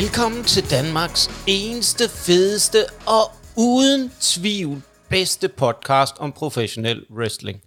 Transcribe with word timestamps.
Velkommen 0.00 0.44
til 0.44 0.70
Danmarks 0.70 1.44
eneste, 1.46 2.04
fedeste 2.08 2.78
og 3.06 3.24
uden 3.56 4.10
tvivl 4.20 4.82
bedste 5.10 5.48
podcast 5.48 6.14
om 6.18 6.32
professionel 6.32 7.04
wrestling. 7.16 7.60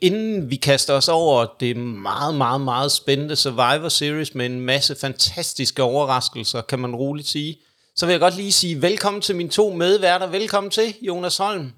Inden 0.00 0.50
vi 0.50 0.56
kaster 0.56 0.94
os 0.94 1.08
over 1.08 1.46
det 1.60 1.76
meget, 1.76 2.34
meget, 2.34 2.60
meget 2.60 2.92
spændende 2.92 3.36
Survivor 3.36 3.88
Series 3.88 4.34
med 4.34 4.46
en 4.46 4.60
masse 4.60 4.96
fantastiske 5.00 5.82
overraskelser, 5.82 6.60
kan 6.60 6.78
man 6.78 6.94
roligt 6.94 7.28
sige, 7.28 7.56
så 7.96 8.06
vil 8.06 8.12
jeg 8.12 8.20
godt 8.20 8.36
lige 8.36 8.52
sige 8.52 8.82
velkommen 8.82 9.22
til 9.22 9.36
mine 9.36 9.48
to 9.48 9.72
medværter. 9.72 10.26
Velkommen 10.26 10.70
til, 10.70 10.94
Jonas 11.02 11.36
Holm. 11.36 11.72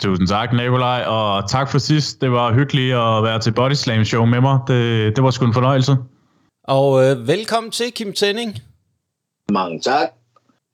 Tusind 0.00 0.28
tak, 0.28 0.52
Nikolaj, 0.52 1.02
og 1.02 1.50
tak 1.50 1.70
for 1.70 1.78
sidst. 1.78 2.20
Det 2.20 2.32
var 2.32 2.54
hyggeligt 2.54 2.94
at 2.94 3.22
være 3.22 3.40
til 3.40 3.52
Body 3.52 3.74
Slam 3.74 4.04
Show 4.04 4.24
med 4.24 4.40
mig. 4.40 4.58
Det, 4.68 5.16
det 5.16 5.24
var 5.24 5.30
sgu 5.30 5.46
en 5.46 5.54
fornøjelse. 5.54 5.96
Og 6.64 7.04
øh, 7.04 7.28
velkommen 7.28 7.70
til, 7.70 7.92
Kim 7.92 8.12
Tenning. 8.12 8.58
Mange 9.52 9.80
tak. 9.80 10.08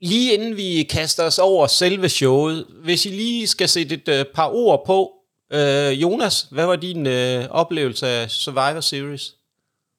Lige 0.02 0.34
inden 0.34 0.56
vi 0.56 0.86
kaster 0.90 1.24
os 1.24 1.38
over 1.38 1.66
selve 1.66 2.08
showet, 2.08 2.66
hvis 2.84 3.06
I 3.06 3.08
lige 3.08 3.46
skal 3.46 3.68
sætte 3.68 3.94
et 3.94 4.08
øh, 4.08 4.24
par 4.34 4.48
ord 4.52 4.82
på, 4.86 5.10
øh, 5.52 6.02
Jonas, 6.02 6.46
hvad 6.50 6.66
var 6.66 6.76
din 6.76 7.06
øh, 7.06 7.44
oplevelse 7.50 8.06
af 8.06 8.30
Survivor 8.30 8.80
Series? 8.80 9.22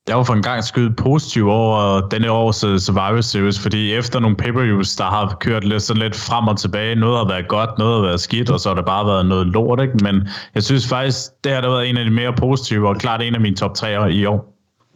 Jeg 0.08 0.18
var 0.18 0.24
for 0.24 0.34
en 0.34 0.42
gang 0.42 0.64
skyde 0.64 0.96
positiv 0.96 1.48
over 1.48 2.08
denne 2.10 2.32
års 2.32 2.64
uh, 2.64 2.78
Survivor 2.78 3.22
Series, 3.22 3.60
fordi 3.60 3.94
efter 3.94 4.20
nogle 4.20 4.38
pay-per-views, 4.38 4.96
der 4.96 5.04
har 5.04 5.38
kørt 5.40 5.64
lidt, 5.64 5.84
sådan 5.84 6.02
lidt 6.02 6.16
frem 6.16 6.48
og 6.48 6.60
tilbage, 6.60 6.96
noget 6.96 7.18
har 7.18 7.28
været 7.28 7.48
godt, 7.48 7.70
noget 7.78 7.96
har 7.96 8.02
været 8.08 8.20
skidt, 8.20 8.50
og 8.50 8.60
så 8.60 8.70
har 8.70 8.76
det 8.76 8.86
bare 8.86 9.06
været 9.06 9.26
noget 9.26 9.48
lort, 9.48 9.82
ikke? 9.82 9.94
Men 10.04 10.28
jeg 10.56 10.64
synes 10.64 10.88
faktisk, 10.88 11.18
det 11.44 11.52
har 11.52 11.62
der 11.62 11.70
været 11.70 11.90
en 11.90 11.98
af 11.98 12.06
de 12.06 12.12
mere 12.12 12.34
positive, 12.34 12.90
og 12.90 12.96
klart 12.96 13.22
en 13.22 13.36
af 13.36 13.42
mine 13.42 13.56
top 13.56 13.72
3'er 13.78 14.06
i 14.06 14.26
år. 14.26 14.46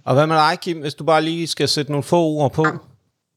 Og 0.05 0.13
hvad 0.13 0.27
med 0.27 0.35
dig, 0.35 0.59
Kim, 0.61 0.81
hvis 0.81 0.93
du 0.93 1.03
bare 1.03 1.21
lige 1.21 1.47
skal 1.47 1.67
sætte 1.67 1.91
nogle 1.91 2.03
få 2.03 2.21
ord 2.21 2.53
på? 2.53 2.65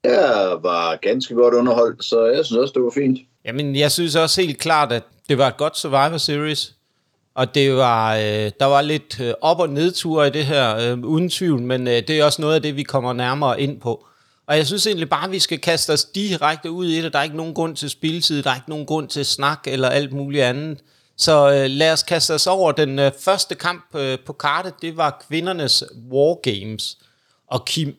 Jeg 0.05 0.59
var 0.63 0.97
ganske 0.97 1.35
godt 1.35 1.55
underholdt, 1.55 2.05
så 2.05 2.27
jeg 2.27 2.45
synes 2.47 2.59
også, 2.59 2.73
det 2.77 2.83
var 2.83 2.91
fint. 2.91 3.19
Jamen, 3.45 3.77
jeg 3.77 3.93
synes 3.93 4.17
også 4.17 4.41
helt 4.41 4.59
klart, 4.59 4.93
at 4.93 5.03
det 5.29 5.39
var 5.39 5.49
et 5.49 5.57
godt 5.57 5.79
Survivor 5.79 6.17
Series. 6.17 6.75
Og 7.35 7.55
det 7.55 7.77
var, 7.77 8.17
øh, 8.17 8.51
der 8.61 8.65
var 8.65 8.83
lidt 8.83 9.21
øh, 9.21 9.35
op- 9.41 9.61
og 9.61 9.69
nedture 9.69 10.27
i 10.27 10.31
det 10.31 10.47
her, 10.47 10.77
øh, 10.77 10.99
uden 11.05 11.31
tvivl, 11.31 11.63
men 11.63 11.89
øh, 11.89 11.95
det 11.95 12.11
er 12.11 12.25
også 12.25 12.43
noget 12.43 12.55
af 12.55 12.63
det, 12.63 12.77
vi 12.77 12.83
kommer 12.83 13.13
nærmere 13.13 13.61
ind 13.61 13.81
på. 13.81 14.07
Og 14.47 14.57
jeg 14.57 14.67
synes 14.67 14.87
egentlig 14.87 15.11
bare, 15.11 15.25
at 15.25 15.33
vi 15.33 15.39
skal 15.39 15.59
kaste 15.59 15.91
os 15.93 16.05
direkte 16.05 16.71
ud 16.71 16.87
i 16.87 17.03
det. 17.03 17.13
Der 17.13 17.19
er 17.19 17.23
ikke 17.23 17.37
nogen 17.37 17.55
grund 17.55 17.77
til 17.77 17.91
spilletid, 17.91 18.43
der 18.43 18.51
er 18.51 18.55
ikke 18.55 18.71
nogen 18.71 18.87
grund 18.87 19.09
til 19.09 19.25
snak 19.25 19.61
eller 19.67 19.89
alt 19.89 20.13
muligt 20.13 20.45
andet. 20.45 20.79
Så 21.17 21.53
øh, 21.53 21.71
lad 21.71 21.93
os 21.93 22.03
kaste 22.03 22.35
os 22.35 22.47
over 22.47 22.73
den 22.73 22.99
øh, 22.99 23.13
første 23.21 23.55
kamp 23.55 23.95
øh, 23.95 24.19
på 24.27 24.33
kartet. 24.33 24.75
Det 24.83 24.97
var 24.97 25.25
kvindernes 25.29 25.85
War 26.13 26.41
Games. 26.41 26.99
Og 27.47 27.65
Kim, 27.65 27.97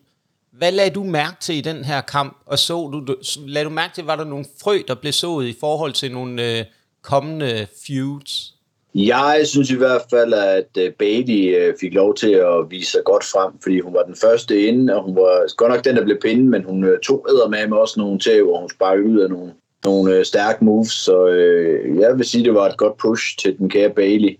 hvad 0.58 0.72
lagde 0.72 0.92
du 0.92 1.04
mærke 1.04 1.36
til 1.40 1.56
i 1.56 1.62
den 1.62 1.84
her 1.84 2.02
kamp? 2.02 2.38
Og 2.46 2.60
så 2.60 2.74
du, 2.74 3.16
lagde 3.48 3.66
du 3.66 3.70
mærke 3.70 3.94
til, 3.96 4.04
var 4.04 4.16
der 4.16 4.24
nogle 4.24 4.46
frø, 4.64 4.78
der 4.88 4.96
blev 4.96 5.14
sået 5.14 5.48
i 5.48 5.56
forhold 5.60 5.94
til 5.94 6.12
nogle 6.12 6.58
øh, 6.60 6.66
kommende 7.02 7.68
feuds? 7.88 8.54
Jeg 8.96 9.42
synes 9.44 9.72
i 9.72 9.76
hvert 9.76 10.02
fald, 10.10 10.34
at 10.34 10.78
øh, 10.78 10.92
Bailey 10.92 11.58
øh, 11.58 11.74
fik 11.82 11.94
lov 11.94 12.16
til 12.16 12.32
at 12.32 12.70
vise 12.70 12.92
sig 12.92 13.02
godt 13.06 13.24
frem, 13.24 13.52
fordi 13.64 13.80
hun 13.80 13.94
var 13.94 14.04
den 14.04 14.16
første 14.16 14.68
inde, 14.68 14.96
og 14.96 15.04
hun 15.04 15.16
var 15.16 15.56
godt 15.56 15.72
nok 15.72 15.86
den, 15.86 15.96
der 15.96 16.04
blev 16.04 16.18
pindet, 16.22 16.46
men 16.46 16.64
hun 16.64 16.84
øh, 16.84 17.00
tog 17.00 17.26
med 17.50 17.68
med 17.68 17.78
også 17.78 18.00
nogle 18.00 18.20
tæv, 18.20 18.50
og 18.50 18.60
hun 18.60 18.70
sparkede 18.70 19.08
ud 19.08 19.20
af 19.20 19.30
nogle, 19.30 19.54
nogle 19.86 20.26
stærke 20.26 20.66
moves, 20.66 20.92
så 20.92 21.28
øh, 21.28 22.00
jeg 22.00 22.18
vil 22.18 22.26
sige, 22.26 22.44
det 22.44 22.54
var 22.54 22.70
et 22.70 22.78
godt 22.78 22.98
push 22.98 23.38
til 23.38 23.58
den 23.58 23.70
kære 23.70 23.90
Bailey. 23.90 24.40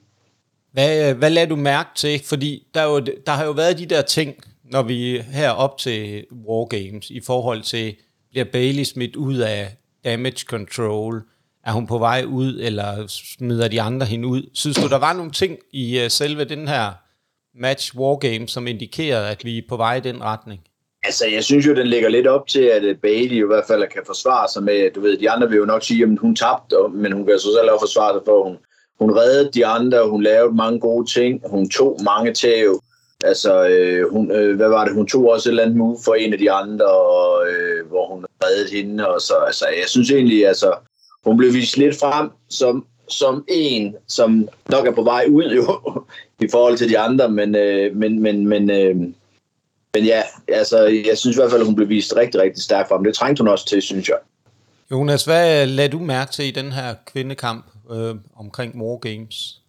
Hvad, 0.72 1.14
hvad 1.14 1.30
lader 1.30 1.48
du 1.48 1.56
mærke 1.56 1.90
til? 1.96 2.22
Fordi 2.26 2.68
der, 2.74 2.82
er 2.82 2.90
jo, 2.90 3.00
der 3.00 3.32
har 3.32 3.46
jo 3.46 3.52
været 3.52 3.78
de 3.78 3.86
der 3.86 4.02
ting, 4.02 4.36
når 4.72 4.84
vi 4.84 5.18
her 5.18 5.50
op 5.50 5.78
til 5.78 6.26
War 6.48 6.66
Games, 6.66 7.10
i 7.10 7.22
forhold 7.26 7.62
til, 7.62 7.96
bliver 8.30 8.46
Bailey 8.46 8.84
smidt 8.84 9.16
ud 9.16 9.38
af 9.38 9.68
damage 10.06 10.46
control, 10.46 11.24
er 11.66 11.72
hun 11.72 11.88
på 11.88 11.98
vej 11.98 12.24
ud, 12.28 12.60
eller 12.60 13.08
smider 13.08 13.68
de 13.68 13.82
andre 13.82 14.06
hende 14.06 14.28
ud? 14.28 14.50
Synes 14.54 14.78
du, 14.78 14.88
der 14.88 14.98
var 14.98 15.14
nogle 15.14 15.32
ting 15.32 15.58
i 15.72 16.02
uh, 16.04 16.08
selve 16.10 16.44
den 16.44 16.68
her 16.68 16.92
match 17.56 17.98
War 17.98 18.16
Game, 18.16 18.48
som 18.48 18.68
indikerede, 18.68 19.30
at 19.30 19.46
vi 19.46 19.58
er 19.58 19.62
på 19.70 19.78
vej 19.78 19.96
i 19.96 20.00
den 20.00 20.22
retning? 20.22 20.62
Altså, 21.04 21.28
jeg 21.28 21.44
synes 21.44 21.68
jo, 21.68 21.76
den 21.76 21.88
ligger 21.88 22.10
lidt 22.10 22.28
op 22.28 22.48
til, 22.48 22.62
at 22.62 22.84
øh, 22.84 22.98
Bailey 22.98 23.44
i 23.44 23.48
hvert 23.48 23.64
fald 23.68 23.88
kan 23.88 24.02
forsvare 24.06 24.48
sig 24.54 24.64
med, 24.64 24.92
du 24.92 25.02
ved, 25.02 25.18
de 25.18 25.30
andre 25.30 25.50
vil 25.50 25.58
jo 25.58 25.66
nok 25.66 25.84
sige, 25.84 26.04
at 26.04 26.10
hun 26.22 26.36
tabte, 26.36 26.76
men 26.94 27.12
hun 27.12 27.26
kan 27.26 27.40
så 27.40 27.58
selv 27.60 27.72
også 27.72 27.82
forsvare 27.82 28.14
sig 28.16 28.22
for, 28.26 28.44
hun, 28.44 28.58
hun 29.00 29.18
reddede 29.18 29.52
de 29.52 29.66
andre, 29.66 30.10
hun 30.10 30.24
lavede 30.24 30.56
mange 30.56 30.80
gode 30.80 31.12
ting, 31.12 31.42
hun 31.50 31.70
tog 31.70 32.00
mange 32.04 32.34
tæv, 32.34 32.82
Altså, 33.24 33.68
øh, 33.68 34.12
hun, 34.12 34.32
øh, 34.32 34.56
hvad 34.56 34.70
var 34.70 34.86
det? 34.86 34.94
Hun 34.94 35.08
tog 35.08 35.30
også 35.30 35.50
et 35.50 35.52
eller 35.52 35.64
andet 35.64 35.78
move 35.78 35.98
for 36.06 36.14
en 36.14 36.34
af 36.34 36.40
de 36.40 36.52
andre, 36.52 36.86
og, 36.86 37.48
øh, 37.48 37.88
hvor 37.88 38.16
hun 38.16 38.26
reddede 38.44 38.76
hende. 38.78 39.08
Og 39.08 39.22
så, 39.22 39.34
altså, 39.48 39.66
jeg 39.68 39.88
synes 39.88 40.12
egentlig, 40.12 40.48
altså, 40.48 40.74
hun 41.24 41.38
blev 41.38 41.54
vist 41.54 41.78
lidt 41.78 42.00
frem 42.00 42.30
som, 42.50 42.86
som 43.10 43.46
en, 43.48 43.96
som 44.08 44.50
nok 44.70 44.88
er 44.88 44.92
på 44.92 45.04
vej 45.04 45.26
ud 45.30 45.56
jo, 45.56 45.82
i 46.46 46.48
forhold 46.52 46.78
til 46.78 46.90
de 46.90 47.00
andre, 47.00 47.30
men, 47.30 47.56
øh, 47.56 47.96
men, 47.96 48.20
men, 48.20 48.48
men, 48.48 48.72
øh, 48.72 48.96
men 49.94 50.06
ja, 50.06 50.22
altså, 50.48 50.84
jeg 51.08 51.18
synes 51.18 51.38
i 51.38 51.40
hvert 51.40 51.52
fald, 51.52 51.66
hun 51.66 51.76
blev 51.76 51.90
vist 51.90 52.16
rigtig, 52.16 52.42
rigtig 52.42 52.64
stærk 52.64 52.88
frem. 52.88 53.04
Det 53.04 53.14
trængte 53.14 53.42
hun 53.42 53.48
også 53.48 53.66
til, 53.66 53.82
synes 53.82 54.10
jeg. 54.10 54.18
Jonas, 54.92 55.26
hvad 55.26 55.68
lagde 55.68 55.90
du 55.90 56.00
mærke 56.00 56.32
til 56.32 56.46
i 56.46 56.52
den 56.52 56.72
her 56.72 56.96
kvindekamp 57.06 57.66
øh, 57.92 58.16
omkring 58.36 58.78
More 58.78 59.00
Games? 59.00 59.61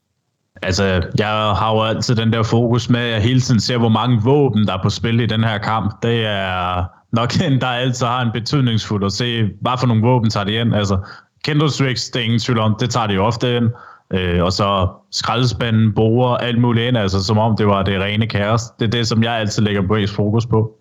Altså, 0.62 0.84
jeg 1.18 1.28
har 1.28 1.72
jo 1.74 1.82
altid 1.82 2.14
den 2.14 2.32
der 2.32 2.42
fokus 2.42 2.88
med, 2.88 3.00
at 3.00 3.10
jeg 3.10 3.22
hele 3.22 3.40
tiden 3.40 3.60
ser, 3.60 3.78
hvor 3.78 3.88
mange 3.88 4.22
våben, 4.22 4.66
der 4.66 4.78
er 4.78 4.82
på 4.82 4.90
spil 4.90 5.20
i 5.20 5.26
den 5.26 5.44
her 5.44 5.58
kamp. 5.58 6.02
Det 6.02 6.26
er 6.26 6.84
nok 7.12 7.40
en, 7.46 7.60
der 7.60 7.66
altid 7.66 8.06
har 8.06 8.22
en 8.22 8.32
betydningsfuld 8.32 9.04
at 9.04 9.12
se, 9.12 9.50
hvad 9.60 9.72
for 9.80 9.86
nogle 9.86 10.02
våben 10.02 10.30
tager 10.30 10.44
de 10.44 10.52
ind. 10.52 10.74
Altså, 10.74 10.98
Candlesticks, 11.44 12.10
det 12.10 12.20
er 12.20 12.24
ingen 12.24 12.40
tvivl 12.40 12.58
om, 12.58 12.76
det 12.80 12.90
tager 12.90 13.06
de 13.06 13.14
jo 13.14 13.24
ofte 13.24 13.56
ind. 13.56 13.70
Øh, 14.14 14.42
og 14.42 14.52
så 14.52 14.88
skraldespanden, 15.10 15.94
borer, 15.94 16.36
alt 16.36 16.60
muligt 16.60 16.86
ind, 16.86 16.98
altså 16.98 17.22
som 17.24 17.38
om 17.38 17.56
det 17.56 17.66
var 17.66 17.82
det 17.82 18.00
rene 18.00 18.26
kaos. 18.26 18.62
Det 18.80 18.86
er 18.86 18.90
det, 18.90 19.08
som 19.08 19.22
jeg 19.22 19.34
altid 19.34 19.62
lægger 19.62 19.82
mest 19.82 20.14
fokus 20.14 20.46
på. 20.46 20.72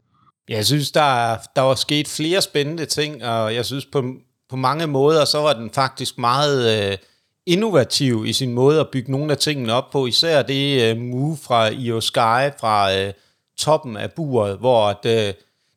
Jeg 0.50 0.66
synes, 0.66 0.92
der, 0.92 1.38
der 1.56 1.62
var 1.62 1.76
sket 1.76 2.08
flere 2.08 2.42
spændende 2.42 2.86
ting, 2.86 3.26
og 3.26 3.56
jeg 3.56 3.66
synes 3.66 3.86
på, 3.86 4.04
på 4.50 4.56
mange 4.56 4.88
måder, 4.88 5.26
så 5.26 5.42
var 5.42 5.54
den 5.54 5.70
faktisk 5.76 6.18
meget... 6.18 6.90
Øh, 6.92 6.98
innovativ 7.46 8.26
i 8.26 8.34
sin 8.34 8.54
måde 8.54 8.80
at 8.80 8.90
bygge 8.90 9.12
nogle 9.12 9.32
af 9.32 9.38
tingene 9.38 9.74
op 9.74 9.90
på. 9.92 10.06
Især 10.06 10.42
det 10.42 10.92
uh, 10.92 11.02
move 11.02 11.38
fra 11.38 11.70
Io 11.70 12.02
Sky 12.02 12.60
fra 12.60 13.06
uh, 13.08 13.14
toppen 13.58 13.98
af 13.98 14.12
buret, 14.12 14.58
hvor 14.58 14.88
at, 14.88 15.30
uh, 15.30 15.34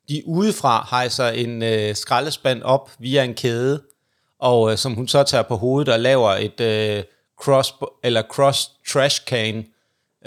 de 0.09 0.23
udefra 0.25 0.87
hejser 0.89 1.27
en 1.27 1.61
uh, 1.61 1.95
skraldespand 1.95 2.61
op 2.61 2.91
via 2.99 3.23
en 3.23 3.33
kæde, 3.33 3.81
og 4.39 4.61
uh, 4.61 4.75
som 4.75 4.93
hun 4.93 5.07
så 5.07 5.23
tager 5.23 5.43
på 5.43 5.55
hovedet 5.55 5.93
og 5.93 5.99
laver 5.99 6.29
et 6.31 6.59
uh, 6.99 7.03
cross, 7.43 7.73
eller 8.03 8.21
cross 8.21 8.71
trash 8.91 9.21
can 9.27 9.65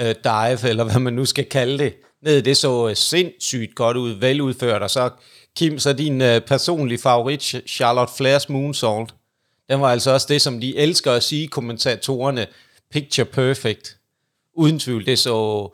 uh, 0.01 0.07
dive, 0.25 0.69
eller 0.69 0.85
hvad 0.85 1.01
man 1.01 1.13
nu 1.13 1.25
skal 1.25 1.45
kalde 1.45 1.79
det. 1.79 1.95
Ned, 2.23 2.43
det 2.43 2.57
så 2.57 2.87
uh, 2.87 2.93
sindssygt 2.95 3.75
godt 3.75 3.97
ud, 3.97 4.11
veludført, 4.11 4.83
og 4.83 4.91
så 4.91 5.11
Kim, 5.57 5.79
så 5.79 5.93
din 5.93 6.21
uh, 6.21 6.39
personlige 6.47 6.99
favorit, 6.99 7.55
Charlotte 7.67 8.13
Flairs 8.17 8.49
Moonsault. 8.49 9.15
Den 9.71 9.81
var 9.81 9.89
altså 9.89 10.11
også 10.11 10.27
det, 10.31 10.43
som 10.43 10.61
de 10.61 10.77
elsker 10.77 11.13
at 11.13 11.23
sige, 11.23 11.49
kommentatorerne, 11.49 12.47
picture 12.91 13.25
perfect. 13.25 13.97
Uden 14.55 14.79
tvivl, 14.79 15.07
det 15.07 15.19
så, 15.19 15.69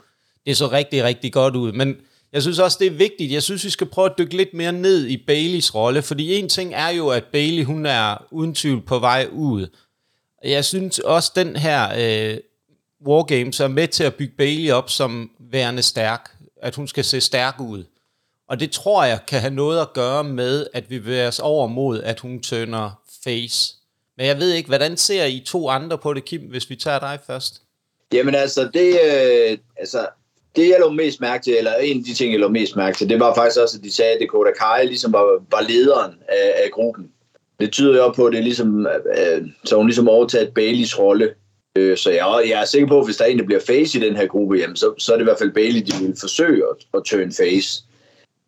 det 0.46 0.56
så 0.56 0.68
rigtig, 0.68 1.04
rigtig 1.04 1.32
godt 1.32 1.56
ud. 1.56 1.72
Men 1.72 1.96
jeg 2.32 2.42
synes 2.42 2.58
også, 2.58 2.76
det 2.80 2.86
er 2.86 2.90
vigtigt. 2.90 3.32
Jeg 3.32 3.42
synes, 3.42 3.64
vi 3.64 3.70
skal 3.70 3.86
prøve 3.86 4.10
at 4.10 4.18
dykke 4.18 4.36
lidt 4.36 4.54
mere 4.54 4.72
ned 4.72 5.06
i 5.06 5.16
Baileys 5.16 5.74
rolle, 5.74 6.02
fordi 6.02 6.34
en 6.34 6.48
ting 6.48 6.74
er 6.74 6.88
jo, 6.88 7.08
at 7.08 7.24
Bailey, 7.24 7.64
hun 7.64 7.86
er 7.86 8.26
uden 8.30 8.54
tvivl 8.54 8.82
på 8.82 8.98
vej 8.98 9.28
ud. 9.32 9.66
Jeg 10.44 10.64
synes 10.64 10.98
også, 10.98 11.32
den 11.36 11.56
her 11.56 11.88
øh, 11.98 12.38
Wargames 13.06 13.60
er 13.60 13.68
med 13.68 13.88
til 13.88 14.04
at 14.04 14.14
bygge 14.14 14.34
Bailey 14.36 14.70
op 14.70 14.90
som 14.90 15.30
værende 15.38 15.82
stærk. 15.82 16.30
At 16.62 16.74
hun 16.74 16.88
skal 16.88 17.04
se 17.04 17.20
stærk 17.20 17.60
ud. 17.60 17.84
Og 18.48 18.60
det 18.60 18.70
tror 18.70 19.04
jeg 19.04 19.20
kan 19.28 19.40
have 19.40 19.54
noget 19.54 19.80
at 19.80 19.92
gøre 19.92 20.24
med, 20.24 20.66
at 20.72 20.90
vi 20.90 20.98
bevæger 20.98 21.28
os 21.28 21.38
over 21.38 21.66
mod, 21.66 22.02
at 22.02 22.20
hun 22.20 22.42
tønder 22.42 23.00
face. 23.24 23.74
Men 24.16 24.26
jeg 24.26 24.38
ved 24.38 24.52
ikke, 24.52 24.68
hvordan 24.68 24.96
ser 24.96 25.24
I 25.24 25.42
to 25.46 25.68
andre 25.68 25.98
på 25.98 26.14
det, 26.14 26.24
Kim, 26.24 26.40
hvis 26.40 26.70
vi 26.70 26.76
tager 26.76 26.98
dig 26.98 27.18
først? 27.26 27.62
Jamen 28.12 28.34
altså, 28.34 28.70
det, 28.74 28.88
øh, 28.90 29.58
altså, 29.76 30.06
det 30.56 30.68
jeg 30.68 30.76
lå 30.80 30.90
mest 30.90 31.20
mærke 31.20 31.44
til, 31.44 31.58
eller 31.58 31.74
en 31.74 31.98
af 31.98 32.04
de 32.04 32.14
ting, 32.14 32.32
jeg 32.32 32.40
lå 32.40 32.48
mest 32.48 32.76
mærke 32.76 32.98
til, 32.98 33.08
det 33.08 33.20
var 33.20 33.34
faktisk 33.34 33.60
også, 33.60 33.78
at 33.78 33.84
de 33.84 33.94
sagde, 33.94 34.12
at 34.12 34.20
Dakota 34.20 34.50
Kai 34.52 34.86
ligesom 34.86 35.12
var, 35.12 35.44
var 35.50 35.60
lederen 35.68 36.12
af, 36.28 36.62
af 36.64 36.70
gruppen. 36.72 37.10
Det 37.60 37.72
tyder 37.72 37.96
jo 37.96 38.12
på, 38.12 38.26
at 38.26 38.32
det 38.32 38.38
er 38.38 38.42
ligesom, 38.42 38.86
øh, 38.86 39.46
så 39.64 39.76
hun 39.76 39.86
ligesom 39.86 40.08
overtaget 40.08 40.54
Baileys 40.54 40.98
rolle. 40.98 41.34
Øh, 41.76 41.96
så 41.96 42.10
jeg, 42.10 42.42
jeg 42.48 42.60
er 42.60 42.64
sikker 42.64 42.88
på, 42.88 42.98
at 42.98 43.04
hvis 43.06 43.16
der 43.16 43.24
er 43.24 43.28
en, 43.28 43.38
der 43.38 43.44
bliver 43.44 43.60
face 43.60 43.98
i 43.98 44.00
den 44.00 44.16
her 44.16 44.26
gruppe, 44.26 44.56
jamen, 44.56 44.76
så, 44.76 44.94
så 44.98 45.12
er 45.12 45.16
det 45.16 45.22
i 45.22 45.24
hvert 45.24 45.38
fald 45.38 45.52
Bailey, 45.52 45.80
de 45.80 46.06
vil 46.06 46.16
forsøge 46.20 46.62
at, 46.70 46.76
at 46.94 47.04
turn 47.04 47.32
face. 47.32 47.84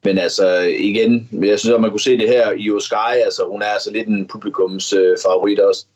Men 0.07 0.19
altså 0.19 0.59
igen, 0.79 1.29
jeg 1.33 1.59
synes, 1.59 1.75
at 1.75 1.81
man 1.81 1.91
kunne 1.91 2.01
se 2.01 2.19
det 2.19 2.29
her 2.29 2.53
i 2.53 2.71
Sky, 2.81 3.13
altså 3.25 3.43
hun 3.51 3.63
er 3.63 3.67
altså 3.67 3.91
lidt 3.93 4.09
en 4.09 4.27
publikums 4.27 4.93
øh, 4.93 5.17
favorit 5.27 5.61
også. 5.61 5.87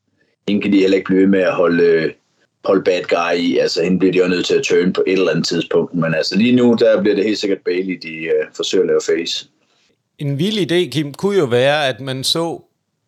Hende 0.49 0.63
kan 0.63 0.73
de 0.73 0.81
heller 0.81 0.97
ikke 0.97 1.07
blive 1.07 1.27
med 1.27 1.41
at 1.41 1.55
holde, 1.55 1.83
øh, 1.83 2.13
holde 2.65 2.83
bad 2.85 3.03
guy 3.03 3.39
i. 3.39 3.59
Altså 3.59 3.83
hende 3.83 3.99
bliver 3.99 4.13
de 4.13 4.19
jo 4.19 4.29
nødt 4.29 4.47
til 4.47 4.55
at 4.55 4.63
turn 4.63 4.93
på 4.93 5.03
et 5.07 5.13
eller 5.13 5.31
andet 5.31 5.47
tidspunkt. 5.47 5.95
Men 5.95 6.15
altså 6.15 6.37
lige 6.37 6.57
nu, 6.57 6.77
der 6.79 7.01
bliver 7.03 7.17
det 7.17 7.25
helt 7.25 7.39
sikkert 7.39 7.59
Bailey, 7.65 7.99
de 8.03 8.15
øh, 8.15 8.47
forsøger 8.57 8.83
at 8.83 8.87
lave 8.87 9.01
face. 9.07 9.49
En 10.19 10.39
vild 10.39 10.73
idé, 10.73 10.91
Kim, 10.91 11.15
kunne 11.15 11.39
jo 11.39 11.45
være, 11.45 11.89
at 11.89 12.01
man 12.01 12.25
så 12.25 12.61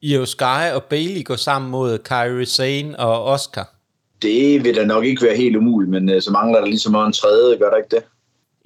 Io 0.03 0.25
Sky 0.25 0.65
og 0.75 0.85
Bailey 0.85 1.25
gå 1.25 1.37
sammen 1.37 1.71
mod 1.71 1.99
Kyrie 1.99 2.47
Sane 2.47 2.99
og 2.99 3.25
Oscar. 3.25 3.75
Det 4.23 4.65
vil 4.65 4.77
da 4.77 4.85
nok 4.85 5.05
ikke 5.05 5.23
være 5.23 5.37
helt 5.37 5.57
umuligt, 5.57 5.91
men 5.91 6.11
øh, 6.11 6.23
så 6.23 6.31
mangler 6.31 6.61
der 6.61 6.67
ligesom 6.67 6.95
en 6.95 7.13
tredje, 7.13 7.57
gør 7.57 7.71
der 7.71 7.77
ikke 7.77 7.97
det? 7.97 8.03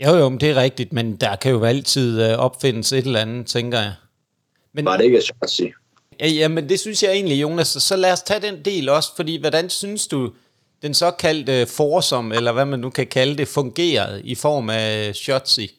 Jo, 0.04 0.14
jo, 0.16 0.28
men 0.28 0.40
det 0.40 0.50
er 0.50 0.56
rigtigt, 0.56 0.93
men 0.93 1.16
der 1.16 1.37
kan 1.37 1.52
jo 1.52 1.64
altid 1.64 2.31
øh, 2.31 2.38
opfindes 2.38 2.93
et 2.93 3.06
eller 3.06 3.20
andet, 3.20 3.46
tænker 3.46 3.78
jeg. 3.78 3.93
Men, 4.75 4.84
Var 4.84 4.96
det 4.96 5.04
ikke 5.04 5.22
sige? 5.48 5.75
Ja, 6.20 6.28
ja, 6.28 6.48
men 6.48 6.69
det 6.69 6.81
synes 6.81 7.02
jeg 7.02 7.12
egentlig, 7.12 7.43
Jonas. 7.43 7.69
Så 7.69 7.96
lad 7.96 8.12
os 8.12 8.22
tage 8.22 8.40
den 8.40 8.64
del 8.64 8.88
også, 8.88 9.16
fordi 9.16 9.40
hvordan 9.40 9.70
synes 9.70 10.06
du, 10.06 10.32
den 10.82 10.94
såkaldte 10.94 11.66
forsom, 11.66 12.32
eller 12.32 12.52
hvad 12.52 12.64
man 12.64 12.81
nu 12.81 12.90
kan 12.90 13.06
kalde 13.06 13.37
det, 13.37 13.48
fungerede 13.48 14.22
i 14.22 14.34
form 14.34 14.70
af 14.70 15.14
Shotzi 15.14 15.70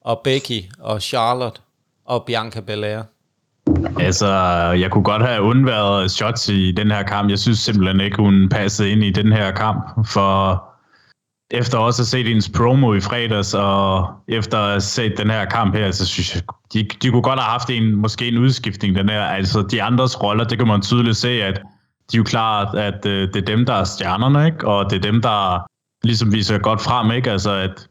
og 0.00 0.20
Becky 0.24 0.62
og 0.78 1.02
Charlotte 1.02 1.60
og 2.04 2.24
Bianca 2.24 2.60
Belair? 2.60 3.02
Altså, 4.00 4.26
jeg 4.80 4.90
kunne 4.90 5.04
godt 5.04 5.26
have 5.26 5.42
undværet 5.42 6.10
shots 6.10 6.48
i 6.48 6.72
den 6.72 6.90
her 6.90 7.02
kamp. 7.02 7.30
Jeg 7.30 7.38
synes 7.38 7.58
simpelthen 7.58 8.00
ikke, 8.00 8.16
hun 8.16 8.48
passede 8.48 8.90
ind 8.90 9.04
i 9.04 9.10
den 9.10 9.32
her 9.32 9.50
kamp. 9.50 10.06
For 10.06 10.64
efter 11.52 11.78
også 11.78 12.02
at 12.02 12.06
se 12.06 12.22
hendes 12.22 12.48
promo 12.48 12.94
i 12.94 13.00
fredags, 13.00 13.54
og 13.54 14.08
efter 14.28 14.58
at 14.58 14.70
have 14.70 14.80
set 14.80 15.18
den 15.18 15.30
her 15.30 15.44
kamp 15.44 15.74
her, 15.74 15.90
så 15.90 16.06
synes 16.06 16.34
jeg, 16.34 16.42
de, 16.72 16.88
de 17.02 17.10
kunne 17.10 17.22
godt 17.22 17.40
have 17.40 17.50
haft 17.50 17.70
en, 17.70 17.96
måske 17.96 18.28
en 18.28 18.38
udskiftning, 18.38 18.96
den 18.96 19.08
her. 19.08 19.22
Altså, 19.22 19.62
de 19.70 19.82
andres 19.82 20.22
roller, 20.22 20.44
det 20.44 20.58
kan 20.58 20.66
man 20.66 20.82
tydeligt 20.82 21.16
se, 21.16 21.28
at 21.28 21.60
de 22.12 22.16
er 22.16 22.18
jo 22.18 22.24
klart, 22.24 22.78
at 22.78 23.06
øh, 23.06 23.28
det 23.28 23.36
er 23.36 23.56
dem, 23.56 23.66
der 23.66 23.72
er 23.72 23.84
stjernerne, 23.84 24.46
ikke? 24.46 24.68
Og 24.68 24.90
det 24.90 24.96
er 24.96 25.10
dem, 25.10 25.22
der 25.22 25.66
ligesom 26.04 26.32
viser 26.32 26.58
godt 26.58 26.80
frem, 26.80 27.10
ikke? 27.10 27.30
Altså, 27.30 27.50
at 27.50 27.88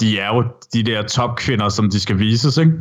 de 0.00 0.18
er 0.18 0.34
jo 0.34 0.44
de 0.72 0.82
der 0.82 1.02
topkvinder, 1.02 1.68
som 1.68 1.90
de 1.90 2.00
skal 2.00 2.18
vises, 2.18 2.56
ikke? 2.56 2.72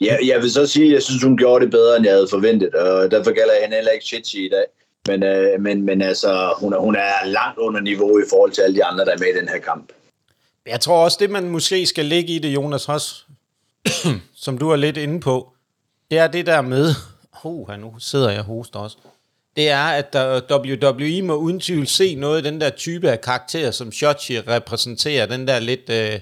Ja, 0.00 0.16
jeg 0.26 0.42
vil 0.42 0.50
så 0.50 0.66
sige, 0.66 0.86
at 0.86 0.92
jeg 0.92 1.02
synes, 1.02 1.22
hun 1.22 1.36
gjorde 1.36 1.64
det 1.64 1.70
bedre, 1.70 1.96
end 1.96 2.04
jeg 2.04 2.14
havde 2.14 2.28
forventet, 2.30 2.74
og 2.74 3.10
derfor 3.10 3.34
gælder 3.34 3.52
jeg 3.52 3.62
hende 3.62 3.76
heller 3.76 3.92
ikke 3.92 4.06
shit 4.06 4.34
i 4.34 4.48
dag. 4.52 4.64
Men, 5.08 5.22
øh, 5.22 5.60
men, 5.60 5.82
men 5.82 6.02
altså, 6.02 6.54
hun 6.58 6.72
er, 6.72 6.78
hun 6.78 6.96
er 6.96 7.26
langt 7.26 7.58
under 7.58 7.80
niveau 7.80 8.18
i 8.18 8.22
forhold 8.30 8.52
til 8.52 8.62
alle 8.62 8.76
de 8.76 8.84
andre, 8.84 9.04
der 9.04 9.12
er 9.12 9.18
med 9.18 9.26
i 9.26 9.38
den 9.38 9.48
her 9.48 9.58
kamp. 9.58 9.92
Jeg 10.66 10.80
tror 10.80 11.04
også, 11.04 11.16
det 11.20 11.30
man 11.30 11.48
måske 11.48 11.86
skal 11.86 12.04
ligge 12.04 12.32
i 12.32 12.38
det, 12.38 12.48
Jonas 12.48 12.88
også, 12.88 13.14
som 14.44 14.58
du 14.58 14.70
er 14.70 14.76
lidt 14.76 14.96
inde 14.96 15.20
på, 15.20 15.52
det 16.10 16.18
er 16.18 16.26
det 16.26 16.46
der 16.46 16.60
med, 16.60 16.94
oh, 17.44 17.80
nu 17.80 17.94
sidder 17.98 18.30
jeg 18.30 18.42
hoster 18.42 18.78
også, 18.78 18.96
det 19.56 19.68
er, 19.68 19.84
at 19.84 20.16
WWE 20.52 21.22
må 21.22 21.34
uden 21.34 21.60
tvivl 21.60 21.86
se 21.86 22.14
noget 22.14 22.36
af 22.36 22.42
den 22.42 22.60
der 22.60 22.70
type 22.70 23.10
af 23.10 23.20
karakter, 23.20 23.70
som 23.70 23.92
Shotzi 23.92 24.40
repræsenterer, 24.40 25.26
den 25.26 25.48
der 25.48 25.58
lidt 25.58 25.90
øh, 25.90 26.20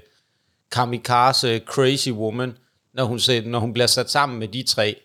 kamikaze, 0.70 1.61
crazy 1.67 2.08
woman, 2.08 2.56
når 2.94 3.05
hun, 3.05 3.20
når 3.44 3.58
hun 3.58 3.73
bliver 3.73 3.87
sat 3.87 4.11
sammen 4.11 4.38
med 4.38 4.49
de 4.49 4.62
tre. 4.62 4.96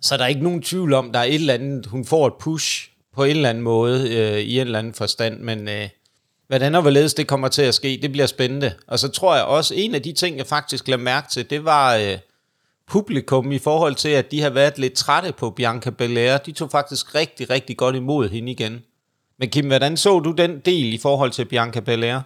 Så 0.00 0.16
der 0.16 0.24
er 0.24 0.28
ikke 0.28 0.42
nogen 0.42 0.62
tvivl 0.62 0.92
om, 0.92 1.12
der 1.12 1.18
er 1.18 1.24
et 1.24 1.34
eller 1.34 1.54
andet, 1.54 1.86
hun 1.86 2.04
får 2.04 2.26
et 2.26 2.34
push 2.40 2.90
på 3.16 3.24
en 3.24 3.36
eller 3.36 3.50
anden 3.50 3.64
måde, 3.64 4.16
øh, 4.16 4.38
i 4.38 4.54
en 4.54 4.66
eller 4.66 4.78
anden 4.78 4.94
forstand, 4.94 5.40
men 5.40 5.68
øh, 5.68 5.88
hvordan 6.46 6.74
og 6.74 6.82
hvorledes 6.82 7.14
det 7.14 7.26
kommer 7.26 7.48
til 7.48 7.62
at 7.62 7.74
ske, 7.74 7.98
det 8.02 8.12
bliver 8.12 8.26
spændende. 8.26 8.72
Og 8.86 8.98
så 8.98 9.08
tror 9.08 9.34
jeg 9.34 9.44
også, 9.44 9.74
en 9.76 9.94
af 9.94 10.02
de 10.02 10.12
ting, 10.12 10.38
jeg 10.38 10.46
faktisk 10.46 10.88
lagde 10.88 11.02
mærke 11.02 11.28
til, 11.32 11.50
det 11.50 11.64
var 11.64 11.96
øh, 11.96 12.18
publikum 12.90 13.52
i 13.52 13.58
forhold 13.58 13.94
til, 13.94 14.08
at 14.08 14.30
de 14.30 14.40
har 14.40 14.50
været 14.50 14.78
lidt 14.78 14.92
trætte 14.92 15.32
på 15.32 15.50
Bianca 15.50 15.90
Belair. 15.90 16.36
De 16.36 16.52
tog 16.52 16.70
faktisk 16.70 17.14
rigtig, 17.14 17.50
rigtig 17.50 17.76
godt 17.76 17.96
imod 17.96 18.28
hende 18.28 18.52
igen. 18.52 18.82
Men 19.38 19.48
Kim, 19.48 19.66
hvordan 19.66 19.96
så 19.96 20.18
du 20.18 20.32
den 20.32 20.58
del 20.64 20.92
i 20.92 20.98
forhold 20.98 21.30
til 21.30 21.44
Bianca 21.44 21.80
Belair? 21.80 22.20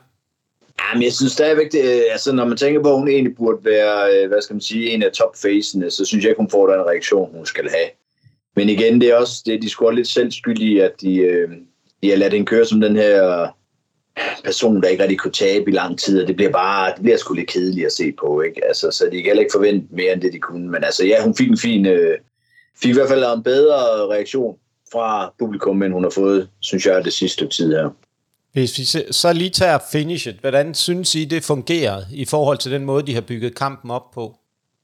Jamen, 0.80 1.02
jeg 1.02 1.12
synes 1.12 1.32
stadigvæk, 1.32 1.72
det, 1.72 1.84
øh, 1.84 2.02
altså, 2.10 2.32
når 2.32 2.44
man 2.44 2.56
tænker 2.56 2.82
på, 2.82 2.88
at 2.92 2.98
hun 2.98 3.08
egentlig 3.08 3.36
burde 3.36 3.64
være, 3.64 4.14
øh, 4.14 4.28
hvad 4.28 4.42
skal 4.42 4.54
man 4.54 4.60
sige, 4.60 4.90
en 4.90 5.02
af 5.02 5.12
topfacene, 5.12 5.90
så 5.90 6.04
synes 6.04 6.24
jeg 6.24 6.30
ikke, 6.30 6.40
hun 6.40 6.50
får 6.50 6.66
den 6.66 6.86
reaktion, 6.86 7.36
hun 7.36 7.46
skal 7.46 7.70
have. 7.70 7.88
Men 8.60 8.68
igen, 8.68 9.00
det 9.00 9.08
er 9.08 9.16
også, 9.16 9.42
det, 9.46 9.62
de 9.62 9.68
skulle 9.68 9.96
lidt 9.96 10.08
selvskyldige, 10.08 10.84
at 10.84 10.92
de, 11.00 11.16
øh, 11.16 11.48
de 12.02 12.10
har 12.10 12.16
ladt 12.16 12.32
den 12.32 12.46
køre 12.46 12.64
som 12.64 12.80
den 12.80 12.96
her 12.96 13.46
person, 14.44 14.82
der 14.82 14.88
ikke 14.88 15.02
rigtig 15.02 15.18
kunne 15.18 15.32
tabe 15.32 15.70
i 15.70 15.74
lang 15.74 15.98
tid, 15.98 16.22
og 16.22 16.28
det 16.28 16.36
bliver 16.36 16.52
bare, 16.52 16.92
det 16.94 17.02
bliver 17.02 17.16
sgu 17.16 17.34
lidt 17.34 17.48
kedeligt 17.48 17.86
at 17.86 17.92
se 17.92 18.12
på, 18.20 18.40
ikke? 18.40 18.64
Altså, 18.64 18.90
så 18.90 19.04
de 19.04 19.16
kan 19.16 19.24
heller 19.24 19.40
ikke 19.40 19.52
forvente 19.54 19.86
mere 19.90 20.12
end 20.12 20.20
det, 20.20 20.32
de 20.32 20.38
kunne. 20.38 20.70
Men 20.70 20.84
altså, 20.84 21.06
ja, 21.06 21.24
hun 21.24 21.34
fik 21.36 21.50
en 21.50 21.58
fin, 21.58 21.86
øh, 21.86 22.18
fik 22.82 22.90
i 22.90 22.94
hvert 22.94 23.08
fald 23.08 23.24
en 23.24 23.42
bedre 23.42 23.76
reaktion 24.14 24.56
fra 24.92 25.32
publikum, 25.38 25.82
end 25.82 25.92
hun 25.92 26.02
har 26.02 26.10
fået, 26.10 26.48
synes 26.60 26.86
jeg, 26.86 27.04
det 27.04 27.12
sidste 27.12 27.48
tid 27.48 27.72
her. 27.72 27.90
Hvis 28.52 28.78
vi 28.78 28.84
så 29.10 29.32
lige 29.32 29.50
tager 29.50 29.78
finishet, 29.92 30.36
hvordan 30.40 30.74
synes 30.74 31.14
I, 31.14 31.24
det 31.24 31.44
fungerede 31.44 32.06
i 32.12 32.24
forhold 32.24 32.58
til 32.58 32.72
den 32.72 32.84
måde, 32.84 33.06
de 33.06 33.14
har 33.14 33.20
bygget 33.20 33.54
kampen 33.54 33.90
op 33.90 34.10
på? 34.14 34.36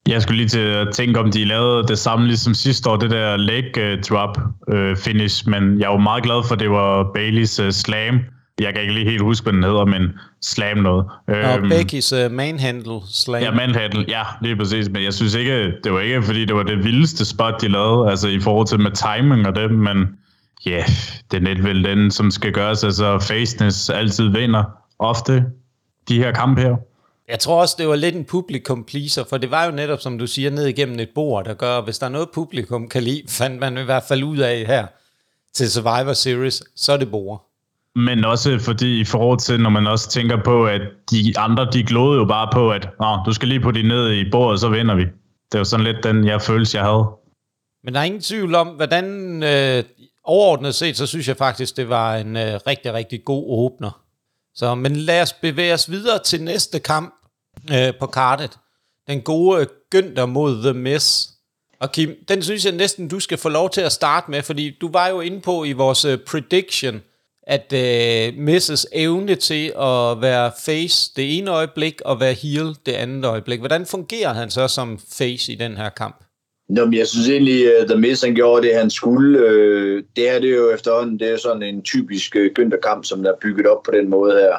Jeg 0.06 0.22
skulle 0.22 0.36
lige 0.36 0.48
til 0.48 0.58
at 0.58 0.88
tænke, 0.94 1.20
om 1.20 1.30
de 1.30 1.44
lavede 1.44 1.88
det 1.88 1.98
samme 1.98 2.26
ligesom 2.26 2.54
sidste 2.54 2.90
år, 2.90 2.96
det 2.96 3.10
der 3.10 3.36
leg 3.36 3.64
drop 4.08 4.38
øh, 4.72 4.96
finish, 4.96 5.48
men 5.48 5.80
jeg 5.80 5.90
var 5.90 5.96
meget 5.96 6.22
glad 6.22 6.46
for, 6.46 6.54
at 6.54 6.60
det 6.60 6.70
var 6.70 7.10
Baileys 7.14 7.60
uh, 7.60 7.70
slam. 7.70 8.20
Jeg 8.60 8.72
kan 8.72 8.82
ikke 8.82 8.94
lige 8.94 9.10
helt 9.10 9.22
huske, 9.22 9.44
hvad 9.44 9.52
den 9.52 9.62
hedder, 9.62 9.84
men 9.84 10.02
slam 10.42 10.76
noget. 10.76 11.04
Og 11.28 11.34
øhm, 11.36 11.72
Becky's 11.72 12.24
uh, 12.24 12.32
manhandle 12.32 13.00
slam. 13.12 13.42
Ja, 13.42 13.50
manhandle, 13.50 14.04
ja, 14.08 14.22
lige 14.42 14.56
præcis. 14.56 14.88
Men 14.90 15.04
jeg 15.04 15.14
synes 15.14 15.34
ikke, 15.34 15.72
det 15.84 15.92
var 15.92 16.00
ikke, 16.00 16.22
fordi 16.22 16.44
det 16.44 16.56
var 16.56 16.62
det 16.62 16.84
vildeste 16.84 17.24
spot, 17.24 17.60
de 17.60 17.68
lavede, 17.68 18.10
altså 18.10 18.28
i 18.28 18.40
forhold 18.40 18.66
til 18.66 18.80
med 18.80 18.90
timing 18.90 19.46
og 19.46 19.54
det, 19.54 19.70
men 19.70 20.06
ja, 20.66 20.70
yeah, 20.70 20.88
det 21.30 21.36
er 21.36 21.40
net 21.40 21.64
vel 21.64 21.84
den, 21.84 22.10
som 22.10 22.30
skal 22.30 22.52
gøres. 22.52 22.84
Altså, 22.84 23.18
faceness 23.18 23.90
altid 23.90 24.28
vinder 24.28 24.64
ofte 24.98 25.44
de 26.08 26.18
her 26.18 26.32
kampe 26.32 26.60
her. 26.60 26.76
Jeg 27.28 27.38
tror 27.38 27.60
også, 27.60 27.74
det 27.78 27.88
var 27.88 27.96
lidt 27.96 28.14
en 28.14 28.24
publikum 28.24 28.84
pleaser, 28.84 29.24
for 29.24 29.36
det 29.38 29.50
var 29.50 29.64
jo 29.64 29.70
netop, 29.70 30.00
som 30.00 30.18
du 30.18 30.26
siger, 30.26 30.50
ned 30.50 30.66
igennem 30.66 30.98
et 30.98 31.10
bord, 31.14 31.44
der 31.44 31.54
gør, 31.54 31.80
hvis 31.80 31.98
der 31.98 32.06
er 32.06 32.10
noget 32.10 32.28
publikum 32.34 32.88
kan 32.88 33.02
lide, 33.02 33.22
fandt 33.38 33.60
man 33.60 33.78
i 33.78 33.82
hvert 33.82 34.02
fald 34.08 34.22
ud 34.22 34.38
af 34.38 34.64
her 34.66 34.86
til 35.54 35.70
Survivor 35.70 36.12
Series, 36.12 36.62
så 36.76 36.92
er 36.92 36.96
det 36.96 37.10
bord. 37.10 37.46
Men 37.94 38.24
også 38.24 38.58
fordi 38.58 39.00
i 39.00 39.04
forhold 39.04 39.38
til, 39.38 39.60
når 39.60 39.70
man 39.70 39.86
også 39.86 40.10
tænker 40.10 40.42
på, 40.44 40.66
at 40.66 40.80
de 41.10 41.34
andre, 41.38 41.68
de 41.72 41.82
glodede 41.82 42.20
jo 42.20 42.26
bare 42.26 42.48
på, 42.52 42.70
at 42.70 42.88
Nå, 43.00 43.18
du 43.26 43.32
skal 43.32 43.48
lige 43.48 43.60
på 43.60 43.70
de 43.70 43.82
ned 43.82 44.12
i 44.12 44.30
bordet, 44.30 44.60
så 44.60 44.68
vinder 44.68 44.94
vi. 44.94 45.04
Det 45.52 45.58
var 45.58 45.64
sådan 45.64 45.86
lidt 45.86 46.04
den, 46.04 46.26
jeg 46.26 46.42
følelse, 46.42 46.78
jeg 46.78 46.84
havde. 46.84 47.06
Men 47.84 47.94
der 47.94 48.00
er 48.00 48.04
ingen 48.04 48.20
tvivl 48.20 48.54
om, 48.54 48.68
hvordan 48.68 49.04
øh, 49.42 49.84
overordnet 50.24 50.74
set, 50.74 50.96
så 50.96 51.06
synes 51.06 51.28
jeg 51.28 51.36
faktisk, 51.36 51.76
det 51.76 51.88
var 51.88 52.16
en 52.16 52.36
øh, 52.36 52.60
rigtig, 52.66 52.92
rigtig 52.92 53.24
god 53.24 53.44
åbner. 53.48 54.05
Så, 54.56 54.74
men 54.74 54.96
lad 54.96 55.22
os 55.22 55.32
bevæge 55.32 55.74
os 55.74 55.90
videre 55.90 56.18
til 56.18 56.42
næste 56.42 56.78
kamp 56.78 57.14
øh, 57.72 57.92
på 58.00 58.06
kartet. 58.06 58.58
Den 59.08 59.22
gode 59.22 59.68
Günther 59.94 60.24
mod 60.24 60.62
The 60.62 60.72
Miss. 60.72 61.28
Og 61.80 61.92
Kim, 61.92 62.14
den 62.28 62.42
synes 62.42 62.64
jeg 62.64 62.72
næsten, 62.72 63.08
du 63.08 63.20
skal 63.20 63.38
få 63.38 63.48
lov 63.48 63.70
til 63.70 63.80
at 63.80 63.92
starte 63.92 64.30
med, 64.30 64.42
fordi 64.42 64.76
du 64.80 64.92
var 64.92 65.08
jo 65.08 65.20
inde 65.20 65.40
på 65.40 65.64
i 65.64 65.72
vores 65.72 66.04
øh, 66.04 66.18
prediction, 66.18 67.02
at 67.42 67.72
øh, 67.72 68.34
Misses 68.34 68.86
evne 68.92 69.34
til 69.34 69.66
at 69.68 70.20
være 70.20 70.52
face 70.64 71.12
det 71.16 71.38
ene 71.38 71.50
øjeblik, 71.50 72.00
og 72.00 72.20
være 72.20 72.32
heel 72.32 72.76
det 72.86 72.92
andet 72.92 73.24
øjeblik. 73.24 73.58
Hvordan 73.58 73.86
fungerer 73.86 74.32
han 74.32 74.50
så 74.50 74.68
som 74.68 74.98
face 75.12 75.52
i 75.52 75.54
den 75.54 75.76
her 75.76 75.88
kamp? 75.88 76.25
Nå, 76.68 76.84
men 76.84 76.94
jeg 76.94 77.06
synes 77.06 77.28
egentlig, 77.28 77.76
at 77.76 77.88
The 77.88 78.00
Miz 78.00 78.22
han 78.22 78.34
gjorde 78.34 78.66
det, 78.66 78.76
han 78.76 78.90
skulle. 78.90 79.38
Øh, 79.38 80.02
det 80.16 80.28
er 80.28 80.38
det 80.38 80.56
jo 80.56 80.70
efterhånden, 80.70 81.18
det 81.18 81.28
er 81.28 81.36
sådan 81.36 81.62
en 81.62 81.82
typisk 81.82 82.36
øh, 82.36 82.50
Günther-kamp, 82.58 83.04
som 83.04 83.22
der 83.22 83.32
er 83.32 83.36
bygget 83.40 83.66
op 83.66 83.82
på 83.82 83.90
den 83.90 84.08
måde 84.08 84.32
her. 84.32 84.56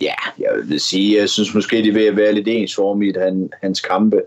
Ja, 0.00 0.14
jeg 0.38 0.50
vil 0.68 0.80
sige, 0.80 1.18
jeg 1.18 1.28
synes 1.28 1.54
måske, 1.54 1.76
det 1.76 1.94
vil 1.94 2.16
være 2.16 2.32
lidt 2.32 2.48
ensformigt, 2.48 3.16
han, 3.16 3.50
hans 3.62 3.80
kampe. 3.80 4.22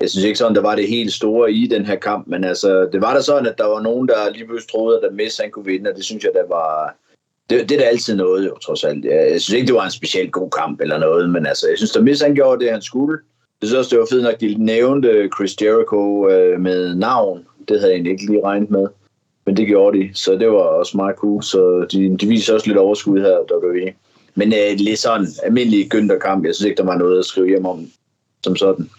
Jeg 0.00 0.10
synes 0.10 0.24
ikke 0.24 0.38
sådan, 0.38 0.54
der 0.54 0.62
var 0.62 0.74
det 0.74 0.88
helt 0.88 1.12
store 1.12 1.52
i 1.52 1.66
den 1.66 1.86
her 1.86 1.96
kamp, 1.96 2.26
men 2.26 2.44
altså, 2.44 2.88
det 2.92 3.00
var 3.00 3.14
da 3.14 3.20
sådan, 3.20 3.46
at 3.46 3.58
der 3.58 3.66
var 3.66 3.82
nogen, 3.82 4.08
der 4.08 4.30
lige 4.32 4.46
pludselig 4.46 4.70
troede, 4.70 5.00
at 5.06 5.14
Miz 5.14 5.38
han 5.38 5.50
kunne 5.50 5.64
vinde, 5.64 5.90
og 5.90 5.96
det 5.96 6.04
synes 6.04 6.24
jeg, 6.24 6.32
der 6.34 6.48
var, 6.48 6.96
det, 7.50 7.68
det 7.68 7.74
er 7.74 7.78
da 7.78 7.84
altid 7.84 8.16
noget, 8.16 8.46
jo, 8.46 8.58
trods 8.58 8.84
alt. 8.84 9.04
Jeg, 9.04 9.28
jeg 9.32 9.40
synes 9.40 9.56
ikke, 9.56 9.66
det 9.66 9.74
var 9.74 9.84
en 9.84 9.90
specielt 9.90 10.32
god 10.32 10.50
kamp 10.50 10.80
eller 10.80 10.98
noget, 10.98 11.30
men 11.30 11.46
altså, 11.46 11.68
jeg 11.68 11.76
synes, 11.76 11.96
at 11.96 12.04
Miz 12.04 12.20
han 12.20 12.34
gjorde 12.34 12.64
det, 12.64 12.72
han 12.72 12.82
skulle. 12.82 13.18
Jeg 13.60 13.68
synes 13.68 13.78
også, 13.78 13.90
det 13.90 13.98
var 13.98 14.06
fedt 14.10 14.22
nok, 14.22 14.34
at 14.34 14.40
de 14.40 14.54
nævnte 14.58 15.28
Chris 15.36 15.56
Jericho 15.62 16.28
øh, 16.28 16.60
med 16.60 16.94
navn. 16.94 17.46
Det 17.68 17.80
havde 17.80 17.90
jeg 17.90 17.94
egentlig 17.94 18.12
ikke 18.12 18.26
lige 18.26 18.44
regnet 18.44 18.70
med. 18.70 18.86
Men 19.46 19.56
det 19.56 19.66
gjorde 19.66 19.98
de, 19.98 20.10
så 20.14 20.32
det 20.32 20.48
var 20.48 20.58
også 20.58 20.96
meget 20.96 21.16
cool. 21.16 21.42
Så 21.42 21.86
de, 21.92 22.16
de 22.18 22.26
viser 22.26 22.54
også 22.54 22.66
lidt 22.66 22.78
overskud 22.78 23.20
her, 23.20 23.38
WWE. 23.52 23.92
Men 24.34 24.52
øh, 24.52 24.78
lidt 24.78 24.98
sådan 24.98 25.26
almindelig 25.42 25.94
Günther-kamp. 25.94 26.44
Jeg 26.44 26.54
synes 26.54 26.66
ikke, 26.66 26.76
der 26.76 26.84
var 26.84 26.98
noget 26.98 27.18
at 27.18 27.24
skrive 27.24 27.48
hjem 27.48 27.66
om 27.66 27.86
som 28.44 28.56
sådan. 28.56 28.90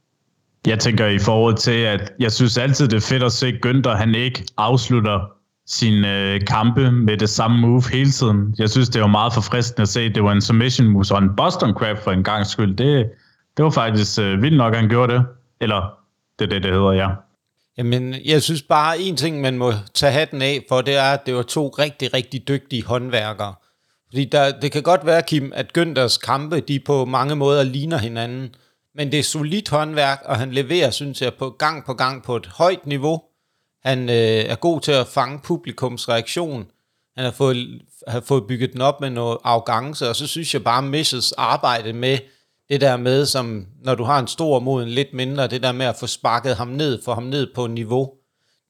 Jeg 0.68 0.80
tænker 0.80 1.06
i 1.08 1.20
forhold 1.20 1.56
til, 1.56 1.80
at 1.96 2.14
jeg 2.20 2.32
synes 2.32 2.58
altid, 2.58 2.88
det 2.88 2.98
er 2.98 3.08
fedt 3.10 3.24
at 3.24 3.32
se 3.32 3.60
Günther, 3.66 3.96
han 3.96 4.16
ikke 4.16 4.44
afslutter 4.58 5.20
sine 5.68 6.34
øh, 6.34 6.42
kampe 6.48 6.92
med 6.92 7.18
det 7.18 7.30
samme 7.30 7.62
move 7.62 7.84
hele 7.92 8.12
tiden. 8.12 8.56
Jeg 8.58 8.70
synes, 8.70 8.90
det 8.90 9.02
var 9.02 9.08
meget 9.08 9.34
forfriskende 9.34 9.82
at 9.82 9.88
se, 9.88 10.02
at 10.02 10.16
det 10.16 10.24
var 10.24 10.32
en 10.32 10.42
submission 10.42 10.88
move 10.88 11.06
og 11.12 11.24
en 11.24 11.30
Boston 11.38 11.74
Crab 11.74 11.98
for 11.98 12.12
en 12.12 12.24
gang 12.24 12.46
skyld. 12.46 12.76
Det, 12.76 13.10
det 13.58 13.66
var 13.66 13.70
faktisk 13.70 14.20
øh, 14.20 14.42
vildt 14.42 14.58
nok, 14.58 14.74
at 14.74 14.80
han 14.80 14.90
gjorde 14.90 15.14
det. 15.14 15.26
Eller 15.62 15.98
det 16.40 16.46
er 16.46 16.50
det, 16.50 16.64
det 16.64 16.72
hedder, 16.72 16.92
ja. 16.92 17.10
Jamen, 17.78 18.16
jeg 18.26 18.44
synes 18.44 18.62
bare, 18.62 19.00
en 19.00 19.18
ting, 19.18 19.42
man 19.42 19.58
må 19.58 19.72
tage 19.94 20.12
hatten 20.12 20.42
af 20.42 20.66
for, 20.70 20.82
det 20.82 20.96
er, 20.96 21.14
at 21.14 21.26
det 21.26 21.36
var 21.36 21.44
to 21.44 21.68
rigtig, 21.68 22.14
rigtig 22.14 22.48
dygtige 22.48 22.86
håndværkere. 22.86 23.54
Fordi 24.10 24.26
der, 24.26 24.60
det 24.60 24.72
kan 24.72 24.84
godt 24.84 25.06
være, 25.06 25.22
Kim, 25.22 25.52
at 25.56 25.78
Günters 25.78 26.20
kampe, 26.20 26.60
de 26.60 26.80
på 26.80 27.06
mange 27.06 27.36
måder 27.36 27.64
ligner 27.64 27.98
hinanden. 27.98 28.56
men 28.96 29.12
det 29.12 29.20
er 29.20 29.24
solidt 29.24 29.70
håndværk, 29.70 30.22
og 30.26 30.38
han 30.38 30.52
leverer, 30.52 30.92
synes 30.92 31.22
jeg, 31.22 31.34
på 31.34 31.50
gang 31.50 31.86
på 31.86 31.94
gang 31.94 32.24
på 32.24 32.36
et 32.36 32.46
højt 32.46 32.86
niveau. 32.86 33.22
Han 33.84 34.10
øh, 34.10 34.16
er 34.16 34.56
god 34.56 34.82
til 34.82 34.92
at 34.92 35.08
fange 35.08 35.40
publikums 35.44 36.10
reaktion. 36.10 36.66
Han 37.16 37.26
har 37.26 37.32
fået, 37.32 37.82
har 38.08 38.22
fået 38.22 38.48
bygget 38.48 38.74
den 38.74 38.82
op 38.82 39.02
med 39.02 39.10
noget 39.10 39.38
arrogance, 39.44 40.10
og 40.10 40.16
så 40.16 40.28
synes 40.28 40.54
jeg 40.54 40.64
bare, 40.64 40.82
Misses 40.82 41.32
arbejde 41.32 41.94
med 41.94 42.18
det 42.70 42.82
der 42.82 42.98
med, 42.98 43.26
som 43.26 43.66
når 43.84 43.96
du 43.96 44.04
har 44.04 44.20
en 44.20 44.28
stor 44.28 44.60
mod 44.60 44.84
en 44.84 44.90
lidt 44.90 45.14
mindre, 45.14 45.48
det 45.48 45.64
der 45.64 45.72
med 45.72 45.86
at 45.86 45.96
få 45.96 46.08
sparket 46.08 46.56
ham 46.56 46.68
ned, 46.68 47.02
få 47.06 47.14
ham 47.14 47.24
ned 47.24 47.48
på 47.56 47.68
niveau, 47.68 48.14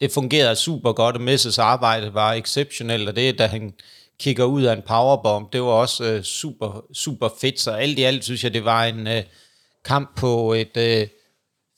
det 0.02 0.12
fungerede 0.12 0.56
super 0.56 0.94
godt, 0.94 1.16
og 1.16 1.22
Messes 1.22 1.60
arbejde 1.60 2.14
var 2.14 2.34
exceptionelt, 2.34 3.10
og 3.10 3.16
det, 3.16 3.40
da 3.40 3.48
han 3.48 3.74
kigger 4.20 4.44
ud 4.46 4.64
af 4.64 4.74
en 4.74 4.82
powerbomb, 4.88 5.54
det 5.54 5.62
var 5.62 5.68
også 5.68 6.04
øh, 6.04 6.24
super, 6.24 6.86
super 6.94 7.30
fedt, 7.42 7.60
så 7.60 7.72
alt 7.72 8.00
i 8.00 8.04
alt 8.04 8.24
synes 8.24 8.44
jeg, 8.44 8.54
det 8.54 8.66
var 8.66 8.84
en 8.84 9.08
øh, 9.08 9.24
kamp 9.86 10.18
på 10.18 10.54
et 10.54 10.78
øh, 10.78 11.08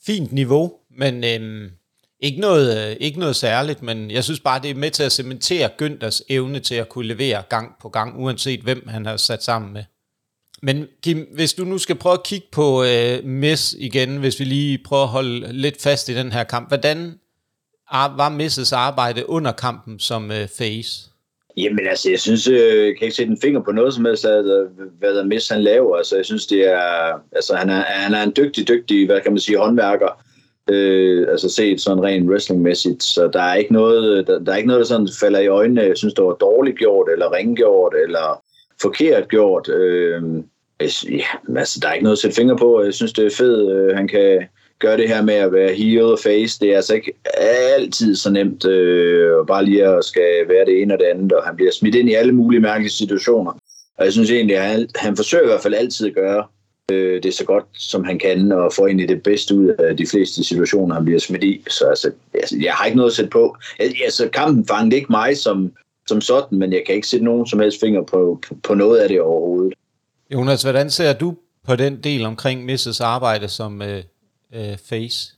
fint 0.06 0.32
niveau, 0.32 0.74
men 0.98 1.24
øh, 1.24 1.72
ikke, 2.20 2.40
noget, 2.42 2.90
øh, 2.90 2.98
ikke 3.00 3.20
noget 3.20 3.36
særligt, 3.36 3.82
men 3.82 4.12
jeg 4.12 4.24
synes 4.24 4.40
bare, 4.40 4.62
det 4.62 4.70
er 4.70 4.76
med 4.76 4.92
til 4.92 5.04
at 5.04 5.12
cementere 5.12 5.70
Günthers 5.82 6.22
evne 6.30 6.60
til 6.60 6.76
at 6.76 6.90
kunne 6.90 7.08
levere 7.08 7.44
gang 7.50 7.72
på 7.82 7.90
gang, 7.90 8.20
uanset 8.20 8.60
hvem 8.60 8.88
han 8.88 9.06
har 9.06 9.18
sat 9.18 9.44
sammen 9.44 9.74
med. 9.74 9.84
Men 10.62 10.88
Kim, 11.04 11.28
hvis 11.34 11.54
du 11.54 11.66
nu 11.66 11.78
skal 11.78 11.96
prøve 11.96 12.14
at 12.14 12.24
kigge 12.24 12.48
på 12.52 12.84
øh, 12.84 13.26
Miss 13.26 13.76
igen, 13.80 14.18
hvis 14.18 14.40
vi 14.40 14.46
lige 14.46 14.78
prøver 14.86 15.04
at 15.04 15.10
holde 15.10 15.54
lidt 15.54 15.82
fast 15.82 16.10
i 16.10 16.16
den 16.16 16.32
her 16.32 16.44
kamp, 16.44 16.68
hvordan 16.68 17.20
var 17.92 18.30
Misses 18.30 18.74
arbejde 18.74 19.30
under 19.30 19.52
kampen 19.52 20.00
som 20.00 20.32
øh, 20.32 20.48
face? 20.58 21.10
Jamen 21.58 21.88
altså, 21.88 22.10
jeg 22.10 22.20
synes, 22.20 22.48
øh, 22.48 22.86
jeg 22.86 22.96
kan 22.98 23.06
ikke 23.06 23.16
sætte 23.16 23.32
en 23.32 23.42
finger 23.42 23.62
på 23.62 23.72
noget 23.72 23.94
som 23.94 24.06
helst, 24.06 24.26
at, 24.26 24.46
hvad 25.00 25.16
der 25.16 25.26
Miss 25.26 25.50
han 25.50 25.62
laver. 25.62 25.98
Altså, 25.98 26.16
jeg 26.16 26.26
synes, 26.26 26.48
det 26.48 26.72
er, 26.72 27.14
altså, 27.32 27.56
han 27.56 27.70
er, 27.70 27.82
han 27.82 28.14
er 28.14 28.24
en 28.24 28.34
dygtig, 28.38 28.68
dygtig, 28.68 29.06
hvad 29.06 29.22
kan 29.22 29.32
man 29.32 29.40
sige, 29.40 29.58
håndværker. 29.58 30.24
Øh, 30.72 31.28
altså 31.30 31.50
set 31.50 31.82
sådan 31.82 32.04
rent 32.04 32.30
wrestlingmæssigt, 32.30 33.04
så 33.04 33.30
der 33.34 33.42
er 33.42 33.56
ikke 33.56 33.74
noget, 33.74 34.28
der, 34.28 34.40
der 34.40 34.52
er 34.52 34.56
ikke 34.56 34.68
noget, 34.68 34.80
der 34.80 34.86
sådan 34.86 35.10
falder 35.20 35.40
i 35.40 35.48
øjnene. 35.48 35.82
Jeg 35.82 35.98
synes, 35.98 36.14
det 36.14 36.24
var 36.24 36.34
dårligt 36.34 36.78
gjort, 36.78 37.10
eller 37.12 37.34
ringgjort, 37.34 37.94
eller 38.04 38.44
forkert 38.82 39.30
gjort. 39.30 39.70
Øh, 39.70 40.24
ja, 41.10 41.58
altså, 41.58 41.80
der 41.82 41.88
er 41.88 41.94
ikke 41.94 42.04
noget 42.04 42.16
at 42.16 42.22
sætte 42.22 42.36
fingre 42.36 42.58
på. 42.58 42.84
Jeg 42.84 42.94
synes, 42.94 43.14
det 43.14 43.26
er 43.26 43.36
fedt, 43.38 43.72
øh, 43.72 43.96
han 43.96 44.08
kan 44.08 44.48
gøre 44.80 44.98
det 44.98 45.08
her 45.08 45.22
med 45.22 45.34
at 45.34 45.54
være 45.54 45.74
heel 45.74 46.04
og 46.04 46.20
face. 46.20 46.60
Det 46.60 46.72
er 46.72 46.76
altså 46.76 46.96
ikke 46.96 47.14
altid 47.78 48.16
så 48.16 48.32
nemt 48.32 48.66
øh, 48.66 49.48
bare 49.48 49.66
lige 49.66 49.88
at 49.88 50.06
skal 50.06 50.48
være 50.48 50.66
det 50.66 50.82
ene 50.82 50.94
og 50.94 51.00
det 51.00 51.06
andet, 51.06 51.32
og 51.32 51.44
han 51.44 51.56
bliver 51.56 51.72
smidt 51.72 51.96
ind 51.96 52.10
i 52.10 52.14
alle 52.14 52.32
mulige 52.32 52.62
mærkelige 52.62 52.92
situationer. 52.92 53.52
Og 53.98 54.06
jeg 54.06 54.14
synes 54.14 54.32
egentlig, 54.32 54.58
at 54.58 54.64
han, 54.64 54.90
han 54.96 55.16
forsøger 55.16 55.44
i 55.44 55.48
hvert 55.48 55.62
fald 55.62 55.74
altid 55.74 56.08
at 56.08 56.14
gøre 56.14 56.44
øh, 56.92 57.24
det 57.24 57.34
så 57.34 57.46
godt, 57.46 57.66
som 57.74 58.04
han 58.04 58.20
kan, 58.20 58.52
og 58.52 58.74
få 58.74 58.86
egentlig 58.86 59.10
det 59.10 59.24
bedste 59.24 59.56
ud 59.56 59.68
af 59.68 59.98
de 59.98 60.08
fleste 60.08 60.44
situationer, 60.44 60.96
han 60.96 61.06
bliver 61.06 61.20
smidt 61.20 61.44
i. 61.44 61.64
Så 61.70 61.86
altså, 61.86 62.12
altså, 62.34 62.58
jeg 62.62 62.74
har 62.74 62.86
ikke 62.86 62.98
noget 62.98 63.12
at 63.12 63.16
sætte 63.16 63.30
på. 63.30 63.56
Altså, 63.80 63.98
altså 64.04 64.30
kampen 64.34 64.68
fangede 64.68 64.96
ikke 64.96 65.12
mig 65.12 65.38
som, 65.38 65.72
som 66.10 66.22
sådan, 66.22 66.58
men 66.58 66.74
jeg 66.74 66.82
kan 66.86 66.96
ikke 66.96 67.08
sætte 67.08 67.26
nogen 67.26 67.48
som 67.48 67.60
helst 67.60 67.80
finger 67.80 68.02
på, 68.02 68.40
på, 68.48 68.56
på 68.64 68.74
noget 68.74 68.98
af 68.98 69.10
det 69.10 69.22
overhovedet. 69.22 69.74
Jonas, 70.34 70.62
hvordan 70.64 70.90
ser 70.90 71.14
du 71.14 71.36
på 71.68 71.76
den 71.76 72.04
del 72.04 72.26
omkring 72.26 72.66
Misses 72.66 73.02
arbejde 73.02 73.48
som 73.48 73.82
øh, 73.82 74.04
øh, 74.56 74.78
face? 74.90 75.36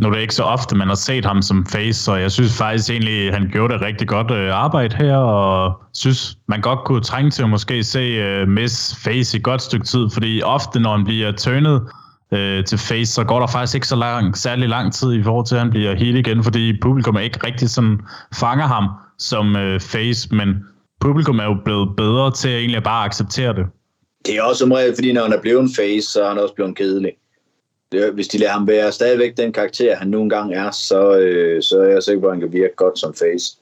Nu 0.00 0.08
er 0.08 0.12
det 0.12 0.20
ikke 0.20 0.34
så 0.34 0.42
ofte, 0.42 0.76
man 0.76 0.88
har 0.88 0.94
set 0.94 1.24
ham 1.24 1.42
som 1.42 1.66
face, 1.66 2.02
så 2.02 2.14
jeg 2.14 2.32
synes 2.32 2.56
faktisk 2.58 2.90
egentlig, 2.90 3.28
at 3.28 3.34
han 3.34 3.48
gjorde 3.52 3.74
det 3.74 3.82
rigtig 3.82 4.08
godt 4.08 4.30
øh, 4.30 4.54
arbejde 4.54 4.96
her, 4.96 5.16
og 5.16 5.80
synes, 5.94 6.38
man 6.48 6.60
godt 6.60 6.78
kunne 6.84 7.02
trænge 7.02 7.30
til 7.30 7.42
at 7.42 7.50
måske 7.50 7.84
se 7.84 7.98
øh, 7.98 8.48
Miss 8.48 8.96
face 9.04 9.36
i 9.36 9.38
et 9.38 9.44
godt 9.44 9.62
stykke 9.62 9.86
tid, 9.86 10.10
fordi 10.12 10.42
ofte, 10.42 10.80
når 10.80 10.96
han 10.96 11.04
bliver 11.04 11.32
turnet 11.32 11.82
øh, 12.32 12.64
til 12.64 12.78
face, 12.78 13.12
så 13.12 13.24
går 13.24 13.40
der 13.40 13.46
faktisk 13.46 13.74
ikke 13.74 13.88
så 13.88 13.96
lang, 13.96 14.36
særlig 14.36 14.68
lang 14.68 14.92
tid 14.92 15.12
i 15.12 15.22
forhold 15.22 15.46
til, 15.46 15.54
at 15.54 15.60
han 15.60 15.70
bliver 15.70 15.94
helt 15.94 16.16
igen, 16.16 16.44
fordi 16.44 16.80
publikum 16.82 17.16
er 17.16 17.20
ikke 17.20 17.46
rigtig 17.46 17.70
sådan 17.70 18.00
fanger 18.34 18.66
ham 18.66 18.88
som 19.20 19.56
øh, 19.56 19.80
face, 19.80 20.34
men 20.34 20.48
publikum 21.00 21.38
er 21.38 21.44
jo 21.44 21.56
blevet 21.64 21.96
bedre 21.96 22.32
til 22.32 22.48
at 22.48 22.58
egentlig 22.58 22.82
bare 22.82 23.04
acceptere 23.04 23.54
det. 23.54 23.66
Det 24.26 24.36
er 24.36 24.42
også 24.42 24.58
som 24.58 24.72
regel, 24.72 24.94
fordi 24.94 25.12
når 25.12 25.22
han 25.22 25.32
er 25.32 25.40
blevet 25.40 25.60
en 25.60 25.74
face, 25.76 26.12
så 26.12 26.24
er 26.24 26.28
han 26.28 26.38
også 26.38 26.54
blevet 26.54 26.76
kedelig. 26.76 27.12
Det, 27.92 28.12
hvis 28.14 28.28
de 28.28 28.38
lader 28.38 28.52
ham 28.52 28.68
være 28.68 28.92
stadigvæk 28.92 29.36
den 29.36 29.52
karakter, 29.52 29.96
han 29.96 30.08
nogle 30.08 30.30
gange 30.30 30.56
er, 30.56 30.70
så, 30.70 31.16
øh, 31.16 31.62
så 31.62 31.80
er 31.80 31.88
jeg 31.88 32.02
sikker 32.02 32.20
på, 32.20 32.26
at 32.26 32.32
han 32.32 32.40
kan 32.40 32.52
virke 32.52 32.74
godt 32.76 32.98
som 32.98 33.14
face. 33.14 33.56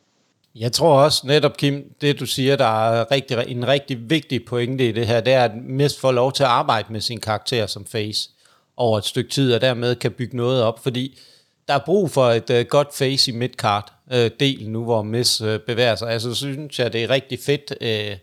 Jeg 0.54 0.72
tror 0.72 1.02
også 1.02 1.26
netop, 1.26 1.56
Kim, 1.56 1.84
det 2.00 2.20
du 2.20 2.26
siger, 2.26 2.56
der 2.56 2.90
er 2.90 3.10
rigtig, 3.10 3.44
en 3.48 3.68
rigtig 3.68 4.10
vigtig 4.10 4.44
pointe 4.44 4.88
i 4.88 4.92
det 4.92 5.06
her, 5.06 5.20
det 5.20 5.32
er, 5.32 5.44
at 5.44 5.50
Mist 5.64 6.00
får 6.00 6.12
lov 6.12 6.32
til 6.32 6.42
at 6.42 6.48
arbejde 6.48 6.92
med 6.92 7.00
sin 7.00 7.20
karakter 7.20 7.66
som 7.66 7.84
face 7.84 8.30
over 8.76 8.98
et 8.98 9.04
stykke 9.04 9.30
tid, 9.30 9.54
og 9.54 9.60
dermed 9.60 9.94
kan 9.94 10.12
bygge 10.12 10.36
noget 10.36 10.62
op, 10.62 10.82
fordi 10.82 11.18
der 11.68 11.74
er 11.74 11.84
brug 11.86 12.10
for 12.10 12.30
et 12.30 12.50
uh, 12.50 12.60
godt 12.68 12.94
face 12.94 13.30
i 13.30 13.34
midcard 13.34 13.92
uh, 14.06 14.18
øh, 14.18 14.30
del 14.40 14.70
nu, 14.70 14.84
hvor 14.84 15.02
Miss 15.02 15.40
uh, 15.40 15.56
bevæger 15.66 15.94
sig. 15.94 16.10
Altså 16.10 16.34
synes 16.34 16.78
jeg, 16.78 16.92
det 16.92 17.04
er 17.04 17.10
rigtig 17.10 17.38
fedt, 17.38 17.74
uh, 17.80 18.18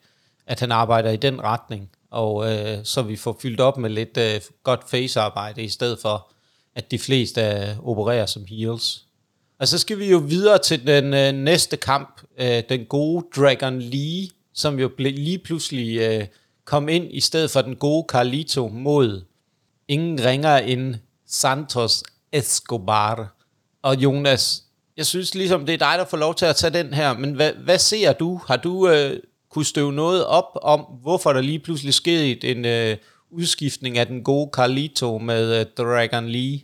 at 0.48 0.60
han 0.60 0.72
arbejder 0.72 1.12
i 1.12 1.18
den 1.18 1.42
retning 1.44 1.90
og 2.16 2.52
øh, 2.52 2.78
så 2.84 3.02
vi 3.02 3.16
får 3.16 3.38
fyldt 3.42 3.60
op 3.60 3.78
med 3.78 3.90
lidt 3.90 4.18
øh, 4.18 4.42
godt 4.64 4.90
facearbejde, 4.90 5.64
i 5.64 5.70
stedet 5.70 6.00
for, 6.00 6.28
at 6.76 6.92
de 6.92 7.00
fleste 7.00 7.42
øh, 7.42 7.88
opererer 7.88 8.26
som 8.26 8.46
heels. 8.46 9.06
Og 9.60 9.68
så 9.68 9.78
skal 9.78 10.00
vi 10.00 10.10
jo 10.10 10.18
videre 10.18 10.58
til 10.58 10.88
den 10.88 11.14
øh, 11.14 11.32
næste 11.32 11.78
kamp, 11.78 12.22
øh, 12.38 12.64
den 12.70 12.86
gode 12.86 13.26
Dragon 13.36 13.80
Lee, 13.82 14.28
som 14.54 14.80
jo 14.80 14.90
ble, 14.98 15.12
lige 15.12 15.38
pludselig 15.38 16.00
øh, 16.00 16.28
kom 16.66 16.90
ind 16.90 17.08
i 17.12 17.20
stedet 17.20 17.52
for 17.52 17.62
den 17.62 17.76
gode 17.76 18.06
Carlito 18.10 18.68
mod 18.68 19.22
ingen 19.88 20.26
ringer 20.26 20.58
end 20.58 20.96
Santos 21.28 22.04
Escobar. 22.32 23.35
Og 23.86 23.96
Jonas, 24.04 24.64
jeg 24.98 25.06
synes 25.06 25.36
ligesom, 25.36 25.66
det 25.66 25.74
er 25.74 25.78
dig, 25.78 25.96
der 25.98 26.06
får 26.06 26.18
lov 26.18 26.36
til 26.36 26.46
at 26.46 26.56
tage 26.56 26.84
den 26.84 26.94
her, 26.94 27.18
men 27.18 27.34
hvad, 27.34 27.52
hvad 27.64 27.78
ser 27.78 28.14
du? 28.14 28.42
Har 28.48 28.58
du 28.58 28.90
øh, 28.90 29.20
kunne 29.52 29.66
støve 29.66 29.94
noget 29.94 30.26
op 30.26 30.58
om, 30.62 30.80
hvorfor 31.02 31.34
der 31.34 31.42
lige 31.42 31.60
pludselig 31.60 31.94
skete 31.94 32.48
en 32.48 32.66
øh, 32.66 32.98
udskiftning 33.32 33.98
af 33.98 34.08
den 34.08 34.24
gode 34.24 34.50
Carlito 34.54 35.18
med 35.18 35.60
øh, 35.60 35.66
Dragon 35.78 36.26
Lee? 36.28 36.60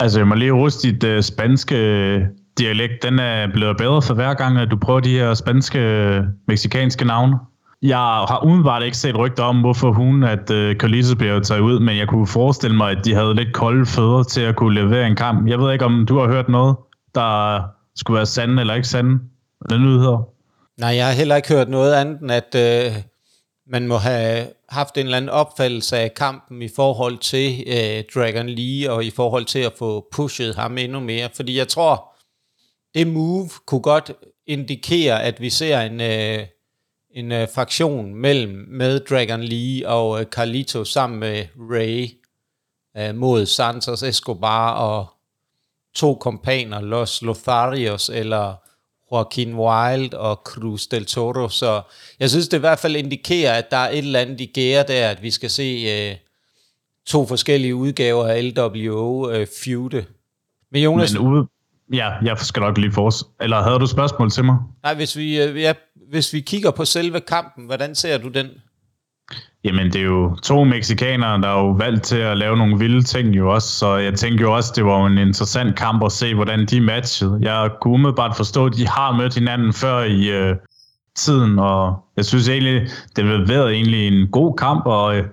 Altså, 0.00 0.18
jeg 0.18 0.26
må 0.26 0.34
lige 0.34 0.52
ruste 0.52 0.92
dit 0.92 1.04
øh, 1.04 1.22
spanske 1.22 1.76
øh, 1.76 2.22
dialekt. 2.58 3.02
Den 3.02 3.18
er 3.18 3.52
blevet 3.52 3.76
bedre 3.76 4.02
for 4.02 4.14
hver 4.14 4.34
gang, 4.34 4.58
at 4.58 4.68
du 4.70 4.76
prøver 4.76 5.00
de 5.00 5.18
her 5.18 5.34
spanske, 5.34 5.78
øh, 5.78 6.22
meksikanske 6.48 7.04
navne. 7.04 7.38
Jeg 7.82 7.98
har 7.98 8.40
umiddelbart 8.44 8.82
ikke 8.82 8.96
set 8.96 9.18
rygter 9.18 9.42
om, 9.42 9.60
hvorfor 9.60 9.92
hun, 9.92 10.24
at 10.24 10.50
øh, 10.50 10.76
Carlito 10.76 11.16
bliver 11.16 11.40
taget 11.40 11.60
ud, 11.60 11.80
men 11.80 11.96
jeg 11.96 12.08
kunne 12.08 12.26
forestille 12.26 12.76
mig, 12.76 12.90
at 12.90 13.04
de 13.04 13.14
havde 13.14 13.34
lidt 13.34 13.54
kolde 13.54 13.86
fødder 13.86 14.22
til 14.22 14.40
at 14.40 14.56
kunne 14.56 14.74
levere 14.74 15.06
en 15.06 15.16
kamp. 15.16 15.48
Jeg 15.48 15.58
ved 15.58 15.72
ikke, 15.72 15.84
om 15.84 16.06
du 16.06 16.18
har 16.18 16.28
hørt 16.28 16.48
noget, 16.48 16.76
der 17.14 17.62
skulle 17.96 18.16
være 18.16 18.26
sande 18.26 18.60
eller 18.60 18.74
ikke 18.74 18.88
sande. 18.88 19.18
Den 19.70 19.80
nyheder. 19.80 20.28
Nej, 20.80 20.94
jeg 20.96 21.06
har 21.06 21.12
heller 21.12 21.36
ikke 21.36 21.48
hørt 21.48 21.68
noget 21.68 21.94
andet 21.94 22.20
end, 22.20 22.30
at 22.30 22.54
øh, 22.54 22.92
man 23.66 23.88
må 23.88 23.96
have 23.96 24.46
haft 24.68 24.98
en 24.98 25.04
eller 25.04 25.16
anden 25.16 25.30
opfattelse 25.30 25.96
af 25.98 26.14
kampen 26.14 26.62
i 26.62 26.68
forhold 26.76 27.18
til 27.18 27.64
øh, 27.66 28.04
Dragon 28.14 28.48
Lee, 28.48 28.92
og 28.92 29.04
i 29.04 29.10
forhold 29.10 29.44
til 29.44 29.58
at 29.58 29.72
få 29.78 30.06
pushet 30.12 30.54
ham 30.54 30.78
endnu 30.78 31.00
mere. 31.00 31.28
Fordi 31.36 31.58
jeg 31.58 31.68
tror, 31.68 32.12
det 32.94 33.06
move 33.06 33.48
kunne 33.66 33.82
godt 33.82 34.12
indikere, 34.46 35.22
at 35.22 35.40
vi 35.40 35.50
ser 35.50 35.80
en, 35.80 36.00
øh, 36.00 36.46
en 37.16 37.32
øh, 37.32 37.48
fraktion 37.54 38.14
mellem 38.14 38.66
med 38.68 39.00
Dragon 39.00 39.42
Lee 39.42 39.88
og 39.88 40.20
øh, 40.20 40.26
Carlito 40.26 40.84
sammen 40.84 41.20
med 41.20 41.44
Ray 41.56 42.08
øh, 42.96 43.14
mod 43.14 43.46
Santos 43.46 44.02
Escobar 44.02 44.72
og 44.72 45.06
to 45.94 46.14
kompaner, 46.14 46.80
Los 46.80 47.22
Lotharios 47.22 48.08
eller 48.08 48.54
Joaquin 49.12 49.54
Wild 49.54 50.14
og 50.14 50.36
Cruz 50.44 50.86
del 50.86 51.04
Toro, 51.06 51.48
så 51.48 51.82
jeg 52.20 52.30
synes, 52.30 52.48
det 52.48 52.56
i 52.56 52.60
hvert 52.60 52.78
fald 52.78 52.96
indikerer, 52.96 53.52
at 53.58 53.70
der 53.70 53.76
er 53.76 53.90
et 53.90 53.98
eller 53.98 54.20
andet 54.20 54.40
i 54.40 54.46
gære 54.46 54.84
der, 54.88 55.08
at 55.08 55.22
vi 55.22 55.30
skal 55.30 55.50
se 55.50 55.84
øh, 55.88 56.16
to 57.06 57.26
forskellige 57.26 57.74
udgaver 57.74 58.26
af 58.26 58.54
LWO 58.54 59.30
øh, 59.30 59.46
feude. 59.64 60.04
Men 60.72 60.82
Jonas... 60.82 61.12
Men 61.12 61.22
ude, 61.22 61.46
ja, 61.92 62.10
jeg 62.22 62.38
skal 62.38 62.60
nok 62.60 62.78
lige 62.78 62.92
for 62.92 63.12
Eller 63.42 63.62
havde 63.62 63.78
du 63.78 63.86
spørgsmål 63.86 64.30
til 64.30 64.44
mig? 64.44 64.56
Nej, 64.82 64.94
hvis 64.94 65.16
vi, 65.16 65.42
øh, 65.42 65.60
ja, 65.60 65.72
hvis 66.10 66.32
vi 66.32 66.40
kigger 66.40 66.70
på 66.70 66.84
selve 66.84 67.20
kampen, 67.20 67.66
hvordan 67.66 67.94
ser 67.94 68.18
du 68.18 68.28
den? 68.28 68.46
Jamen, 69.64 69.86
det 69.86 69.96
er 69.96 70.04
jo 70.04 70.36
to 70.42 70.64
meksikanere, 70.64 71.40
der 71.40 71.48
er 71.48 71.58
jo 71.58 71.70
valgt 71.70 72.04
til 72.04 72.16
at 72.16 72.36
lave 72.36 72.56
nogle 72.56 72.78
vilde 72.78 73.02
ting 73.02 73.36
jo 73.36 73.54
også, 73.54 73.68
så 73.68 73.96
jeg 73.96 74.14
tænker 74.14 74.44
jo 74.44 74.54
også, 74.54 74.72
det 74.76 74.84
var 74.84 75.06
en 75.06 75.18
interessant 75.18 75.76
kamp 75.76 76.04
at 76.04 76.12
se, 76.12 76.34
hvordan 76.34 76.66
de 76.66 76.80
matchede. 76.80 77.38
Jeg 77.40 77.70
kunne 77.80 77.94
umiddelbart 77.94 78.36
forstå, 78.36 78.66
at 78.66 78.72
de 78.76 78.88
har 78.88 79.16
mødt 79.16 79.34
hinanden 79.34 79.72
før 79.72 80.02
i 80.02 80.28
øh, 80.28 80.56
tiden, 81.16 81.58
og 81.58 82.04
jeg 82.16 82.24
synes 82.24 82.48
egentlig, 82.48 82.88
det 83.16 83.24
har 83.24 83.46
været 83.46 83.72
egentlig 83.72 84.08
en 84.08 84.28
god 84.28 84.56
kamp, 84.56 84.86
og 84.86 85.16
øh, 85.16 85.24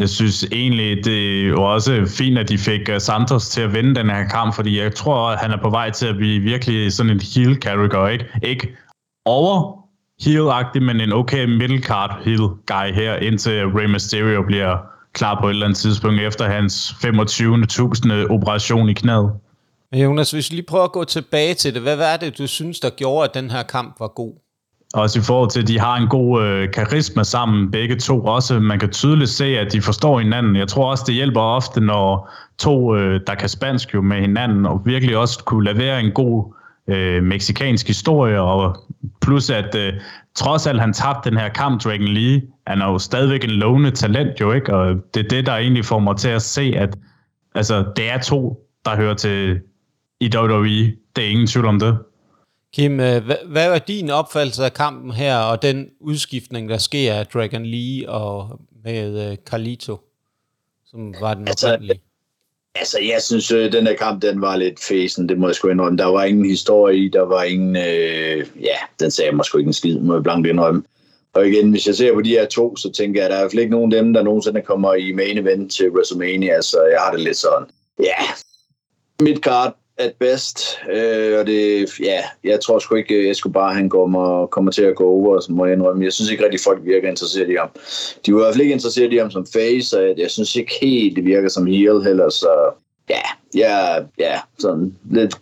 jeg 0.00 0.08
synes 0.08 0.44
egentlig, 0.52 1.04
det 1.04 1.52
var 1.52 1.58
også 1.58 2.14
fint, 2.18 2.38
at 2.38 2.48
de 2.48 2.58
fik 2.58 2.88
øh, 2.88 3.00
Santos 3.00 3.48
til 3.48 3.60
at 3.60 3.74
vinde 3.74 3.94
den 3.94 4.10
her 4.10 4.28
kamp, 4.28 4.54
fordi 4.54 4.80
jeg 4.80 4.94
tror, 4.94 5.30
at 5.30 5.38
han 5.38 5.50
er 5.50 5.62
på 5.62 5.70
vej 5.70 5.90
til 5.90 6.06
at 6.06 6.16
blive 6.16 6.40
virkelig 6.40 6.92
sådan 6.92 7.12
en 7.12 7.20
heel 7.34 7.62
character, 7.62 8.06
ikke? 8.06 8.26
Ikke 8.42 8.76
over 9.24 9.85
heel 10.20 10.82
men 10.82 11.00
en 11.00 11.12
okay 11.12 11.44
middle 11.44 11.82
card 11.82 12.22
heel 12.24 12.48
guy 12.66 12.92
her, 12.94 13.16
indtil 13.16 13.64
Rey 13.64 13.86
Mysterio 13.86 14.42
bliver 14.42 14.76
klar 15.12 15.40
på 15.40 15.46
et 15.46 15.50
eller 15.50 15.66
andet 15.66 15.78
tidspunkt 15.78 16.20
efter 16.20 16.48
hans 16.48 16.90
25.000 16.90 18.30
operation 18.30 18.88
i 18.88 18.92
knæet. 18.92 19.32
Jonas, 19.92 20.30
hvis 20.30 20.50
vi 20.50 20.56
lige 20.56 20.66
prøver 20.66 20.84
at 20.84 20.92
gå 20.92 21.04
tilbage 21.04 21.54
til 21.54 21.74
det, 21.74 21.82
hvad 21.82 21.96
var 21.96 22.16
det, 22.16 22.38
du 22.38 22.46
synes, 22.46 22.80
der 22.80 22.90
gjorde, 22.90 23.28
at 23.28 23.34
den 23.34 23.50
her 23.50 23.62
kamp 23.62 23.96
var 24.00 24.08
god? 24.08 24.32
Også 24.94 25.18
i 25.18 25.22
forhold 25.22 25.50
til, 25.50 25.62
at 25.62 25.68
de 25.68 25.78
har 25.78 25.96
en 25.96 26.08
god 26.08 26.42
øh, 26.42 26.72
karisma 26.72 27.22
sammen, 27.22 27.70
begge 27.70 27.96
to 27.96 28.24
også. 28.24 28.60
Man 28.60 28.78
kan 28.78 28.90
tydeligt 28.90 29.30
se, 29.30 29.44
at 29.44 29.72
de 29.72 29.82
forstår 29.82 30.18
hinanden. 30.18 30.56
Jeg 30.56 30.68
tror 30.68 30.90
også, 30.90 31.04
det 31.06 31.14
hjælper 31.14 31.40
ofte, 31.40 31.80
når 31.80 32.30
to, 32.58 32.96
øh, 32.96 33.20
der 33.26 33.34
kan 33.34 33.48
spansk 33.48 33.94
jo 33.94 34.02
med 34.02 34.20
hinanden, 34.20 34.66
og 34.66 34.82
virkelig 34.84 35.16
også 35.16 35.44
kunne 35.44 35.72
levere 35.72 36.00
en 36.00 36.12
god 36.12 36.55
øh, 36.88 37.22
meksikansk 37.22 37.86
historie, 37.86 38.40
og 38.40 38.76
plus 39.20 39.50
at 39.50 39.74
øh, 39.74 39.92
trods 40.34 40.66
alt 40.66 40.80
han 40.80 40.92
tabte 40.92 41.30
den 41.30 41.38
her 41.38 41.48
kamp, 41.48 41.84
Dragon 41.84 42.08
Lee, 42.08 42.42
han 42.66 42.82
er 42.82 42.86
jo 42.86 42.98
stadigvæk 42.98 43.44
en 43.44 43.50
lovende 43.50 43.90
talent 43.90 44.40
jo, 44.40 44.52
ikke? 44.52 44.74
Og 44.74 44.94
det 45.14 45.24
er 45.24 45.28
det, 45.28 45.46
der 45.46 45.52
egentlig 45.52 45.84
får 45.84 45.98
mig 45.98 46.16
til 46.16 46.28
at 46.28 46.42
se, 46.42 46.74
at 46.76 46.96
altså, 47.54 47.92
det 47.96 48.10
er 48.10 48.18
to, 48.18 48.66
der 48.84 48.96
hører 48.96 49.14
til 49.14 49.60
i 50.20 50.30
WWE. 50.36 50.92
Det 51.16 51.24
er 51.24 51.30
ingen 51.30 51.46
tvivl 51.46 51.66
om 51.66 51.78
det. 51.78 51.98
Kim, 52.74 53.00
øh, 53.00 53.24
hvad, 53.24 53.36
hvad 53.46 53.74
er 53.74 53.78
din 53.78 54.10
opfattelse 54.10 54.64
af 54.64 54.72
kampen 54.72 55.10
her, 55.10 55.36
og 55.38 55.62
den 55.62 55.88
udskiftning, 56.00 56.68
der 56.68 56.78
sker 56.78 57.14
af 57.14 57.26
Dragon 57.26 57.66
Lee 57.66 58.10
og 58.10 58.60
med 58.84 59.30
uh, 59.30 59.36
Carlito, 59.36 60.00
som 60.86 61.14
var 61.20 61.34
den 61.34 61.48
altså, 61.48 61.68
oprindelige? 61.68 62.00
Altså, 62.78 62.98
jeg 63.00 63.22
synes, 63.22 63.52
at 63.52 63.58
øh, 63.58 63.72
den 63.72 63.86
der 63.86 63.94
kamp, 63.94 64.22
den 64.22 64.40
var 64.40 64.56
lidt 64.56 64.80
fæsen, 64.80 65.28
det 65.28 65.38
må 65.38 65.46
jeg 65.48 65.54
sgu 65.54 65.68
indrømme. 65.68 65.98
Der 65.98 66.04
var 66.04 66.24
ingen 66.24 66.50
historie 66.50 66.96
i, 66.98 67.08
der 67.08 67.22
var 67.22 67.42
ingen... 67.42 67.76
Øh, 67.76 68.46
ja, 68.60 68.76
den 69.00 69.10
sagde 69.10 69.28
jeg 69.28 69.36
måske 69.36 69.58
ikke 69.58 69.68
en 69.68 69.72
skid, 69.72 69.98
må 69.98 70.14
jeg 70.14 70.22
blankt 70.22 70.46
indrømme. 70.46 70.82
Og 71.34 71.48
igen, 71.48 71.70
hvis 71.70 71.86
jeg 71.86 71.94
ser 71.94 72.14
på 72.14 72.20
de 72.20 72.30
her 72.30 72.46
to, 72.46 72.76
så 72.76 72.92
tænker 72.92 73.20
jeg, 73.20 73.24
at 73.24 73.30
der 73.30 73.36
er 73.36 73.40
i 73.40 73.42
hvert 73.42 73.52
fald 73.52 73.60
ikke 73.60 73.70
nogen 73.70 73.92
af 73.92 74.02
dem, 74.02 74.12
der 74.12 74.22
nogensinde 74.22 74.62
kommer 74.62 74.94
i 74.94 75.12
main 75.12 75.38
event 75.38 75.72
til 75.72 75.90
WrestleMania, 75.90 76.62
så 76.62 76.82
jeg 76.82 77.00
har 77.00 77.12
det 77.12 77.20
lidt 77.20 77.36
sådan. 77.36 77.66
Ja, 78.00 78.16
mit 79.20 79.42
kart 79.42 79.72
at 79.98 80.12
best, 80.18 80.78
øh, 80.92 81.38
og 81.38 81.46
det, 81.46 81.88
ja, 82.00 82.20
jeg 82.44 82.60
tror 82.60 82.78
sgu 82.78 82.94
ikke, 82.94 83.14
øh, 83.14 83.26
jeg 83.26 83.36
skulle 83.36 83.52
bare, 83.52 83.74
han 83.74 83.88
kommer, 83.88 84.46
kommer 84.46 84.70
til 84.72 84.82
at 84.82 84.96
gå 84.96 85.04
over, 85.04 85.40
så 85.40 85.52
må 85.52 85.64
jeg 85.64 85.74
indrømme. 85.74 86.04
Jeg 86.04 86.12
synes 86.12 86.30
ikke 86.30 86.44
rigtig, 86.44 86.60
folk 86.60 86.80
virker 86.84 87.08
interesseret 87.08 87.50
i 87.50 87.54
ham. 87.54 87.68
De 88.26 88.34
var 88.34 88.40
i 88.40 88.42
hvert 88.42 88.54
fald 88.54 88.62
ikke 88.62 88.72
interesseret 88.72 89.12
i 89.12 89.16
ham 89.16 89.30
som 89.30 89.46
face, 89.52 89.98
og 89.98 90.18
jeg 90.18 90.30
synes 90.30 90.56
ikke 90.56 90.72
helt, 90.80 91.16
det 91.16 91.24
virker 91.24 91.48
som 91.48 91.66
heel 91.66 92.02
heller, 92.04 92.28
så 92.28 92.48
ja, 93.10 93.22
ja, 93.54 93.98
ja, 94.18 94.40
sådan 94.58 94.96
lidt, 95.10 95.34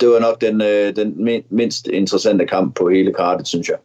det 0.00 0.08
var 0.08 0.20
nok 0.20 0.40
den, 0.40 0.62
øh, 0.62 0.96
den 0.96 1.42
mindst 1.50 1.86
interessante 1.86 2.46
kamp 2.46 2.76
på 2.76 2.88
hele 2.88 3.12
kartet, 3.12 3.48
synes 3.48 3.68
jeg. 3.68 3.76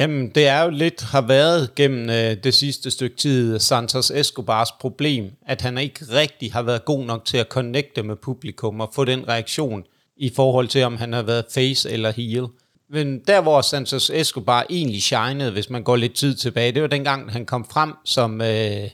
Jamen, 0.00 0.28
det 0.28 0.46
er 0.46 0.62
jo 0.62 0.70
lidt, 0.70 1.02
har 1.02 1.20
været 1.20 1.74
gennem 1.74 2.10
øh, 2.10 2.36
det 2.44 2.54
sidste 2.54 2.90
stykke 2.90 3.16
tid, 3.16 3.58
Santos 3.58 4.10
Escobars 4.10 4.72
problem, 4.80 5.30
at 5.46 5.60
han 5.60 5.78
ikke 5.78 6.04
rigtig 6.12 6.52
har 6.52 6.62
været 6.62 6.84
god 6.84 7.04
nok 7.04 7.24
til 7.24 7.36
at 7.36 7.46
connecte 7.48 8.02
med 8.02 8.16
publikum 8.16 8.80
og 8.80 8.90
få 8.94 9.04
den 9.04 9.28
reaktion 9.28 9.84
i 10.16 10.32
forhold 10.36 10.68
til, 10.68 10.84
om 10.84 10.96
han 10.96 11.12
har 11.12 11.22
været 11.22 11.44
face 11.54 11.90
eller 11.90 12.10
heel. 12.10 12.46
Men 12.90 13.18
der, 13.26 13.40
hvor 13.40 13.60
Santos 13.60 14.10
Escobar 14.10 14.66
egentlig 14.70 15.02
shinede, 15.02 15.50
hvis 15.50 15.70
man 15.70 15.82
går 15.82 15.96
lidt 15.96 16.14
tid 16.14 16.34
tilbage, 16.34 16.72
det 16.72 16.82
var 16.82 16.88
dengang, 16.88 17.32
han 17.32 17.46
kom 17.46 17.66
frem 17.70 17.94
som 18.04 18.40
øh, 18.40 18.90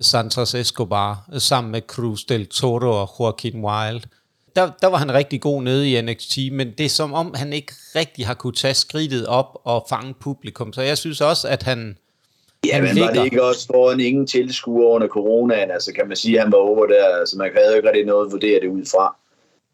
Santos 0.00 0.54
Escobar, 0.54 1.28
sammen 1.38 1.72
med 1.72 1.80
Cruz 1.80 2.24
del 2.24 2.46
Toro 2.46 3.00
og 3.00 3.14
Joaquin 3.20 3.64
Wilde 3.64 4.08
der, 4.56 4.70
der 4.82 4.86
var 4.86 4.96
han 4.96 5.14
rigtig 5.14 5.40
god 5.40 5.62
nede 5.62 5.90
i 5.90 6.00
NXT, 6.00 6.38
men 6.52 6.70
det 6.78 6.86
er 6.86 6.90
som 6.90 7.12
om, 7.12 7.34
han 7.34 7.52
ikke 7.52 7.72
rigtig 7.96 8.26
har 8.26 8.34
kunne 8.34 8.52
tage 8.52 8.74
skridtet 8.74 9.26
op 9.26 9.60
og 9.64 9.86
fange 9.88 10.14
publikum. 10.20 10.72
Så 10.72 10.82
jeg 10.82 10.98
synes 10.98 11.20
også, 11.20 11.48
at 11.48 11.62
han... 11.62 11.96
Ja, 12.66 12.74
han 12.74 12.82
men 12.82 12.94
ligger... 12.94 13.10
var 13.10 13.14
det 13.14 13.24
ikke 13.24 13.44
også 13.44 13.66
foran 13.66 14.00
ingen 14.00 14.26
tilskuer 14.26 14.88
under 14.88 15.08
coronaen? 15.08 15.70
Altså 15.70 15.92
kan 15.92 16.08
man 16.08 16.16
sige, 16.16 16.36
at 16.36 16.42
han 16.42 16.52
var 16.52 16.58
over 16.58 16.86
der, 16.86 17.16
altså 17.20 17.36
man 17.36 17.50
havde 17.54 17.70
jo 17.70 17.76
ikke 17.76 17.88
rigtig 17.88 18.06
noget 18.06 18.26
at 18.26 18.32
vurdere 18.32 18.60
det 18.60 18.68
ud 18.68 18.84
fra. 18.90 19.16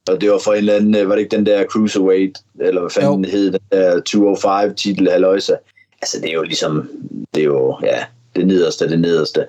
Og 0.08 0.20
det 0.20 0.30
var 0.30 0.38
for 0.38 0.52
en 0.52 0.58
eller 0.58 0.74
anden, 0.74 1.08
var 1.08 1.14
det 1.14 1.22
ikke 1.22 1.36
den 1.36 1.46
der 1.46 1.66
Cruiserweight, 1.66 2.38
eller 2.60 2.80
hvad 2.80 2.90
fanden 2.90 3.24
jo. 3.24 3.30
hed, 3.30 3.52
den 3.52 3.60
der 3.72 4.00
205 4.00 4.74
titel, 4.74 5.10
halløjsa. 5.10 5.54
Altså 6.02 6.20
det 6.20 6.30
er 6.30 6.34
jo 6.34 6.42
ligesom, 6.42 6.90
det 7.34 7.40
er 7.40 7.44
jo, 7.44 7.78
ja, 7.82 8.04
det 8.36 8.46
nederste, 8.46 8.88
det 8.88 9.00
nederste. 9.00 9.46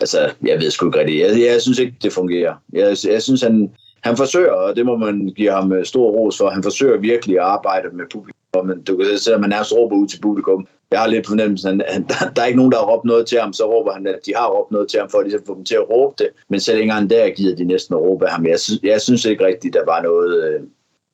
Altså, 0.00 0.30
jeg 0.46 0.60
ved 0.60 0.70
sgu 0.70 0.86
ikke 0.86 0.98
rigtigt. 0.98 1.20
Jeg, 1.20 1.40
jeg 1.52 1.62
synes 1.62 1.78
ikke, 1.78 1.94
det 2.02 2.12
fungerer. 2.12 2.54
Jeg, 2.72 2.96
jeg 3.04 3.22
synes, 3.22 3.42
han, 3.42 3.70
han 4.04 4.16
forsøger, 4.16 4.52
og 4.52 4.76
det 4.76 4.86
må 4.86 4.96
man 4.96 5.32
give 5.36 5.50
ham 5.50 5.72
øh, 5.72 5.84
stor 5.84 6.10
ros 6.10 6.38
for, 6.38 6.50
han 6.50 6.62
forsøger 6.62 6.98
virkelig 6.98 7.36
at 7.36 7.44
arbejde 7.44 7.88
med 7.92 8.04
publikum, 8.12 8.66
men 8.66 8.82
du 8.82 8.96
kan 8.96 9.18
se, 9.18 9.34
at 9.34 9.40
man 9.40 9.50
nærmest 9.50 9.72
råber 9.72 9.96
ud 9.96 10.08
til 10.08 10.20
publikum. 10.20 10.66
Jeg 10.90 11.00
har 11.00 11.06
lidt 11.06 11.26
fornemmelsen, 11.26 11.82
at 11.86 12.02
der, 12.08 12.30
der 12.36 12.42
er 12.42 12.46
ikke 12.46 12.56
nogen, 12.56 12.72
der 12.72 12.78
har 12.78 12.86
råbt 12.86 13.04
noget 13.04 13.26
til 13.26 13.38
ham, 13.40 13.52
så 13.52 13.64
råber 13.64 13.92
han, 13.92 14.06
at 14.06 14.18
de 14.26 14.32
har 14.36 14.46
råbt 14.46 14.70
noget 14.70 14.88
til 14.88 15.00
ham, 15.00 15.10
for 15.10 15.20
ligesom 15.20 15.36
at 15.36 15.40
ligesom 15.40 15.46
få 15.46 15.56
dem 15.56 15.64
til 15.64 15.74
at 15.74 15.90
råbe 15.90 16.14
det, 16.18 16.28
men 16.48 16.60
selv 16.60 16.78
ikke 16.78 16.90
engang 16.90 17.10
der 17.10 17.30
giver 17.30 17.56
de 17.56 17.64
næsten 17.64 17.94
at 17.94 18.00
råbe 18.00 18.26
af 18.26 18.32
ham. 18.32 18.46
Jeg 18.46 18.60
synes, 18.60 18.80
jeg 18.82 19.00
synes 19.00 19.24
ikke 19.24 19.46
rigtigt, 19.46 19.74
der 19.74 19.84
var 19.84 20.02
noget... 20.02 20.44
Øh, 20.44 20.60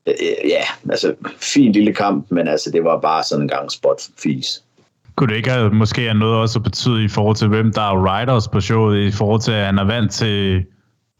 øh, 0.08 0.14
øh, 0.22 0.50
ja, 0.50 0.64
altså, 0.90 1.14
fin 1.36 1.72
lille 1.72 1.92
kamp, 1.92 2.30
men 2.30 2.48
altså, 2.48 2.70
det 2.70 2.84
var 2.84 3.00
bare 3.00 3.22
sådan 3.24 3.42
en 3.42 3.48
gang 3.48 3.70
spot 3.70 4.02
fis. 4.18 4.62
Kunne 5.16 5.28
det 5.28 5.36
ikke 5.36 5.50
have, 5.50 5.70
måske 5.70 6.00
have 6.00 6.14
noget 6.14 6.36
også 6.36 6.58
at 6.58 6.62
betyde 6.62 7.04
i 7.04 7.08
forhold 7.08 7.36
til, 7.36 7.48
hvem 7.48 7.72
der 7.72 7.80
er 7.80 8.20
riders 8.20 8.48
på 8.48 8.60
showet, 8.60 8.98
i 8.98 9.10
forhold 9.10 9.40
til, 9.40 9.52
at 9.52 9.64
han 9.66 9.78
er 9.78 9.84
vant 9.84 10.12
til 10.12 10.64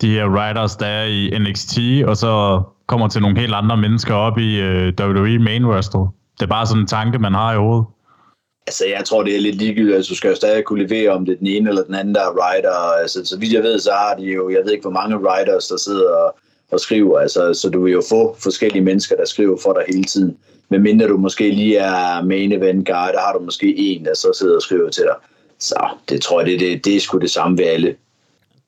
de 0.05 0.11
her 0.11 0.27
writers, 0.29 0.77
der 0.77 0.87
er 0.87 1.05
i 1.05 1.39
NXT, 1.39 1.79
og 2.07 2.17
så 2.17 2.63
kommer 2.87 3.09
til 3.09 3.23
nogle 3.23 3.41
helt 3.41 3.55
andre 3.55 3.77
mennesker 3.77 4.15
op 4.15 4.39
i 4.39 4.61
øh, 4.61 4.93
WWE 5.01 5.39
main 5.39 5.67
roster. 5.67 6.15
Det 6.39 6.43
er 6.43 6.55
bare 6.57 6.67
sådan 6.67 6.83
en 6.83 6.87
tanke, 6.87 7.19
man 7.19 7.35
har 7.35 7.53
i 7.53 7.57
hovedet. 7.57 7.85
Altså, 8.67 8.85
jeg 8.97 9.05
tror, 9.05 9.23
det 9.23 9.37
er 9.37 9.41
lidt 9.41 9.57
ligegyldigt. 9.57 9.97
Altså, 9.97 10.11
du 10.11 10.17
skal 10.17 10.29
jo 10.29 10.37
stadig 10.37 10.65
kunne 10.65 10.87
levere, 10.87 11.11
om 11.11 11.25
det 11.25 11.33
er 11.33 11.39
den 11.39 11.47
ene 11.47 11.69
eller 11.69 11.85
den 11.85 11.95
anden, 11.95 12.15
der 12.15 12.21
er 12.21 12.37
writer. 12.41 13.01
Altså, 13.03 13.25
så 13.25 13.39
vidt 13.39 13.53
jeg 13.53 13.63
ved, 13.63 13.79
så 13.79 13.91
har 13.91 14.15
de 14.15 14.25
jo, 14.25 14.51
jeg 14.51 14.61
ved 14.65 14.73
ikke, 14.73 14.83
hvor 14.83 15.01
mange 15.01 15.19
writers, 15.19 15.67
der 15.67 15.77
sidder 15.77 16.11
og, 16.11 16.37
og 16.73 16.81
skriver. 16.81 17.19
Altså, 17.19 17.55
så 17.55 17.71
du 17.71 17.83
vil 17.85 17.93
jo 17.93 18.03
få 18.11 18.37
forskellige 18.43 18.83
mennesker, 18.83 19.17
der 19.17 19.25
skriver 19.25 19.57
for 19.63 19.73
dig 19.73 19.85
hele 19.89 20.05
tiden. 20.05 20.37
Men 20.69 20.83
mindre 20.83 21.09
du 21.09 21.17
måske 21.17 21.51
lige 21.51 21.77
er 21.77 22.25
main 22.25 22.53
event 22.53 22.87
guy, 22.87 23.09
der 23.15 23.21
har 23.27 23.33
du 23.39 23.45
måske 23.45 23.79
en, 23.79 24.05
der 24.05 24.15
så 24.15 24.37
sidder 24.39 24.57
og 24.57 24.63
skriver 24.63 24.91
til 24.91 25.03
dig. 25.03 25.17
Så 25.59 25.89
det 26.09 26.23
tror 26.23 26.41
jeg, 26.41 26.47
det, 26.47 26.61
det, 26.61 26.85
det 26.85 26.97
er 26.97 27.01
sgu 27.01 27.19
det 27.19 27.31
samme 27.31 27.59
ved 27.59 27.65
alle. 27.65 27.95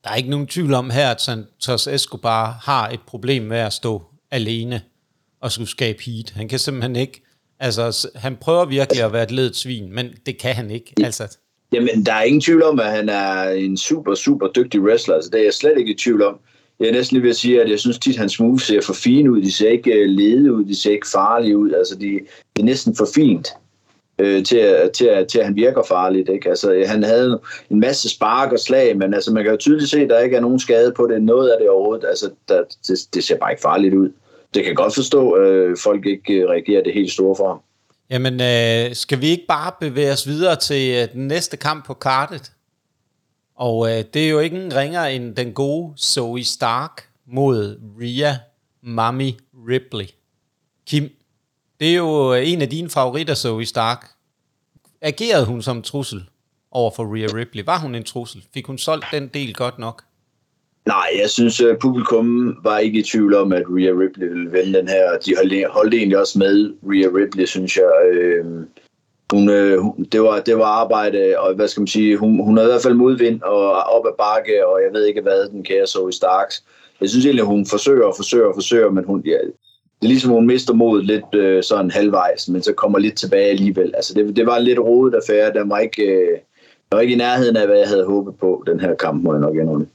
Der 0.07 0.13
er 0.13 0.17
ikke 0.17 0.29
nogen 0.29 0.47
tvivl 0.47 0.73
om 0.73 0.89
her, 0.89 1.11
at 1.11 1.21
Santos 1.21 1.87
Escobar 1.87 2.59
har 2.63 2.89
et 2.89 2.99
problem 3.07 3.43
med 3.43 3.57
at 3.57 3.73
stå 3.73 4.01
alene 4.31 4.81
og 5.41 5.51
skulle 5.51 5.69
skabe 5.69 6.03
heat. 6.03 6.33
Han 6.35 6.47
kan 6.47 6.59
simpelthen 6.59 6.95
ikke, 6.95 7.23
altså 7.59 8.09
han 8.15 8.35
prøver 8.35 8.65
virkelig 8.65 9.03
at 9.03 9.13
være 9.13 9.23
et 9.23 9.31
ledet 9.31 9.55
svin, 9.55 9.93
men 9.93 10.05
det 10.25 10.37
kan 10.37 10.55
han 10.55 10.71
ikke. 10.71 10.93
Altså. 11.03 11.37
Jamen, 11.73 12.05
der 12.05 12.13
er 12.13 12.23
ingen 12.23 12.41
tvivl 12.41 12.63
om, 12.63 12.79
at 12.79 12.91
han 12.91 13.09
er 13.09 13.49
en 13.49 13.77
super, 13.77 14.15
super 14.15 14.47
dygtig 14.47 14.81
wrestler. 14.81 15.15
Altså, 15.15 15.29
det 15.29 15.39
er 15.39 15.43
jeg 15.43 15.53
slet 15.53 15.77
ikke 15.77 15.91
i 15.91 15.97
tvivl 15.97 16.21
om. 16.21 16.39
Jeg 16.79 16.87
er 16.87 16.91
næsten 16.91 17.15
lige 17.15 17.23
ved 17.23 17.29
at 17.29 17.37
sige, 17.37 17.61
at 17.61 17.69
jeg 17.69 17.79
synes 17.79 17.99
tit, 17.99 18.13
at 18.13 18.19
hans 18.19 18.39
moves 18.39 18.63
ser 18.63 18.81
for 18.81 18.93
fine 18.93 19.31
ud. 19.31 19.41
De 19.41 19.51
ser 19.51 19.69
ikke 19.69 19.91
øh, 19.91 20.09
lede 20.09 20.53
ud, 20.53 20.65
de 20.65 20.75
ser 20.75 20.91
ikke 20.91 21.07
farlige 21.11 21.57
ud. 21.57 21.71
Altså, 21.71 21.95
de, 21.95 22.19
de 22.55 22.59
er 22.59 22.63
næsten 22.63 22.95
for 22.95 23.07
fint 23.15 23.47
øh, 24.19 24.43
til, 24.43 24.57
at, 24.57 24.91
til, 24.91 25.05
at, 25.05 25.27
til 25.27 25.39
at 25.39 25.45
han 25.45 25.55
virker 25.55 25.83
farligt. 25.87 26.29
Ikke? 26.29 26.49
Altså, 26.49 26.83
han 26.87 27.03
havde 27.03 27.39
en 27.69 27.79
masse 27.79 28.09
spark 28.09 28.51
og 28.51 28.59
slag, 28.59 28.97
men 28.97 29.13
altså, 29.13 29.33
man 29.33 29.43
kan 29.43 29.51
jo 29.51 29.57
tydeligt 29.57 29.89
se, 29.89 30.01
at 30.01 30.09
der 30.09 30.19
ikke 30.19 30.35
er 30.35 30.41
nogen 30.41 30.59
skade 30.59 30.93
på 30.97 31.07
det. 31.07 31.21
Noget 31.21 31.49
af 31.49 31.57
det 31.61 31.69
overhovedet, 31.69 32.07
altså, 32.07 32.29
der, 32.47 32.63
det, 32.87 32.99
det 33.13 33.23
ser 33.23 33.37
bare 33.37 33.51
ikke 33.51 33.61
farligt 33.61 33.93
ud. 33.93 34.09
Det 34.53 34.63
kan 34.63 34.75
godt 34.75 34.95
forstå, 34.95 35.31
at 35.31 35.47
øh, 35.47 35.77
folk 35.83 36.05
ikke 36.05 36.33
øh, 36.33 36.49
reagerer 36.49 36.83
det 36.83 36.93
helt 36.93 37.11
store 37.11 37.35
for 37.35 37.47
ham. 37.47 37.59
Jamen, 38.09 38.33
øh, 38.33 38.95
skal 38.95 39.21
vi 39.21 39.27
ikke 39.27 39.45
bare 39.47 39.71
bevæge 39.79 40.11
os 40.11 40.27
videre 40.27 40.55
til 40.55 40.95
øh, 40.95 41.13
den 41.13 41.27
næste 41.27 41.57
kamp 41.57 41.85
på 41.85 41.93
kartet? 41.93 42.51
Og 43.55 43.89
øh, 43.89 44.03
det 44.13 44.25
er 44.25 44.29
jo 44.29 44.39
ikke 44.39 44.57
en 44.57 44.75
ringer 44.75 45.03
end 45.03 45.35
den 45.35 45.53
gode 45.53 45.93
Zoe 45.97 46.43
Stark 46.43 47.09
mod 47.27 47.79
Rhea 48.01 48.33
Mami 48.81 49.37
Ripley. 49.69 50.05
Kim, 50.87 51.09
det 51.79 51.89
er 51.89 51.95
jo 51.95 52.33
øh, 52.33 52.51
en 52.51 52.61
af 52.61 52.69
dine 52.69 52.89
favoritter, 52.89 53.33
Zoe 53.33 53.65
Stark. 53.65 54.07
Agerede 55.01 55.45
hun 55.45 55.61
som 55.61 55.77
en 55.77 55.83
trussel 55.83 56.23
over 56.71 56.91
for 56.95 57.15
Rhea 57.15 57.27
Ripley? 57.33 57.63
Var 57.65 57.79
hun 57.79 57.95
en 57.95 58.03
trussel? 58.03 58.43
Fik 58.53 58.65
hun 58.65 58.77
solgt 58.77 59.05
den 59.11 59.27
del 59.27 59.53
godt 59.53 59.79
nok? 59.79 60.03
Nej, 60.85 61.09
jeg 61.21 61.29
synes, 61.29 61.61
at 61.61 61.79
publikum 61.79 62.57
var 62.63 62.77
ikke 62.77 62.99
i 62.99 63.03
tvivl 63.03 63.33
om, 63.33 63.53
at 63.53 63.63
Rhea 63.69 63.91
Ripley 63.91 64.27
ville 64.27 64.51
vinde 64.51 64.79
den 64.79 64.87
her. 64.87 65.17
De 65.25 65.35
holdt, 65.35 65.67
holdt 65.71 65.93
egentlig 65.93 66.17
også 66.17 66.39
med 66.39 66.73
Rhea 66.83 67.09
Ripley, 67.15 67.45
synes 67.45 67.77
jeg. 67.77 67.91
Øhm, 68.11 68.59
øh, 68.59 68.65
hun, 69.31 69.49
øh, 69.49 69.79
det, 70.11 70.21
var, 70.21 70.39
det 70.39 70.57
var 70.57 70.65
arbejde, 70.65 71.39
og 71.39 71.55
hvad 71.55 71.67
skal 71.67 71.81
man 71.81 71.87
sige, 71.87 72.17
hun, 72.17 72.43
hun 72.43 72.57
havde 72.57 72.69
i 72.69 72.71
hvert 72.71 72.81
fald 72.81 72.93
modvind 72.93 73.41
og 73.41 73.71
op 73.71 74.05
ad 74.05 74.17
bakke, 74.17 74.67
og 74.67 74.81
jeg 74.81 74.93
ved 74.93 75.05
ikke 75.05 75.21
hvad, 75.21 75.49
den 75.49 75.63
kære 75.63 75.87
Zoe 75.87 76.13
Starks. 76.13 76.63
Jeg 77.01 77.09
synes 77.09 77.25
egentlig, 77.25 77.41
at 77.41 77.47
hun 77.47 77.65
forsøger 77.65 78.05
og 78.05 78.13
forsøger 78.15 78.47
og 78.47 78.55
forsøger, 78.55 78.89
men 78.89 79.03
hun, 79.03 79.23
ja, 79.25 79.37
det 80.01 80.07
er 80.07 80.07
ligesom, 80.07 80.31
hun 80.31 80.47
mister 80.47 80.73
modet 80.73 81.05
lidt 81.05 81.35
øh, 81.35 81.63
sådan 81.63 81.91
halvvejs, 81.91 82.49
men 82.49 82.63
så 82.63 82.73
kommer 82.73 82.99
lidt 82.99 83.15
tilbage 83.15 83.49
alligevel. 83.49 83.91
Altså, 83.95 84.13
det, 84.13 84.35
det 84.35 84.45
var 84.45 84.59
lidt 84.59 84.79
rodet 84.79 85.13
affære. 85.15 85.53
Den 85.53 85.69
var 85.69 85.77
ikke, 85.77 86.03
øh, 86.03 86.37
var 86.91 86.99
ikke 86.99 87.13
i 87.13 87.17
nærheden 87.17 87.57
af, 87.57 87.67
hvad 87.67 87.77
jeg 87.77 87.87
havde 87.87 88.05
håbet 88.05 88.35
på, 88.39 88.63
den 88.67 88.79
her 88.79 88.95
kamp, 88.95 89.23
må 89.23 89.33
jeg 89.33 89.41
nok 89.41 89.55
indrømme. 89.55 89.87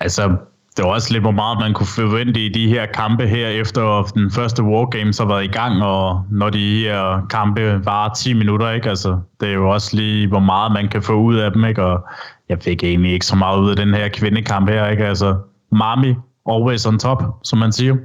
Altså, 0.00 0.36
det 0.76 0.84
var 0.84 0.90
også 0.90 1.12
lidt, 1.12 1.22
hvor 1.22 1.30
meget 1.30 1.58
man 1.60 1.74
kunne 1.74 1.86
forvente 1.86 2.40
i 2.40 2.48
de 2.48 2.68
her 2.68 2.86
kampe 2.86 3.26
her, 3.26 3.48
efter 3.48 4.10
den 4.14 4.30
første 4.30 4.62
Wargames 4.62 5.18
har 5.18 5.26
været 5.26 5.44
i 5.44 5.52
gang, 5.52 5.82
og 5.82 6.22
når 6.30 6.50
de 6.50 6.80
her 6.80 7.26
kampe 7.30 7.84
varer 7.84 8.14
10 8.14 8.32
minutter, 8.32 8.70
ikke? 8.70 8.88
Altså, 8.88 9.18
det 9.40 9.48
er 9.48 9.52
jo 9.52 9.70
også 9.70 9.96
lige, 9.96 10.28
hvor 10.28 10.40
meget 10.40 10.72
man 10.72 10.88
kan 10.88 11.02
få 11.02 11.12
ud 11.12 11.36
af 11.36 11.52
dem, 11.52 11.64
ikke? 11.64 11.82
Og 11.82 12.06
jeg 12.48 12.58
fik 12.62 12.84
egentlig 12.84 13.12
ikke 13.12 13.26
så 13.26 13.36
meget 13.36 13.60
ud 13.60 13.70
af 13.70 13.76
den 13.76 13.94
her 13.94 14.08
kvindekamp 14.08 14.68
her, 14.68 14.88
ikke? 14.88 15.06
Altså, 15.06 15.36
Mami, 15.72 16.14
always 16.50 16.86
on 16.86 16.98
top, 16.98 17.22
som 17.42 17.58
man 17.58 17.72
siger. 17.72 17.96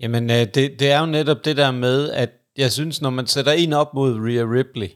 Jamen, 0.00 0.30
øh, 0.30 0.36
det, 0.36 0.54
det 0.54 0.90
er 0.90 1.00
jo 1.00 1.06
netop 1.06 1.44
det 1.44 1.56
der 1.56 1.70
med, 1.70 2.10
at 2.10 2.30
jeg 2.56 2.72
synes, 2.72 3.02
når 3.02 3.10
man 3.10 3.26
sætter 3.26 3.52
en 3.52 3.72
op 3.72 3.94
mod 3.94 4.14
Rhea 4.14 4.44
Ripley, 4.44 4.88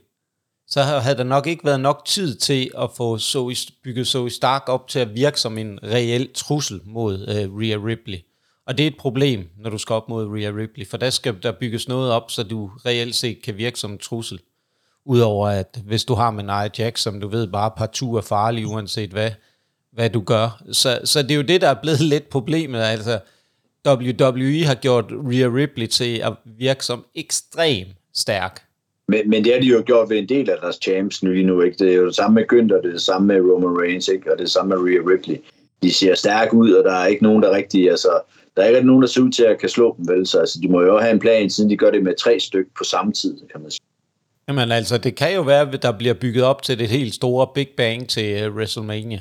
så 0.68 0.82
havde 0.82 1.16
der 1.16 1.24
nok 1.24 1.46
ikke 1.46 1.64
været 1.64 1.80
nok 1.80 2.04
tid 2.04 2.34
til 2.34 2.70
at 2.78 2.90
få 2.96 3.18
Zoe, 3.18 3.54
bygget 3.84 4.06
Zoe 4.06 4.30
Stark 4.30 4.62
op 4.66 4.88
til 4.88 4.98
at 4.98 5.14
virke 5.14 5.40
som 5.40 5.58
en 5.58 5.78
reel 5.82 6.32
trussel 6.34 6.80
mod 6.84 7.14
øh, 7.28 7.56
Rhea 7.58 7.76
Ripley. 7.86 8.18
Og 8.66 8.78
det 8.78 8.82
er 8.82 8.86
et 8.86 8.96
problem, 8.96 9.48
når 9.58 9.70
du 9.70 9.78
skal 9.78 9.94
op 9.94 10.08
mod 10.08 10.26
Rhea 10.26 10.50
Ripley, 10.50 10.88
for 10.88 10.96
der 10.96 11.10
skal 11.10 11.36
der 11.42 11.52
bygges 11.52 11.88
noget 11.88 12.12
op, 12.12 12.30
så 12.30 12.42
du 12.42 12.70
reelt 12.86 13.14
set 13.14 13.42
kan 13.42 13.56
virke 13.56 13.78
som 13.78 13.92
en 13.92 13.98
trussel. 13.98 14.40
Udover 15.04 15.48
at 15.48 15.80
hvis 15.84 16.04
du 16.04 16.14
har 16.14 16.30
med 16.30 16.44
Nia 16.44 16.68
Jax, 16.78 17.00
som 17.00 17.20
du 17.20 17.28
ved 17.28 17.46
bare 17.46 17.70
partout 17.76 18.16
er 18.16 18.20
farlig, 18.20 18.66
uanset 18.66 19.10
hvad, 19.10 19.30
hvad 19.92 20.10
du 20.10 20.20
gør. 20.20 20.62
Så, 20.72 21.00
så 21.04 21.22
det 21.22 21.30
er 21.30 21.34
jo 21.34 21.42
det, 21.42 21.60
der 21.60 21.68
er 21.68 21.80
blevet 21.82 22.00
lidt 22.12 22.28
problemet. 22.28 22.80
Altså, 22.80 23.20
WWE 23.88 24.64
har 24.64 24.74
gjort 24.74 25.04
Rhea 25.10 25.48
Ripley 25.48 25.86
til 25.86 26.20
at 26.24 26.32
virke 26.44 26.84
som 26.84 27.04
ekstrem 27.14 27.86
stærk. 28.14 28.62
Men, 29.08 29.30
men 29.30 29.44
det 29.44 29.52
har 29.52 29.60
de 29.60 29.66
jo 29.66 29.82
gjort 29.86 30.10
ved 30.10 30.18
en 30.18 30.28
del 30.28 30.50
af 30.50 30.56
deres 30.62 30.78
champs 30.82 31.22
nu 31.22 31.30
lige 31.30 31.46
nu. 31.46 31.60
Ikke? 31.62 31.76
Det 31.84 31.92
er 31.92 31.96
jo 31.96 32.06
det 32.06 32.14
samme 32.14 32.34
med 32.34 32.44
Günther, 32.52 32.82
det 32.82 32.86
er 32.86 32.92
det 32.92 33.02
samme 33.02 33.26
med 33.26 33.40
Roman 33.40 33.82
Reigns, 33.82 34.08
ikke? 34.08 34.32
og 34.32 34.38
det 34.38 34.42
er 34.42 34.44
det 34.44 34.52
samme 34.52 34.68
med 34.68 34.78
Rhea 34.78 35.12
Ripley. 35.12 35.36
De 35.82 35.92
ser 35.92 36.14
stærke 36.14 36.54
ud, 36.54 36.72
og 36.72 36.84
der 36.84 36.92
er 36.92 37.06
ikke 37.06 37.22
nogen, 37.22 37.42
der 37.42 37.50
rigtig... 37.50 37.90
Altså, 37.90 38.20
der 38.56 38.62
er 38.62 38.68
ikke 38.68 38.86
nogen, 38.86 39.02
der 39.02 39.08
ser 39.08 39.20
ud 39.20 39.30
til 39.30 39.42
at 39.42 39.58
kan 39.58 39.68
slå 39.68 39.94
dem, 39.98 40.08
vel? 40.08 40.26
Så 40.26 40.38
altså, 40.38 40.58
de 40.62 40.68
må 40.68 40.82
jo 40.82 40.98
have 40.98 41.12
en 41.12 41.18
plan, 41.18 41.50
siden 41.50 41.70
de 41.70 41.76
gør 41.76 41.90
det 41.90 42.02
med 42.02 42.14
tre 42.14 42.40
stykker 42.40 42.70
på 42.78 42.84
samme 42.84 43.12
tid, 43.12 43.36
kan 43.52 43.60
man 43.60 43.70
sige. 43.70 43.80
Jamen 44.48 44.72
altså, 44.72 44.98
det 44.98 45.14
kan 45.14 45.34
jo 45.34 45.42
være, 45.42 45.72
at 45.72 45.82
der 45.82 45.92
bliver 45.92 46.14
bygget 46.14 46.44
op 46.44 46.62
til 46.62 46.78
det 46.78 46.88
helt 46.88 47.14
store 47.14 47.46
Big 47.54 47.68
Bang 47.76 48.08
til 48.08 48.48
uh, 48.48 48.56
WrestleMania. 48.56 49.20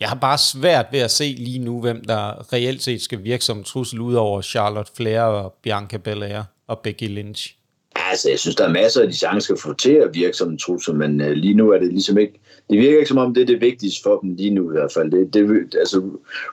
Jeg 0.00 0.08
har 0.08 0.16
bare 0.16 0.38
svært 0.38 0.86
ved 0.92 1.00
at 1.00 1.10
se 1.10 1.24
lige 1.38 1.58
nu, 1.58 1.80
hvem 1.80 2.04
der 2.04 2.52
reelt 2.52 2.82
set 2.82 3.02
skal 3.02 3.24
virke 3.24 3.44
som 3.44 3.64
trussel 3.64 4.00
ud 4.00 4.14
over 4.14 4.42
Charlotte 4.42 4.92
Flair 4.96 5.20
og 5.20 5.54
Bianca 5.62 5.96
Belair 5.96 6.42
og 6.66 6.78
Becky 6.78 7.08
Lynch. 7.08 7.56
Altså, 7.96 8.30
jeg 8.30 8.38
synes, 8.38 8.56
der 8.56 8.64
er 8.64 8.72
masser 8.72 9.02
af 9.02 9.08
de 9.08 9.18
sange, 9.18 9.40
skal 9.40 9.56
få 9.62 9.74
til 9.74 9.92
at 9.92 10.10
virke 10.14 10.36
som 10.36 10.50
en 10.50 10.58
trussel, 10.58 10.94
men 10.94 11.20
uh, 11.20 11.30
lige 11.30 11.54
nu 11.54 11.70
er 11.70 11.78
det 11.78 11.88
ligesom 11.88 12.18
ikke... 12.18 12.40
Det 12.70 12.78
virker 12.78 12.98
ikke 12.98 13.08
som 13.08 13.18
om, 13.18 13.34
det 13.34 13.42
er 13.42 13.46
det 13.46 13.60
vigtigste 13.60 14.02
for 14.02 14.18
dem 14.20 14.34
lige 14.34 14.50
nu 14.50 14.70
i 14.70 14.72
hvert 14.72 14.92
fald. 14.92 15.10
Det, 15.10 15.34
det, 15.34 15.74
altså, 15.78 16.02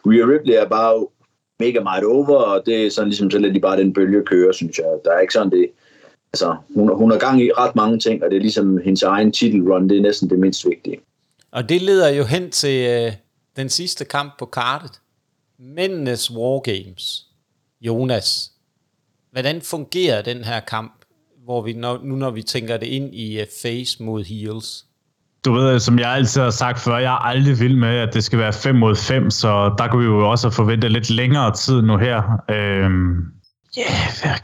Rhea 0.05 0.25
Ripley 0.25 0.53
er 0.53 0.67
bare 0.67 1.07
mega 1.59 1.79
meget 1.79 2.03
over, 2.03 2.37
og 2.37 2.63
det 2.65 2.85
er 2.85 2.89
sådan 2.89 3.09
ligesom, 3.09 3.31
så 3.31 3.39
lader 3.39 3.53
de 3.53 3.59
bare 3.59 3.77
den 3.77 3.93
bølge 3.93 4.23
køre, 4.25 4.53
synes 4.53 4.77
jeg. 4.77 4.85
Der 5.05 5.11
er 5.11 5.19
ikke 5.19 5.33
sådan 5.33 5.51
det... 5.51 5.67
Altså, 6.33 6.55
hun, 6.75 6.95
hun 6.95 7.11
har 7.11 7.17
gang 7.17 7.41
i 7.41 7.51
ret 7.51 7.75
mange 7.75 7.99
ting, 7.99 8.23
og 8.23 8.31
det 8.31 8.37
er 8.37 8.41
ligesom 8.41 8.77
hendes 8.77 9.03
egen 9.03 9.31
titelrun, 9.31 9.89
det 9.89 9.97
er 9.97 10.01
næsten 10.01 10.29
det 10.29 10.39
mindst 10.39 10.65
vigtige. 10.65 10.99
Og 11.51 11.69
det 11.69 11.81
leder 11.81 12.09
jo 12.09 12.23
hen 12.23 12.51
til 12.51 13.05
uh, 13.07 13.13
den 13.55 13.69
sidste 13.69 14.05
kamp 14.05 14.39
på 14.39 14.45
kartet. 14.45 15.01
Mændenes 15.59 16.31
Wargames. 16.31 17.27
Jonas, 17.81 18.51
hvordan 19.31 19.61
fungerer 19.61 20.21
den 20.21 20.43
her 20.43 20.59
kamp? 20.59 21.01
hvor 21.45 21.61
vi 21.61 21.73
når, 21.73 21.99
nu 22.03 22.15
når 22.15 22.31
vi 22.31 22.41
tænker 22.41 22.77
det 22.77 22.87
ind 22.87 23.13
i 23.13 23.39
øh, 23.39 23.45
face 23.61 24.03
mod 24.03 24.23
heels? 24.23 24.85
Du 25.45 25.53
ved, 25.53 25.73
øh, 25.73 25.79
som 25.79 25.99
jeg 25.99 26.09
altid 26.09 26.41
har 26.41 26.49
sagt 26.49 26.79
før, 26.79 26.97
jeg 26.97 27.13
er 27.13 27.25
aldrig 27.25 27.59
vild 27.59 27.75
med, 27.75 27.89
at 27.97 28.13
det 28.13 28.23
skal 28.23 28.39
være 28.39 28.53
5 28.53 28.75
mod 28.75 28.95
5, 28.95 29.29
så 29.29 29.73
der 29.77 29.87
kunne 29.87 29.99
vi 29.99 30.05
jo 30.05 30.29
også 30.29 30.49
forvente 30.49 30.89
lidt 30.89 31.09
længere 31.09 31.53
tid 31.53 31.81
nu 31.81 31.97
her. 31.97 32.17
Øhm, 32.49 33.17
yeah, 33.79 34.37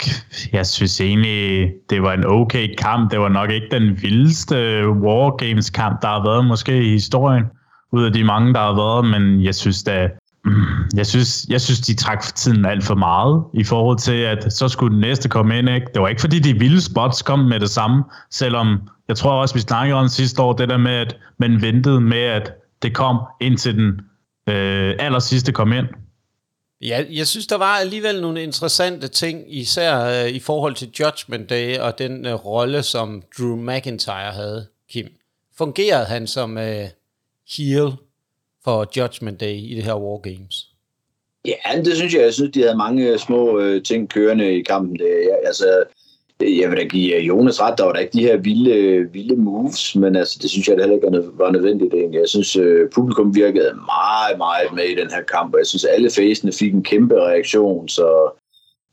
jeg 0.54 0.68
synes 0.68 1.02
egentlig, 1.02 1.72
det 1.90 2.02
var 2.02 2.14
en 2.14 2.26
okay 2.26 2.76
kamp. 2.78 3.12
Det 3.12 3.20
var 3.20 3.30
nok 3.30 3.50
ikke 3.52 3.68
den 3.72 4.02
vildeste 4.02 4.56
øh, 4.56 4.92
War 4.92 5.36
Games 5.36 5.70
kamp, 5.70 6.02
der 6.02 6.08
har 6.08 6.24
været 6.24 6.46
måske 6.46 6.84
i 6.84 6.90
historien, 6.90 7.44
ud 7.92 8.04
af 8.06 8.14
de 8.14 8.24
mange, 8.24 8.54
der 8.54 8.60
har 8.60 8.76
været, 8.76 9.06
men 9.06 9.44
jeg 9.44 9.56
synes 9.56 9.84
da, 9.84 10.10
mm, 10.46 10.54
jeg 10.96 11.08
synes, 11.08 11.46
jeg 11.50 11.62
synes, 11.62 11.80
de 11.80 11.96
trak 11.96 12.24
for 12.24 12.32
tiden 12.32 12.66
alt 12.66 12.84
for 12.84 12.96
meget 12.96 13.44
i 13.54 13.64
forhold 13.64 13.98
til, 13.98 14.16
at 14.16 14.54
så 14.54 14.68
skulle 14.68 14.94
den 14.94 15.02
næste 15.02 15.30
komme 15.30 15.60
ind. 15.60 15.70
Ikke? 15.70 15.88
Det 15.94 16.02
var 16.02 16.08
ikke 16.08 16.22
fordi, 16.22 16.40
de 16.40 16.60
vilde 16.60 16.82
spots 16.82 17.22
kom 17.22 17.40
med 17.40 17.60
det 17.60 17.70
samme, 17.70 18.04
selvom 18.32 18.80
jeg 19.08 19.18
tror 19.18 19.32
også, 19.32 19.56
vi 19.56 19.60
snakkede 19.60 20.00
om 20.00 20.08
sidste 20.08 20.42
år, 20.42 20.54
det 20.54 20.70
der 20.70 20.78
med, 20.78 20.92
at 20.92 21.18
man 21.38 21.62
ventede 21.62 22.02
med, 22.02 22.22
at 22.22 22.54
det 22.82 22.96
kom 22.96 23.18
indtil 23.42 23.76
den 23.76 24.02
øh, 24.50 24.96
aller 25.00 25.20
sidste 25.20 25.52
kom 25.52 25.74
ind. 25.74 25.88
Ja, 26.82 27.04
jeg 27.10 27.28
synes, 27.28 27.48
der 27.48 27.58
var 27.58 27.76
alligevel 27.78 28.22
nogle 28.22 28.44
interessante 28.44 29.08
ting, 29.08 29.58
især 29.58 30.24
øh, 30.24 30.30
i 30.30 30.40
forhold 30.40 30.76
til 30.76 30.92
Judgment 31.00 31.50
Day 31.50 31.78
og 31.78 32.00
den 32.00 32.26
øh, 32.26 32.34
rolle, 32.34 32.84
som 32.84 33.24
Drew 33.38 33.56
McIntyre 33.56 34.32
havde, 34.32 34.68
Kim. 34.92 35.08
Fungerede 35.58 36.06
han 36.06 36.28
som 36.28 36.58
øh, 36.58 36.86
heel 37.58 37.92
for 38.64 38.88
Judgment 38.98 39.40
Day 39.40 39.56
i 39.56 39.74
det 39.76 39.84
her 39.84 39.96
War 39.96 40.18
Games? 40.18 40.68
Ja, 41.46 41.54
altså, 41.64 41.90
det 41.90 41.98
synes 41.98 42.14
jeg. 42.14 42.22
Jeg 42.22 42.34
synes, 42.34 42.52
de 42.54 42.62
havde 42.62 42.78
mange 42.78 43.10
øh, 43.10 43.20
små 43.20 43.60
øh, 43.60 43.84
ting 43.84 44.10
kørende 44.10 44.54
i 44.54 44.62
kampen. 44.62 45.00
Det, 45.00 45.06
jeg, 45.06 45.40
altså, 45.46 45.84
øh, 46.44 46.58
jeg 46.60 46.70
vil 46.70 46.78
da 46.78 46.84
give 46.84 47.16
øh, 47.16 47.28
Jonas 47.28 47.62
ret, 47.62 47.78
der 47.78 47.84
var 47.84 47.94
der 47.94 48.00
ikke 48.00 48.18
de 48.18 48.22
her 48.22 48.38
vilde, 48.38 49.10
vilde 49.14 49.36
moves, 49.36 49.96
men 49.96 50.16
altså, 50.16 50.40
det 50.42 50.50
synes 50.50 50.68
jeg 50.68 50.76
det 50.78 50.84
heller 50.84 50.96
ikke 50.96 51.28
var 51.34 51.52
nødvendigt 51.52 51.94
egentlig. 51.94 52.20
Jeg 52.20 52.30
synes, 52.30 52.56
øh, 52.56 52.90
publikum 52.90 53.36
virkede 53.36 53.74
meget, 53.74 54.38
meget 54.38 54.74
med 54.74 54.84
i 54.84 54.96
den 54.96 55.10
her 55.12 55.22
kamp, 55.22 55.54
og 55.54 55.60
jeg 55.60 55.68
synes, 55.68 55.86
alle 55.86 56.10
facene 56.10 56.52
fik 56.52 56.74
en 56.74 56.84
kæmpe 56.84 57.16
reaktion, 57.16 57.88
så, 57.88 58.30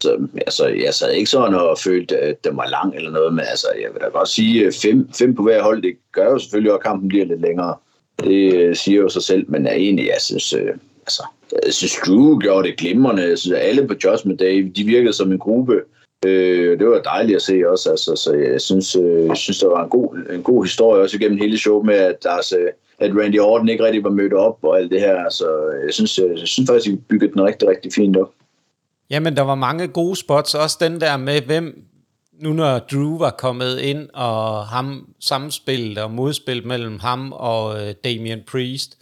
så 0.03 0.29
altså, 0.37 0.67
jeg 0.67 0.95
sad 0.95 1.13
ikke 1.13 1.31
sådan 1.31 1.55
og 1.55 1.79
følte, 1.79 2.19
at 2.19 2.45
den 2.45 2.57
var 2.57 2.69
lang 2.69 2.95
eller 2.97 3.11
noget, 3.11 3.35
men 3.35 3.45
altså, 3.51 3.67
jeg 3.83 3.91
vil 3.93 4.01
da 4.03 4.07
godt 4.07 4.29
sige, 4.29 4.73
fem, 4.73 5.13
fem 5.13 5.35
på 5.35 5.43
hver 5.43 5.63
hold, 5.63 5.83
det 5.83 5.95
gør 6.13 6.31
jo 6.31 6.39
selvfølgelig, 6.39 6.73
at 6.75 6.83
kampen 6.83 7.09
bliver 7.09 7.25
lidt 7.25 7.41
længere. 7.41 7.77
Det 8.21 8.55
øh, 8.55 8.77
siger 8.77 9.01
jo 9.01 9.09
sig 9.09 9.23
selv, 9.23 9.45
men 9.49 9.67
er 9.67 9.75
egentlig, 9.75 10.07
jeg 10.07 10.21
synes, 10.21 10.53
øh, 10.53 10.71
altså, 11.01 11.23
jeg 11.67 11.75
synes, 11.75 11.97
Drew 12.07 12.39
gjorde 12.39 12.69
det 12.69 12.77
glimrende. 12.77 13.29
Jeg 13.29 13.39
synes, 13.39 13.57
at 13.57 13.67
alle 13.69 13.87
på 13.87 13.95
Judgment 14.05 14.41
Day, 14.41 14.73
de 14.77 14.85
virkede 14.85 15.13
som 15.13 15.33
en 15.33 15.39
gruppe. 15.39 15.81
Øh, 16.27 16.79
det 16.79 16.87
var 16.87 17.01
dejligt 17.01 17.37
at 17.37 17.43
se 17.43 17.63
også, 17.69 17.91
altså, 17.91 18.17
så 18.17 18.33
jeg 18.33 18.61
synes, 18.61 18.97
øh, 18.97 19.27
jeg 19.27 19.37
synes, 19.37 19.59
der 19.59 19.69
var 19.69 19.85
en 19.85 19.91
god, 19.91 20.17
en 20.33 20.43
god 20.43 20.65
historie 20.65 21.03
også 21.03 21.17
igennem 21.17 21.39
hele 21.39 21.59
showet 21.59 21.87
med, 21.87 21.95
at, 21.95 22.23
deres, 22.23 22.55
at 22.99 23.11
Randy 23.17 23.41
Orton 23.41 23.69
ikke 23.69 23.85
rigtig 23.85 24.05
var 24.05 24.11
mødt 24.11 24.33
op 24.33 24.59
og 24.63 24.79
alt 24.79 24.91
det 24.91 25.01
her. 25.01 25.31
Så 25.31 25.47
jeg 25.85 25.95
synes, 25.95 26.19
jeg, 26.19 26.29
jeg 26.39 26.49
synes 26.49 26.71
faktisk, 26.71 26.87
at 26.87 26.93
vi 26.93 27.01
byggede 27.09 27.33
den 27.33 27.45
rigtig, 27.45 27.69
rigtig 27.69 27.93
fint 27.93 28.17
op. 28.17 28.31
Jamen, 29.11 29.37
der 29.37 29.43
var 29.43 29.55
mange 29.55 29.89
gode 29.89 30.17
spots, 30.17 30.55
også 30.55 30.77
den 30.81 31.01
der 31.01 31.17
med, 31.17 31.41
hvem, 31.41 31.85
nu 32.39 32.53
når 32.53 32.79
Drew 32.79 33.19
var 33.19 33.31
kommet 33.31 33.79
ind, 33.79 34.11
og 34.11 34.67
ham 34.67 35.15
samspillet 35.21 35.99
og 35.99 36.11
modspillet 36.11 36.67
mellem 36.67 36.99
ham 37.01 37.33
og 37.33 37.83
øh, 37.83 37.95
Damian 38.05 38.43
Priest, 38.47 38.99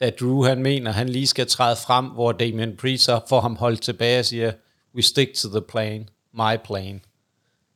da 0.00 0.10
Drew 0.10 0.42
han 0.42 0.62
mener, 0.62 0.90
han 0.90 1.08
lige 1.08 1.26
skal 1.26 1.46
træde 1.46 1.76
frem, 1.86 2.06
hvor 2.06 2.32
Damian 2.32 2.76
Priest 2.76 3.04
så 3.04 3.20
får 3.28 3.40
ham 3.40 3.56
holdt 3.56 3.82
tilbage 3.82 4.18
og 4.18 4.24
siger, 4.24 4.52
we 4.94 5.02
stick 5.02 5.34
to 5.34 5.48
the 5.48 5.60
plan, 5.60 6.08
my 6.32 6.56
plan. 6.64 7.00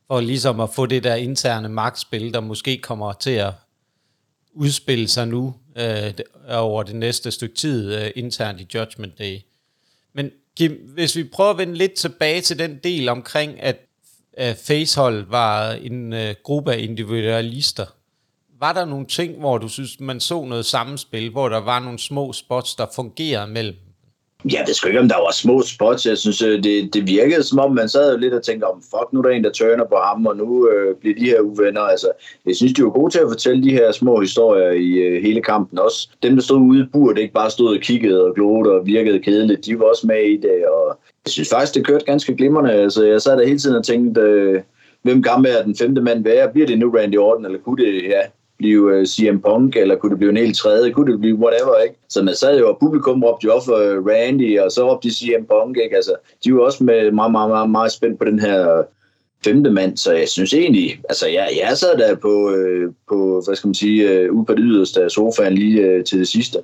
For 0.07 0.21
ligesom 0.21 0.59
at 0.59 0.69
få 0.69 0.85
det 0.85 1.03
der 1.03 1.15
interne 1.15 1.69
magtspil, 1.69 2.33
der 2.33 2.39
måske 2.39 2.77
kommer 2.77 3.13
til 3.13 3.31
at 3.31 3.53
udspille 4.53 5.07
sig 5.07 5.27
nu 5.27 5.55
øh, 5.75 6.13
over 6.49 6.83
det 6.83 6.95
næste 6.95 7.31
stykke 7.31 7.55
tid 7.55 7.95
øh, 7.95 8.11
internt 8.15 8.61
i 8.61 8.67
Judgment 8.73 9.19
Day. 9.19 9.39
Men 10.13 10.31
Kim, 10.57 10.71
hvis 10.71 11.15
vi 11.15 11.23
prøver 11.23 11.49
at 11.51 11.57
vende 11.57 11.75
lidt 11.75 11.93
tilbage 11.93 12.41
til 12.41 12.59
den 12.59 12.79
del 12.83 13.09
omkring, 13.09 13.61
at 13.61 13.88
øh, 14.39 14.55
facehold 14.67 15.25
var 15.29 15.71
en 15.71 16.13
øh, 16.13 16.35
gruppe 16.43 16.73
af 16.73 16.79
individualister. 16.79 17.85
Var 18.59 18.73
der 18.73 18.85
nogle 18.85 19.05
ting, 19.05 19.39
hvor 19.39 19.57
du 19.57 19.67
synes, 19.67 19.99
man 19.99 20.19
så 20.19 20.45
noget 20.45 20.65
sammenspil, 20.65 21.29
hvor 21.29 21.49
der 21.49 21.57
var 21.57 21.79
nogle 21.79 21.99
små 21.99 22.33
spots, 22.33 22.75
der 22.75 22.85
fungerede 22.95 23.51
mellem 23.51 23.75
jeg 24.45 24.63
ved 24.67 24.73
sgu 24.73 24.87
ikke, 24.87 24.99
om 24.99 25.07
der 25.07 25.15
var 25.15 25.31
små 25.31 25.61
spots. 25.61 26.05
Jeg 26.05 26.17
synes, 26.17 26.41
øh, 26.41 26.63
det, 26.63 26.93
det 26.93 27.07
virkede 27.07 27.43
som 27.43 27.59
om, 27.59 27.71
man 27.71 27.89
sad 27.89 28.17
lidt 28.17 28.33
og 28.33 28.43
tænkte, 28.43 28.65
om 28.65 28.81
fuck, 28.81 29.13
nu 29.13 29.19
er 29.19 29.23
der 29.23 29.29
en, 29.29 29.43
der 29.43 29.51
tørner 29.51 29.85
på 29.85 29.95
ham, 29.95 30.25
og 30.25 30.37
nu 30.37 30.69
øh, 30.69 30.95
bliver 30.95 31.15
de 31.15 31.25
her 31.25 31.39
uvenner. 31.41 31.81
Altså, 31.81 32.11
jeg 32.45 32.55
synes, 32.55 32.73
de 32.73 32.83
var 32.83 32.89
gode 32.89 33.11
til 33.13 33.19
at 33.19 33.29
fortælle 33.29 33.63
de 33.63 33.71
her 33.71 33.91
små 33.91 34.19
historier 34.19 34.71
i 34.71 34.89
øh, 34.89 35.21
hele 35.21 35.41
kampen 35.41 35.79
også. 35.79 36.09
Dem, 36.23 36.35
der 36.35 36.43
stod 36.43 36.57
ude 36.57 36.79
i 36.79 36.89
bur, 36.93 37.13
det 37.13 37.21
ikke 37.21 37.33
bare 37.33 37.49
stod 37.49 37.75
og 37.75 37.81
kiggede 37.81 38.25
og 38.25 38.35
glodede 38.35 38.75
og 38.75 38.85
virkede 38.85 39.19
kedeligt, 39.19 39.65
de 39.65 39.79
var 39.79 39.85
også 39.85 40.07
med 40.07 40.23
i 40.23 40.37
det, 40.37 40.65
og 40.67 40.99
jeg 41.25 41.31
synes 41.31 41.49
faktisk, 41.49 41.75
det 41.75 41.85
kørte 41.85 42.05
ganske 42.05 42.35
glimrende. 42.35 42.71
Altså, 42.71 43.05
jeg 43.05 43.21
sad 43.21 43.37
der 43.37 43.47
hele 43.47 43.59
tiden 43.59 43.75
og 43.75 43.85
tænkte, 43.85 44.21
øh, 44.21 44.61
hvem 45.01 45.23
gammel 45.23 45.51
er 45.51 45.63
den 45.63 45.75
femte 45.75 46.01
mand 46.01 46.23
være? 46.23 46.51
Bliver 46.51 46.67
det 46.67 46.79
nu 46.79 46.89
Randy 46.89 47.17
Orton, 47.17 47.45
eller 47.45 47.59
kunne 47.59 47.85
det, 47.85 48.03
ja, 48.03 48.21
blive 48.57 48.93
øh, 48.93 49.01
uh, 49.01 49.05
CM 49.05 49.37
Punk, 49.39 49.75
eller 49.75 49.95
kunne 49.95 50.09
det 50.09 50.17
blive 50.17 50.29
en 50.29 50.37
helt 50.37 50.57
tredje, 50.57 50.91
kunne 50.91 51.11
det 51.11 51.19
blive 51.19 51.35
whatever, 51.35 51.77
ikke? 51.83 51.95
Så 52.09 52.23
man 52.23 52.35
sad 52.35 52.59
jo, 52.59 52.69
og 52.69 52.77
publikum 52.79 53.23
råbte 53.23 53.45
jo 53.45 53.51
op 53.51 53.65
for 53.65 53.75
øh, 53.75 54.05
Randy, 54.05 54.59
og 54.59 54.71
så 54.71 54.91
råbte 54.91 55.09
de 55.09 55.13
CM 55.13 55.45
Punk, 55.49 55.77
ikke? 55.83 55.95
Altså, 55.95 56.15
de 56.43 56.53
var 56.53 56.61
også 56.61 56.83
med 56.83 57.11
meget, 57.11 57.31
meget, 57.31 57.49
meget, 57.49 57.69
meget 57.69 57.91
spændt 57.91 58.19
på 58.19 58.25
den 58.25 58.39
her 58.39 58.83
femte 59.43 59.71
mand, 59.71 59.97
så 59.97 60.13
jeg 60.13 60.27
synes 60.27 60.53
egentlig, 60.53 60.99
altså 61.09 61.27
jeg, 61.27 61.49
jeg 61.63 61.77
sad 61.77 61.97
der 61.97 62.15
på, 62.15 62.51
øh, 62.51 62.91
på 63.09 63.41
hvad 63.45 63.55
skal 63.55 63.67
man 63.67 63.75
sige, 63.75 64.09
øh, 64.09 64.33
ude 64.33 64.45
på 64.45 64.53
det 64.53 64.63
yderste 64.63 65.03
af 65.03 65.11
sofaen 65.11 65.53
lige 65.53 65.81
øh, 65.81 66.03
til 66.03 66.19
det 66.19 66.27
sidste. 66.27 66.59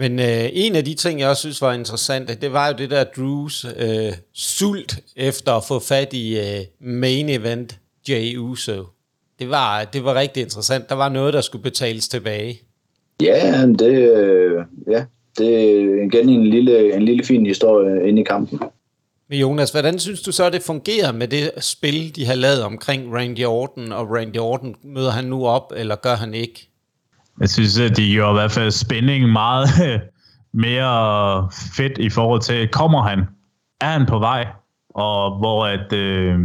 Men 0.00 0.18
øh, 0.18 0.48
en 0.52 0.76
af 0.76 0.84
de 0.84 0.94
ting, 0.94 1.20
jeg 1.20 1.28
også 1.28 1.40
synes 1.40 1.62
var 1.62 1.72
interessant, 1.72 2.42
det 2.42 2.52
var 2.52 2.68
jo 2.68 2.74
det 2.78 2.90
der 2.90 3.04
Drews 3.04 3.66
øh, 3.78 4.12
sult 4.32 4.98
efter 5.16 5.52
at 5.52 5.64
få 5.68 5.78
fat 5.78 6.12
i 6.12 6.38
øh, 6.38 6.64
main 6.80 7.28
event 7.28 7.78
Jay 8.08 8.36
Uso. 8.36 8.84
Det 9.38 9.50
var, 9.50 9.84
det 9.84 10.04
var 10.04 10.14
rigtig 10.14 10.42
interessant. 10.42 10.88
Der 10.88 10.94
var 10.94 11.08
noget, 11.08 11.34
der 11.34 11.40
skulle 11.40 11.62
betales 11.62 12.08
tilbage. 12.08 12.60
Ja, 13.22 13.66
det, 13.66 13.92
øh, 13.92 14.64
ja, 14.90 15.04
det 15.38 15.54
er 15.54 16.04
igen 16.12 16.28
en 16.28 16.46
lille, 16.46 16.94
en 16.94 17.02
lille 17.02 17.24
fin 17.24 17.46
historie 17.46 18.08
inde 18.08 18.20
i 18.20 18.24
kampen. 18.24 18.60
Men 19.28 19.38
Jonas, 19.38 19.70
hvordan 19.70 19.98
synes 19.98 20.22
du 20.22 20.32
så, 20.32 20.50
det 20.50 20.62
fungerer 20.62 21.12
med 21.12 21.28
det 21.28 21.50
spil, 21.58 22.16
de 22.16 22.26
har 22.26 22.34
lavet 22.34 22.62
omkring 22.62 23.14
Randy 23.14 23.44
Orton, 23.44 23.92
og 23.92 24.10
Randy 24.10 24.38
Orton 24.38 24.74
møder 24.82 25.10
han 25.10 25.24
nu 25.24 25.46
op, 25.46 25.72
eller 25.76 25.96
gør 25.96 26.14
han 26.14 26.34
ikke? 26.34 26.69
Jeg 27.40 27.48
synes, 27.48 27.78
at 27.78 27.96
de 27.96 28.12
gjorde 28.12 28.30
i 28.30 28.40
hvert 28.40 28.50
fald 28.50 28.70
spændingen 28.70 29.32
meget 29.32 29.68
mere 30.52 31.48
fedt 31.76 31.98
i 31.98 32.10
forhold 32.10 32.40
til, 32.40 32.68
kommer 32.68 33.02
han? 33.02 33.18
Er 33.80 33.86
han 33.86 34.06
på 34.06 34.18
vej? 34.18 34.46
Og 34.94 35.38
hvor 35.38 35.66
at, 35.66 35.92
øh, 35.92 36.38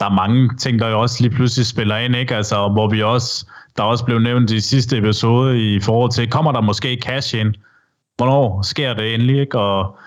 der 0.00 0.06
er 0.06 0.14
mange 0.14 0.56
ting, 0.56 0.78
der 0.78 0.88
jo 0.88 1.00
også 1.00 1.22
lige 1.22 1.34
pludselig 1.34 1.66
spiller 1.66 1.96
ind, 1.96 2.16
ikke? 2.16 2.36
Altså, 2.36 2.68
hvor 2.68 2.88
vi 2.88 3.02
også, 3.02 3.46
der 3.76 3.82
også 3.82 4.04
blev 4.04 4.18
nævnt 4.18 4.50
i 4.50 4.60
sidste 4.60 4.98
episode 4.98 5.74
i 5.74 5.80
forhold 5.80 6.10
til, 6.10 6.30
kommer 6.30 6.52
der 6.52 6.60
måske 6.60 6.98
cash 7.02 7.36
ind? 7.36 7.54
Hvornår 8.16 8.62
sker 8.62 8.94
det 8.94 9.14
endelig, 9.14 9.40
ikke? 9.40 9.58
Og 9.58 9.98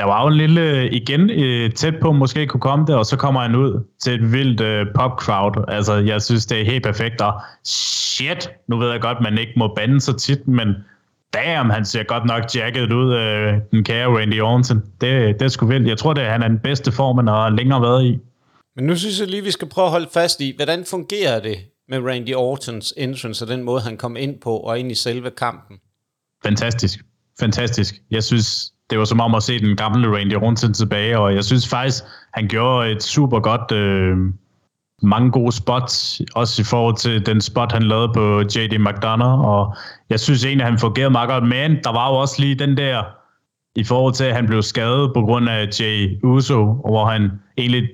der 0.00 0.06
var 0.06 0.22
jo 0.22 0.28
en 0.28 0.36
lille, 0.36 0.90
igen, 0.90 1.30
øh, 1.30 1.72
tæt 1.72 1.94
på 2.00 2.12
måske 2.12 2.46
kunne 2.46 2.60
komme 2.60 2.86
der, 2.86 2.96
og 2.96 3.06
så 3.06 3.16
kommer 3.16 3.40
han 3.40 3.54
ud 3.54 3.84
til 3.98 4.14
et 4.14 4.32
vildt 4.32 4.60
øh, 4.60 4.86
pop-crowd. 4.94 5.64
Altså, 5.68 5.94
jeg 5.94 6.22
synes, 6.22 6.46
det 6.46 6.60
er 6.60 6.64
helt 6.64 6.84
perfekt, 6.84 7.20
og 7.20 7.40
shit, 7.64 8.50
nu 8.68 8.78
ved 8.78 8.90
jeg 8.90 9.00
godt, 9.00 9.20
man 9.20 9.38
ikke 9.38 9.52
må 9.56 9.74
bande 9.74 10.00
så 10.00 10.12
tit, 10.12 10.48
men 10.48 10.68
damn, 11.34 11.70
han 11.70 11.84
ser 11.84 12.02
godt 12.02 12.24
nok 12.24 12.42
jacket 12.54 12.92
ud, 12.92 13.14
øh, 13.14 13.54
den 13.70 13.84
kære 13.84 14.18
Randy 14.18 14.40
Orton. 14.40 14.82
Det, 15.00 15.40
det 15.40 15.42
er 15.42 15.48
sgu 15.48 15.66
vildt. 15.66 15.88
Jeg 15.88 15.98
tror, 15.98 16.12
det 16.12 16.24
er, 16.24 16.30
han 16.30 16.42
er 16.42 16.48
den 16.48 16.58
bedste 16.58 16.92
form, 16.92 17.16
han 17.16 17.26
har 17.26 17.50
længere 17.50 17.82
været 17.82 18.04
i. 18.04 18.18
Men 18.76 18.86
nu 18.86 18.96
synes 18.96 19.20
jeg 19.20 19.28
lige, 19.28 19.44
vi 19.44 19.50
skal 19.50 19.68
prøve 19.68 19.84
at 19.84 19.90
holde 19.90 20.08
fast 20.12 20.40
i, 20.40 20.52
hvordan 20.56 20.84
fungerer 20.84 21.40
det 21.40 21.56
med 21.88 21.98
Randy 21.98 22.34
Ortons 22.34 22.94
entrance 22.96 23.44
og 23.44 23.48
den 23.48 23.62
måde, 23.62 23.80
han 23.80 23.96
kom 23.96 24.16
ind 24.16 24.40
på 24.40 24.56
og 24.56 24.78
ind 24.78 24.92
i 24.92 24.94
selve 24.94 25.30
kampen? 25.30 25.76
Fantastisk. 26.44 27.00
Fantastisk. 27.40 27.94
Jeg 28.10 28.22
synes, 28.22 28.72
det 28.90 28.98
var 28.98 29.04
som 29.04 29.20
om 29.20 29.34
at 29.34 29.42
se 29.42 29.58
den 29.58 29.76
gamle 29.76 30.16
Randy 30.16 30.34
Orton 30.34 30.74
tilbage, 30.74 31.18
og 31.18 31.34
jeg 31.34 31.44
synes 31.44 31.68
faktisk, 31.68 32.04
han 32.34 32.48
gjorde 32.48 32.90
et 32.90 33.02
super 33.02 33.40
godt, 33.40 33.72
øh, 33.72 34.16
mange 35.02 35.30
gode 35.30 35.52
spots, 35.52 36.20
også 36.34 36.62
i 36.62 36.64
forhold 36.64 36.96
til 36.96 37.26
den 37.26 37.40
spot, 37.40 37.72
han 37.72 37.82
lavede 37.82 38.12
på 38.14 38.40
J.D. 38.40 38.78
McDonough, 38.78 39.40
og 39.40 39.76
jeg 40.10 40.20
synes 40.20 40.44
egentlig, 40.44 40.66
han 40.66 40.78
fungerede 40.78 41.10
meget 41.10 41.28
godt, 41.28 41.44
men 41.44 41.78
der 41.84 41.92
var 41.92 42.08
jo 42.08 42.14
også 42.16 42.36
lige 42.38 42.54
den 42.54 42.76
der, 42.76 43.02
i 43.76 43.84
forhold 43.84 44.14
til, 44.14 44.24
at 44.24 44.34
han 44.34 44.46
blev 44.46 44.62
skadet 44.62 45.10
på 45.14 45.20
grund 45.22 45.48
af 45.48 45.68
Jay 45.80 46.18
Uso, 46.24 46.64
hvor 46.72 47.04
han 47.04 47.30
egentlig 47.58 47.88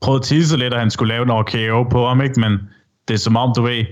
prøvede 0.00 0.20
at 0.20 0.24
tisse 0.24 0.56
lidt, 0.56 0.74
at 0.74 0.80
han 0.80 0.90
skulle 0.90 1.14
lave 1.14 1.22
en 1.22 1.44
KO 1.44 1.82
på 1.82 2.06
ham, 2.08 2.20
ikke? 2.20 2.40
men 2.40 2.52
det 3.08 3.14
er 3.14 3.18
som 3.18 3.36
om, 3.36 3.52
du 3.56 3.62
ved, 3.62 3.84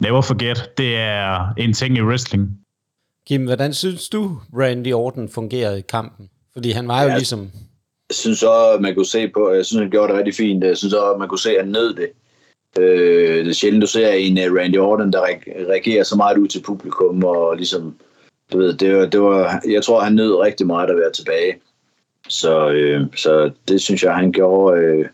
never 0.00 0.20
forget, 0.20 0.70
det 0.78 0.96
er 0.96 1.54
en 1.56 1.72
ting 1.72 1.96
i 1.96 2.02
wrestling. 2.02 2.58
Kim, 3.28 3.44
hvordan 3.44 3.74
synes 3.74 4.08
du, 4.08 4.38
Randy 4.58 4.92
Orton 4.92 5.28
fungerede 5.28 5.78
i 5.78 5.82
kampen? 5.88 6.30
Fordi 6.52 6.70
han 6.70 6.88
var 6.88 7.02
jo 7.02 7.08
ja, 7.08 7.16
ligesom... 7.16 7.40
Jeg 8.08 8.16
synes 8.16 8.42
også, 8.42 8.78
man 8.80 8.94
kunne 8.94 9.06
se 9.06 9.28
på, 9.28 9.52
jeg 9.52 9.66
synes, 9.66 9.80
han 9.80 9.90
gjorde 9.90 10.08
det 10.08 10.18
rigtig 10.18 10.34
fint. 10.34 10.64
Jeg 10.64 10.76
synes 10.76 10.94
også, 10.94 11.18
man 11.18 11.28
kunne 11.28 11.38
se, 11.38 11.50
at 11.50 11.64
han 11.64 11.72
nød 11.72 11.94
det. 11.94 12.08
Øh, 12.78 13.44
det 13.44 13.48
er 13.48 13.54
sjældent, 13.54 13.82
du 13.82 13.86
ser 13.86 14.08
en 14.08 14.38
uh, 14.38 14.56
Randy 14.56 14.78
Orton, 14.78 15.12
der 15.12 15.20
reagerer 15.68 16.04
så 16.04 16.16
meget 16.16 16.38
ud 16.38 16.48
til 16.48 16.62
publikum, 16.62 17.24
og 17.24 17.56
ligesom, 17.56 17.94
du 18.52 18.58
ved, 18.58 18.74
det 18.74 18.96
var, 18.96 19.06
det 19.06 19.20
var, 19.20 19.62
jeg 19.68 19.82
tror, 19.82 20.00
han 20.00 20.14
nød 20.14 20.34
rigtig 20.34 20.66
meget 20.66 20.90
at 20.90 20.96
være 20.96 21.12
tilbage. 21.12 21.54
Så, 22.28 22.70
øh, 22.70 23.06
så 23.16 23.50
det 23.68 23.80
synes 23.80 24.02
jeg, 24.02 24.14
han 24.14 24.32
gjorde. 24.32 24.80
Øh, 24.80 25.06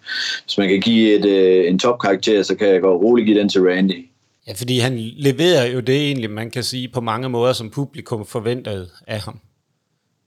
hvis 0.44 0.58
man 0.58 0.68
kan 0.68 0.80
give 0.80 1.14
et, 1.14 1.24
øh, 1.24 1.68
en 1.68 1.78
topkarakter, 1.78 2.42
så 2.42 2.54
kan 2.54 2.68
jeg 2.68 2.80
godt 2.80 3.02
roligt 3.02 3.26
give 3.26 3.38
den 3.38 3.48
til 3.48 3.62
Randy. 3.62 4.09
Ja, 4.46 4.52
fordi 4.52 4.78
han 4.78 4.98
leverer 4.98 5.66
jo 5.66 5.80
det 5.80 5.96
egentlig, 5.96 6.30
man 6.30 6.50
kan 6.50 6.62
sige, 6.62 6.88
på 6.88 7.00
mange 7.00 7.28
måder, 7.28 7.52
som 7.52 7.70
publikum 7.70 8.26
forventede 8.26 8.88
af 9.06 9.20
ham. 9.20 9.40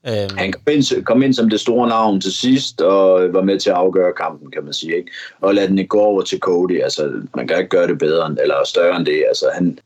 Um, 0.07 0.37
han 0.37 0.53
kom 0.53 0.73
ind, 0.73 1.03
kom 1.03 1.23
ind 1.23 1.33
som 1.33 1.49
det 1.49 1.59
store 1.59 1.89
navn 1.89 2.21
til 2.21 2.33
sidst, 2.33 2.81
og 2.81 3.33
var 3.33 3.43
med 3.43 3.59
til 3.59 3.69
at 3.69 3.75
afgøre 3.75 4.13
kampen, 4.13 4.51
kan 4.51 4.63
man 4.63 4.73
sige. 4.73 4.95
Ikke? 4.97 5.11
Og 5.41 5.55
lade 5.55 5.67
den 5.67 5.77
ikke 5.77 5.87
gå 5.87 5.99
over 5.99 6.21
til 6.21 6.39
Cody. 6.39 6.81
Altså, 6.81 7.21
man 7.35 7.47
kan 7.47 7.57
ikke 7.57 7.69
gøre 7.69 7.87
det 7.87 7.99
bedre, 7.99 8.35
eller 8.41 8.55
større 8.65 8.97
end 8.97 9.05
det. 9.05 9.23
Altså, 9.27 9.45
han, 9.53 9.79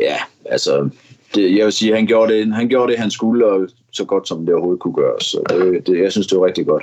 ja, 0.00 0.16
altså, 0.44 0.88
det, 1.34 1.56
jeg 1.56 1.64
vil 1.64 1.72
sige, 1.72 1.94
han 1.94 2.06
gjorde, 2.06 2.34
det, 2.34 2.54
han 2.54 2.68
gjorde 2.68 2.92
det, 2.92 3.00
han 3.00 3.10
skulle, 3.10 3.46
og 3.46 3.68
så 3.92 4.04
godt 4.04 4.28
som 4.28 4.46
det 4.46 4.54
overhovedet 4.54 4.80
kunne 4.80 4.94
gøres. 4.94 5.24
Så 5.24 5.42
det, 5.48 5.86
det, 5.86 6.02
jeg 6.02 6.12
synes, 6.12 6.26
det 6.26 6.38
var 6.38 6.46
rigtig 6.46 6.66
godt. 6.66 6.82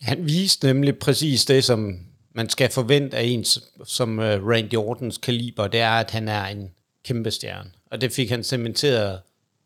Han 0.00 0.18
viste 0.26 0.66
nemlig 0.66 0.98
præcis 0.98 1.44
det, 1.44 1.64
som 1.64 1.98
man 2.38 2.48
skal 2.48 2.70
forvente 2.70 3.16
af 3.16 3.22
en 3.22 3.44
som 3.84 4.18
uh, 4.18 4.24
Randy 4.24 4.74
Ortons 4.74 5.18
kaliber, 5.18 5.66
det 5.66 5.80
er, 5.80 5.90
at 5.90 6.10
han 6.10 6.28
er 6.28 6.44
en 6.44 6.70
kæmpe 7.04 7.30
stjerne. 7.30 7.70
Og 7.90 8.00
det 8.00 8.12
fik 8.12 8.30
han 8.30 8.44
cementeret 8.44 9.18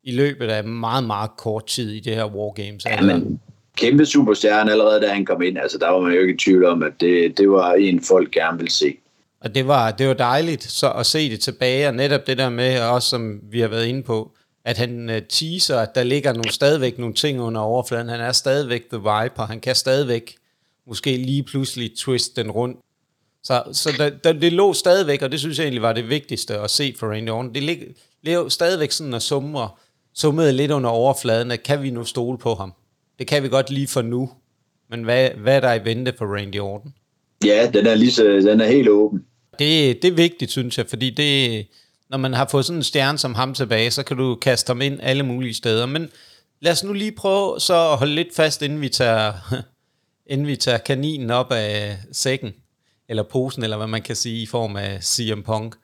i 0.03 0.13
løbet 0.13 0.47
af 0.47 0.65
meget, 0.65 1.05
meget 1.05 1.31
kort 1.39 1.67
tid 1.67 1.91
i 1.91 2.01
det 2.01 2.15
her 2.15 2.25
Wargames. 2.25 2.85
Ja, 2.85 3.01
men 3.01 3.41
kæmpe 3.77 4.07
superstjerne 4.07 4.71
allerede, 4.71 5.01
da 5.01 5.13
han 5.13 5.25
kom 5.25 5.43
ind. 5.43 5.59
Altså, 5.59 5.79
der 5.79 5.89
var 5.89 6.01
man 6.01 6.13
jo 6.13 6.21
ikke 6.21 6.35
i 6.35 6.37
tvivl 6.37 6.65
om, 6.65 6.83
at 6.83 6.93
det, 7.01 7.39
det 7.39 7.51
var 7.51 7.73
en, 7.73 8.03
folk 8.03 8.31
gerne 8.31 8.59
ville 8.59 8.73
se. 8.73 8.97
Og 9.41 9.55
det 9.55 9.67
var, 9.67 9.91
det 9.91 10.09
var 10.09 10.15
dejligt 10.15 10.63
så 10.63 10.91
at 10.91 11.07
se 11.07 11.31
det 11.31 11.41
tilbage, 11.41 11.89
og 11.89 11.95
netop 11.95 12.27
det 12.27 12.39
der 12.39 12.49
med, 12.49 12.81
også 12.81 13.09
som 13.09 13.41
vi 13.51 13.61
har 13.61 13.69
været 13.69 13.87
inde 13.87 14.03
på, 14.03 14.31
at 14.65 14.79
han 14.79 15.09
uh, 15.09 15.17
teaser, 15.29 15.79
at 15.79 15.95
der 15.95 16.03
ligger 16.03 16.33
nogle, 16.33 16.53
stadigvæk 16.53 16.99
nogle 16.99 17.15
ting 17.15 17.41
under 17.41 17.61
overfladen. 17.61 18.09
Han 18.09 18.21
er 18.21 18.33
stadigvæk 18.33 18.83
The 18.91 18.99
Viper. 18.99 19.47
Han 19.47 19.61
kan 19.61 19.75
stadigvæk 19.75 20.37
måske 20.87 21.17
lige 21.17 21.43
pludselig 21.43 21.97
twist 21.97 22.37
den 22.37 22.51
rundt. 22.51 22.79
Så, 23.45 23.63
så 23.73 23.93
der, 23.99 24.11
der, 24.11 24.33
det 24.33 24.53
lå 24.53 24.73
stadigvæk, 24.73 25.23
og 25.23 25.33
det 25.33 25.41
synes 25.41 25.59
jeg 25.59 25.65
egentlig 25.65 25.83
var 25.83 25.93
det 25.93 26.09
vigtigste 26.09 26.59
at 26.59 26.71
se 26.71 26.95
for 26.99 27.13
Randy 27.13 27.29
Orton. 27.29 27.55
Det 27.55 27.95
lå 28.23 28.49
stadigvæk 28.49 28.93
sådan 28.93 29.15
og 29.15 29.23
summer, 29.23 29.81
summede 30.15 30.53
lidt 30.53 30.71
under 30.71 30.91
overfladen, 30.91 31.51
at 31.51 31.63
kan 31.63 31.83
vi 31.83 31.91
nu 31.91 32.05
stole 32.05 32.39
på 32.39 32.55
ham? 32.55 32.73
Det 33.19 33.27
kan 33.27 33.43
vi 33.43 33.49
godt 33.49 33.71
lige 33.71 33.87
for 33.87 34.03
nu. 34.03 34.31
Men 34.91 35.03
hvad, 35.03 35.31
hvad 35.31 35.57
er 35.57 35.61
der 35.61 35.75
i 35.75 35.85
vente 35.85 36.15
for 36.19 36.37
Randy 36.37 36.61
Orton? 36.61 36.95
Ja, 37.45 37.71
den 37.75 37.87
er, 37.87 37.95
lige 37.95 38.13
så, 38.13 38.25
den 38.25 38.61
er 38.61 38.67
helt 38.67 38.89
åben. 38.89 39.25
Det, 39.59 40.03
det 40.03 40.09
er 40.09 40.13
vigtigt, 40.13 40.51
synes 40.51 40.79
jeg, 40.79 40.87
fordi 40.87 41.11
det, 41.11 41.67
når 42.11 42.19
man 42.19 42.35
har 42.35 42.49
fået 42.51 42.65
sådan 42.65 42.79
en 42.79 42.83
stjerne 42.83 43.19
som 43.19 43.35
ham 43.35 43.55
tilbage, 43.55 43.91
så 43.91 44.03
kan 44.03 44.17
du 44.17 44.35
kaste 44.35 44.71
ham 44.71 44.81
ind 44.81 44.99
alle 45.03 45.23
mulige 45.23 45.55
steder. 45.55 45.87
Men 45.87 46.09
lad 46.61 46.73
os 46.73 46.85
nu 46.85 46.93
lige 46.93 47.13
prøve 47.13 47.61
så 47.61 47.91
at 47.91 47.99
holde 47.99 48.15
lidt 48.15 48.35
fast, 48.35 48.63
inden 48.63 48.81
vi 48.81 48.89
tager, 48.89 49.33
inden 50.33 50.47
vi 50.47 50.57
tager 50.57 50.79
kaninen 50.79 51.31
op 51.31 51.53
af 51.53 51.99
sækken, 52.13 52.53
eller 53.09 53.23
posen, 53.23 53.63
eller 53.63 53.77
hvad 53.77 53.87
man 53.87 54.03
kan 54.03 54.17
sige, 54.17 54.43
i 54.43 54.47
form 54.47 54.77
af 54.77 55.03
CM 55.03 55.43
Punk. 55.43 55.75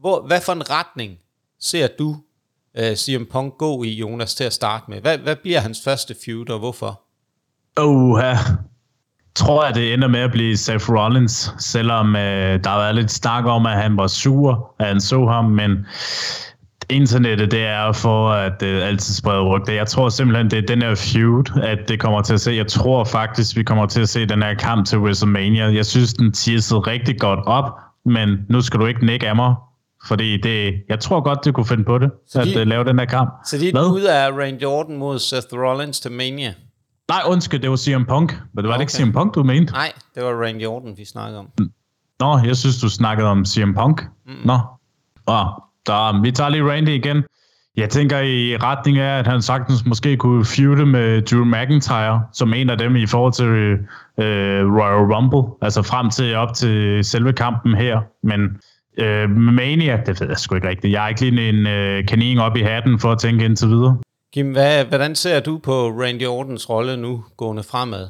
Hvor, 0.00 0.26
hvad 0.26 0.40
for 0.40 0.52
en 0.52 0.70
retning 0.70 1.18
ser 1.60 1.88
du 1.98 2.08
uh, 2.08 2.16
øh, 2.74 2.96
CM 2.96 3.24
Punk 3.32 3.58
gå 3.58 3.82
i, 3.82 3.88
Jonas, 3.88 4.34
til 4.34 4.44
at 4.44 4.52
starte 4.52 4.84
med? 4.88 5.00
Hvad, 5.00 5.18
hvad 5.18 5.36
bliver 5.36 5.60
hans 5.60 5.80
første 5.84 6.16
feud, 6.24 6.50
og 6.50 6.58
hvorfor? 6.58 7.00
Oha. 7.76 8.34
tror 9.34 9.64
jeg, 9.64 9.74
det 9.74 9.94
ender 9.94 10.08
med 10.08 10.20
at 10.20 10.30
blive 10.30 10.56
Seth 10.56 10.90
Rollins, 10.90 11.50
selvom 11.58 12.08
uh, 12.08 12.20
der 12.20 12.68
har 12.68 12.78
været 12.78 12.94
lidt 12.94 13.10
snak 13.10 13.44
om, 13.44 13.66
at 13.66 13.82
han 13.82 13.96
var 13.96 14.06
sur, 14.06 14.74
at 14.78 14.86
han 14.86 15.00
så 15.00 15.26
ham, 15.26 15.44
men 15.44 15.86
internettet, 16.90 17.50
det 17.50 17.64
er 17.64 17.92
for 17.92 18.30
at 18.30 18.52
det 18.60 18.82
altid 18.82 19.14
sprede 19.14 19.42
rygter. 19.42 19.72
Jeg 19.72 19.86
tror 19.86 20.08
simpelthen, 20.08 20.50
det 20.50 20.58
er 20.58 20.66
den 20.66 20.82
her 20.82 20.94
feud, 20.94 21.60
at 21.62 21.78
det 21.88 22.00
kommer 22.00 22.22
til 22.22 22.34
at 22.34 22.40
se. 22.40 22.52
Jeg 22.52 22.66
tror 22.66 23.04
faktisk, 23.04 23.56
vi 23.56 23.62
kommer 23.62 23.86
til 23.86 24.00
at 24.00 24.08
se 24.08 24.26
den 24.26 24.42
her 24.42 24.54
kamp 24.54 24.86
til 24.86 24.98
WrestleMania. 24.98 25.64
Jeg 25.64 25.86
synes, 25.86 26.14
den 26.14 26.32
tissede 26.32 26.80
rigtig 26.80 27.20
godt 27.20 27.40
op, 27.46 27.70
men 28.04 28.38
nu 28.48 28.60
skal 28.60 28.80
du 28.80 28.86
ikke 28.86 29.06
nikke 29.06 29.28
af 29.28 29.36
mig, 29.36 29.54
fordi 30.06 30.40
det, 30.40 30.74
jeg 30.88 31.00
tror 31.00 31.20
godt, 31.20 31.38
du 31.44 31.52
kunne 31.52 31.66
finde 31.66 31.84
på 31.84 31.98
det, 31.98 32.10
så 32.28 32.44
de, 32.44 32.54
at 32.54 32.60
uh, 32.60 32.66
lave 32.66 32.84
den 32.84 32.98
her 32.98 33.06
kamp. 33.06 33.30
Så 33.46 33.58
de 33.58 33.68
er 33.68 33.92
ude 33.92 34.12
af 34.12 34.30
Randy 34.30 34.64
Orton 34.64 34.96
mod 34.96 35.18
Seth 35.18 35.46
Rollins 35.52 36.00
til 36.00 36.12
Mania? 36.12 36.54
Nej, 37.08 37.20
undskyld, 37.26 37.60
det 37.60 37.70
var 37.70 37.76
CM 37.76 38.04
Punk. 38.04 38.32
Men 38.54 38.64
det 38.64 38.68
var 38.68 38.74
okay. 38.74 38.86
det 38.86 39.00
ikke 39.00 39.10
CM 39.10 39.12
Punk, 39.12 39.34
du 39.34 39.42
mente? 39.42 39.72
Nej, 39.72 39.92
det 40.14 40.24
var 40.24 40.44
Randy 40.44 40.66
Orton, 40.66 40.96
vi 40.96 41.04
snakkede 41.04 41.38
om. 41.38 41.48
Nå, 42.20 42.38
jeg 42.38 42.56
synes, 42.56 42.80
du 42.80 42.88
snakkede 42.88 43.28
om 43.28 43.44
CM 43.44 43.74
Punk. 43.74 44.02
Mm. 44.26 44.32
Nå, 44.44 44.58
oh, 45.26 45.46
så 45.86 46.20
vi 46.22 46.30
tager 46.30 46.50
lige 46.50 46.70
Randy 46.70 46.88
igen. 46.88 47.22
Jeg 47.76 47.90
tænker 47.90 48.18
i 48.20 48.56
retning 48.56 48.98
af, 48.98 49.18
at 49.18 49.26
han 49.26 49.42
sagtens 49.42 49.86
måske 49.86 50.16
kunne 50.16 50.44
feude 50.44 50.86
med 50.86 51.22
Drew 51.22 51.44
McIntyre, 51.44 52.22
som 52.32 52.54
en 52.54 52.70
af 52.70 52.78
dem 52.78 52.96
i 52.96 53.06
forhold 53.06 53.32
til 53.32 53.46
øh, 54.24 54.74
Royal 54.76 55.14
Rumble, 55.14 55.52
altså 55.62 55.82
frem 55.82 56.10
til 56.10 56.34
op 56.34 56.54
til 56.54 57.04
selve 57.04 57.32
kampen 57.32 57.74
her. 57.74 58.00
Men 58.22 58.40
øh, 58.98 59.30
Mania, 59.30 60.00
det 60.06 60.20
ved 60.20 60.28
jeg 60.28 60.38
sgu 60.38 60.54
ikke 60.54 60.68
rigtigt. 60.68 60.92
Jeg 60.92 61.04
er 61.04 61.08
ikke 61.08 61.20
lige 61.20 61.48
en 61.48 61.66
øh, 61.66 62.06
kanin 62.06 62.38
op 62.38 62.56
i 62.56 62.60
hatten 62.60 63.00
for 63.00 63.12
at 63.12 63.18
tænke 63.18 63.44
indtil 63.44 63.68
videre. 63.68 63.96
Kim, 64.34 64.52
hvad, 64.52 64.84
hvordan 64.84 65.14
ser 65.14 65.40
du 65.40 65.58
på 65.58 65.88
Randy 65.88 66.26
Ortons 66.26 66.70
rolle 66.70 66.96
nu 66.96 67.24
gående 67.36 67.62
fremad? 67.62 68.08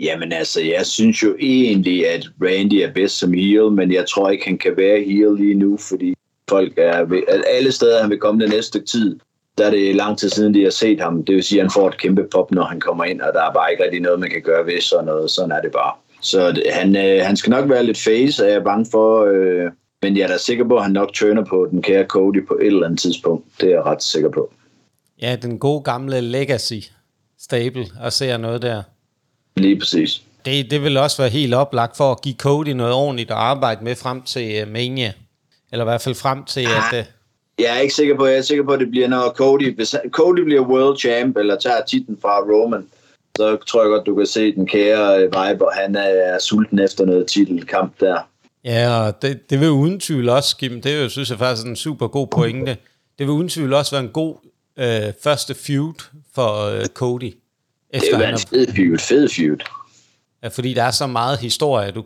Jamen 0.00 0.32
altså, 0.32 0.60
jeg 0.60 0.86
synes 0.86 1.22
jo 1.22 1.36
egentlig, 1.40 2.08
at 2.08 2.28
Randy 2.42 2.74
er 2.74 2.92
bedst 2.92 3.18
som 3.18 3.32
heel, 3.32 3.70
men 3.72 3.92
jeg 3.92 4.04
tror 4.08 4.30
ikke, 4.30 4.44
han 4.46 4.58
kan 4.58 4.72
være 4.76 5.04
heel 5.04 5.36
lige 5.36 5.54
nu, 5.54 5.78
fordi 5.88 6.14
folk 6.50 6.72
er 6.76 7.04
ved, 7.04 7.22
alle 7.56 7.72
steder, 7.72 8.00
han 8.00 8.10
vil 8.10 8.18
komme 8.18 8.40
den 8.40 8.50
næste 8.50 8.80
tid, 8.80 9.18
der 9.58 9.66
er 9.66 9.70
det 9.70 9.96
lang 9.96 10.18
tid 10.18 10.28
siden, 10.28 10.54
de 10.54 10.62
har 10.62 10.70
set 10.70 11.00
ham. 11.00 11.24
Det 11.24 11.34
vil 11.34 11.42
sige, 11.42 11.58
at 11.60 11.64
han 11.64 11.70
får 11.70 11.88
et 11.88 11.98
kæmpe 11.98 12.24
pop, 12.32 12.50
når 12.50 12.64
han 12.64 12.80
kommer 12.80 13.04
ind, 13.04 13.20
og 13.20 13.32
der 13.34 13.42
er 13.42 13.52
bare 13.52 13.70
ikke 13.70 13.84
rigtig 13.84 14.00
noget, 14.00 14.20
man 14.20 14.30
kan 14.30 14.42
gøre 14.42 14.66
ved 14.66 14.80
sådan 14.80 15.04
noget. 15.04 15.30
Sådan 15.30 15.52
er 15.52 15.60
det 15.60 15.72
bare. 15.72 15.92
Så 16.22 16.52
det, 16.52 16.62
han, 16.70 16.96
øh, 16.96 17.26
han 17.26 17.36
skal 17.36 17.50
nok 17.50 17.70
være 17.70 17.84
lidt 17.84 17.98
face, 17.98 18.44
er 18.44 18.52
jeg 18.52 18.64
bange 18.64 18.86
for. 18.90 19.24
Øh, 19.24 19.70
men 20.02 20.16
jeg 20.16 20.22
er 20.22 20.28
da 20.28 20.38
sikker 20.38 20.68
på, 20.68 20.76
at 20.76 20.82
han 20.82 20.92
nok 20.92 21.12
turner 21.12 21.44
på 21.44 21.68
den 21.70 21.82
kære 21.82 22.06
Cody 22.06 22.46
på 22.48 22.54
et 22.54 22.66
eller 22.66 22.86
andet 22.86 23.00
tidspunkt. 23.00 23.44
Det 23.60 23.66
er 23.66 23.70
jeg 23.70 23.82
ret 23.82 24.02
sikker 24.02 24.30
på. 24.30 24.52
Ja, 25.22 25.36
den 25.42 25.58
gode 25.58 25.82
gamle 25.82 26.20
legacy 26.20 26.80
stable, 27.38 27.86
og 28.00 28.12
ser 28.12 28.36
noget 28.36 28.62
der. 28.62 28.82
Lige 29.56 29.78
præcis. 29.78 30.22
Det, 30.44 30.70
det 30.70 30.82
vil 30.82 30.96
også 30.96 31.22
være 31.22 31.30
helt 31.30 31.54
oplagt 31.54 31.96
for 31.96 32.12
at 32.12 32.22
give 32.22 32.34
Cody 32.38 32.68
noget 32.68 32.92
ordentligt 32.94 33.30
at 33.30 33.36
arbejde 33.36 33.84
med 33.84 33.96
frem 33.96 34.22
til 34.22 34.62
uh, 34.62 34.68
Mania. 34.68 35.12
Eller 35.72 35.84
i 35.84 35.88
hvert 35.88 36.02
fald 36.02 36.14
frem 36.14 36.44
til, 36.44 36.60
at... 36.60 36.98
Uh, 36.98 37.04
jeg 37.58 37.76
er 37.76 37.80
ikke 37.80 37.94
sikker 37.94 38.16
på, 38.16 38.26
jeg 38.26 38.38
er 38.38 38.42
sikker 38.42 38.64
på, 38.64 38.72
at 38.72 38.80
det 38.80 38.90
bliver, 38.90 39.08
når 39.08 39.32
Cody, 39.36 39.74
hvis 39.74 39.94
Cody 40.10 40.40
bliver 40.40 40.60
world 40.60 40.98
champ, 40.98 41.36
eller 41.36 41.56
tager 41.56 41.84
titlen 41.88 42.18
fra 42.22 42.38
Roman, 42.38 42.86
så 43.36 43.56
tror 43.56 43.82
jeg 43.82 43.90
godt, 43.90 44.06
du 44.06 44.14
kan 44.14 44.26
se 44.26 44.54
den 44.54 44.66
kære 44.66 45.20
Vibe, 45.20 45.66
og 45.66 45.72
han 45.74 45.96
er 45.96 46.38
sulten 46.38 46.78
efter 46.78 47.04
noget 47.04 47.26
titelkamp 47.26 48.00
der. 48.00 48.18
Ja, 48.64 49.06
og 49.06 49.22
det, 49.22 49.50
det 49.50 49.60
vil 49.60 49.70
uden 49.70 50.00
tvivl 50.00 50.28
også, 50.28 50.56
Kim, 50.56 50.82
det 50.82 50.92
er 50.92 51.02
jo, 51.02 51.08
synes 51.08 51.30
jeg 51.30 51.38
faktisk 51.38 51.66
er 51.66 51.70
en 51.70 51.76
super 51.76 52.08
god 52.08 52.26
pointe. 52.26 52.76
Det 53.18 53.26
vil 53.26 53.30
uden 53.30 53.48
tvivl 53.48 53.72
også 53.72 53.90
være 53.90 54.02
en 54.04 54.10
god 54.10 54.36
øh, 54.76 55.12
første 55.22 55.54
feud 55.54 55.94
for 56.34 56.64
øh, 56.64 56.86
Cody. 56.86 57.34
Efter 57.90 58.18
det 58.18 58.26
er 58.26 58.32
en 58.32 58.38
fed 58.38 58.66
feud, 58.66 58.98
fed 58.98 59.28
feud. 59.28 59.58
Ja, 60.42 60.48
fordi 60.48 60.74
der 60.74 60.82
er 60.82 60.90
så 60.90 61.06
meget 61.06 61.38
historie, 61.38 61.90
du 61.90 62.04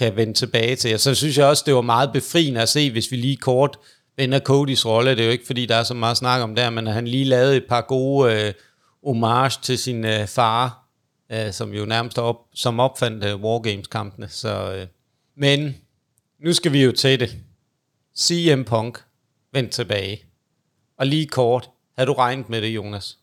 kan 0.00 0.16
vende 0.16 0.34
tilbage 0.34 0.76
til. 0.76 0.94
Og 0.94 1.00
så 1.00 1.14
synes 1.14 1.38
jeg 1.38 1.46
også, 1.46 1.62
det 1.66 1.74
var 1.74 1.80
meget 1.80 2.12
befriende 2.12 2.60
at 2.60 2.68
se, 2.68 2.90
hvis 2.90 3.10
vi 3.10 3.16
lige 3.16 3.36
kort 3.36 3.78
vender 4.16 4.40
Codys 4.40 4.86
rolle. 4.86 5.10
Det 5.10 5.20
er 5.20 5.24
jo 5.24 5.30
ikke, 5.30 5.46
fordi 5.46 5.66
der 5.66 5.76
er 5.76 5.82
så 5.82 5.94
meget 5.94 6.16
snak 6.16 6.42
om 6.42 6.54
der, 6.54 6.70
men 6.70 6.86
han 6.86 7.08
lige 7.08 7.24
lavede 7.24 7.56
et 7.56 7.64
par 7.68 7.80
gode 7.80 8.34
øh, 8.34 8.54
homage 9.04 9.58
til 9.62 9.78
sin 9.78 10.04
øh, 10.04 10.26
far, 10.26 10.88
øh, 11.32 11.52
som 11.52 11.72
jo 11.72 11.84
nærmest 11.84 12.18
op, 12.18 12.36
som 12.54 12.80
opfandt 12.80 13.24
øh, 13.24 13.36
Wargames-kampene. 13.36 14.28
Så, 14.28 14.74
øh. 14.74 14.86
Men 15.36 15.76
nu 16.44 16.52
skal 16.52 16.72
vi 16.72 16.84
jo 16.84 16.92
til 16.92 17.20
det. 17.20 17.36
CM 18.18 18.62
Punk 18.62 19.04
vend 19.52 19.68
tilbage. 19.68 20.24
Og 20.98 21.06
lige 21.06 21.26
kort, 21.26 21.70
havde 21.98 22.06
du 22.06 22.12
regnet 22.12 22.48
med 22.48 22.62
det, 22.62 22.68
Jonas? 22.68 23.18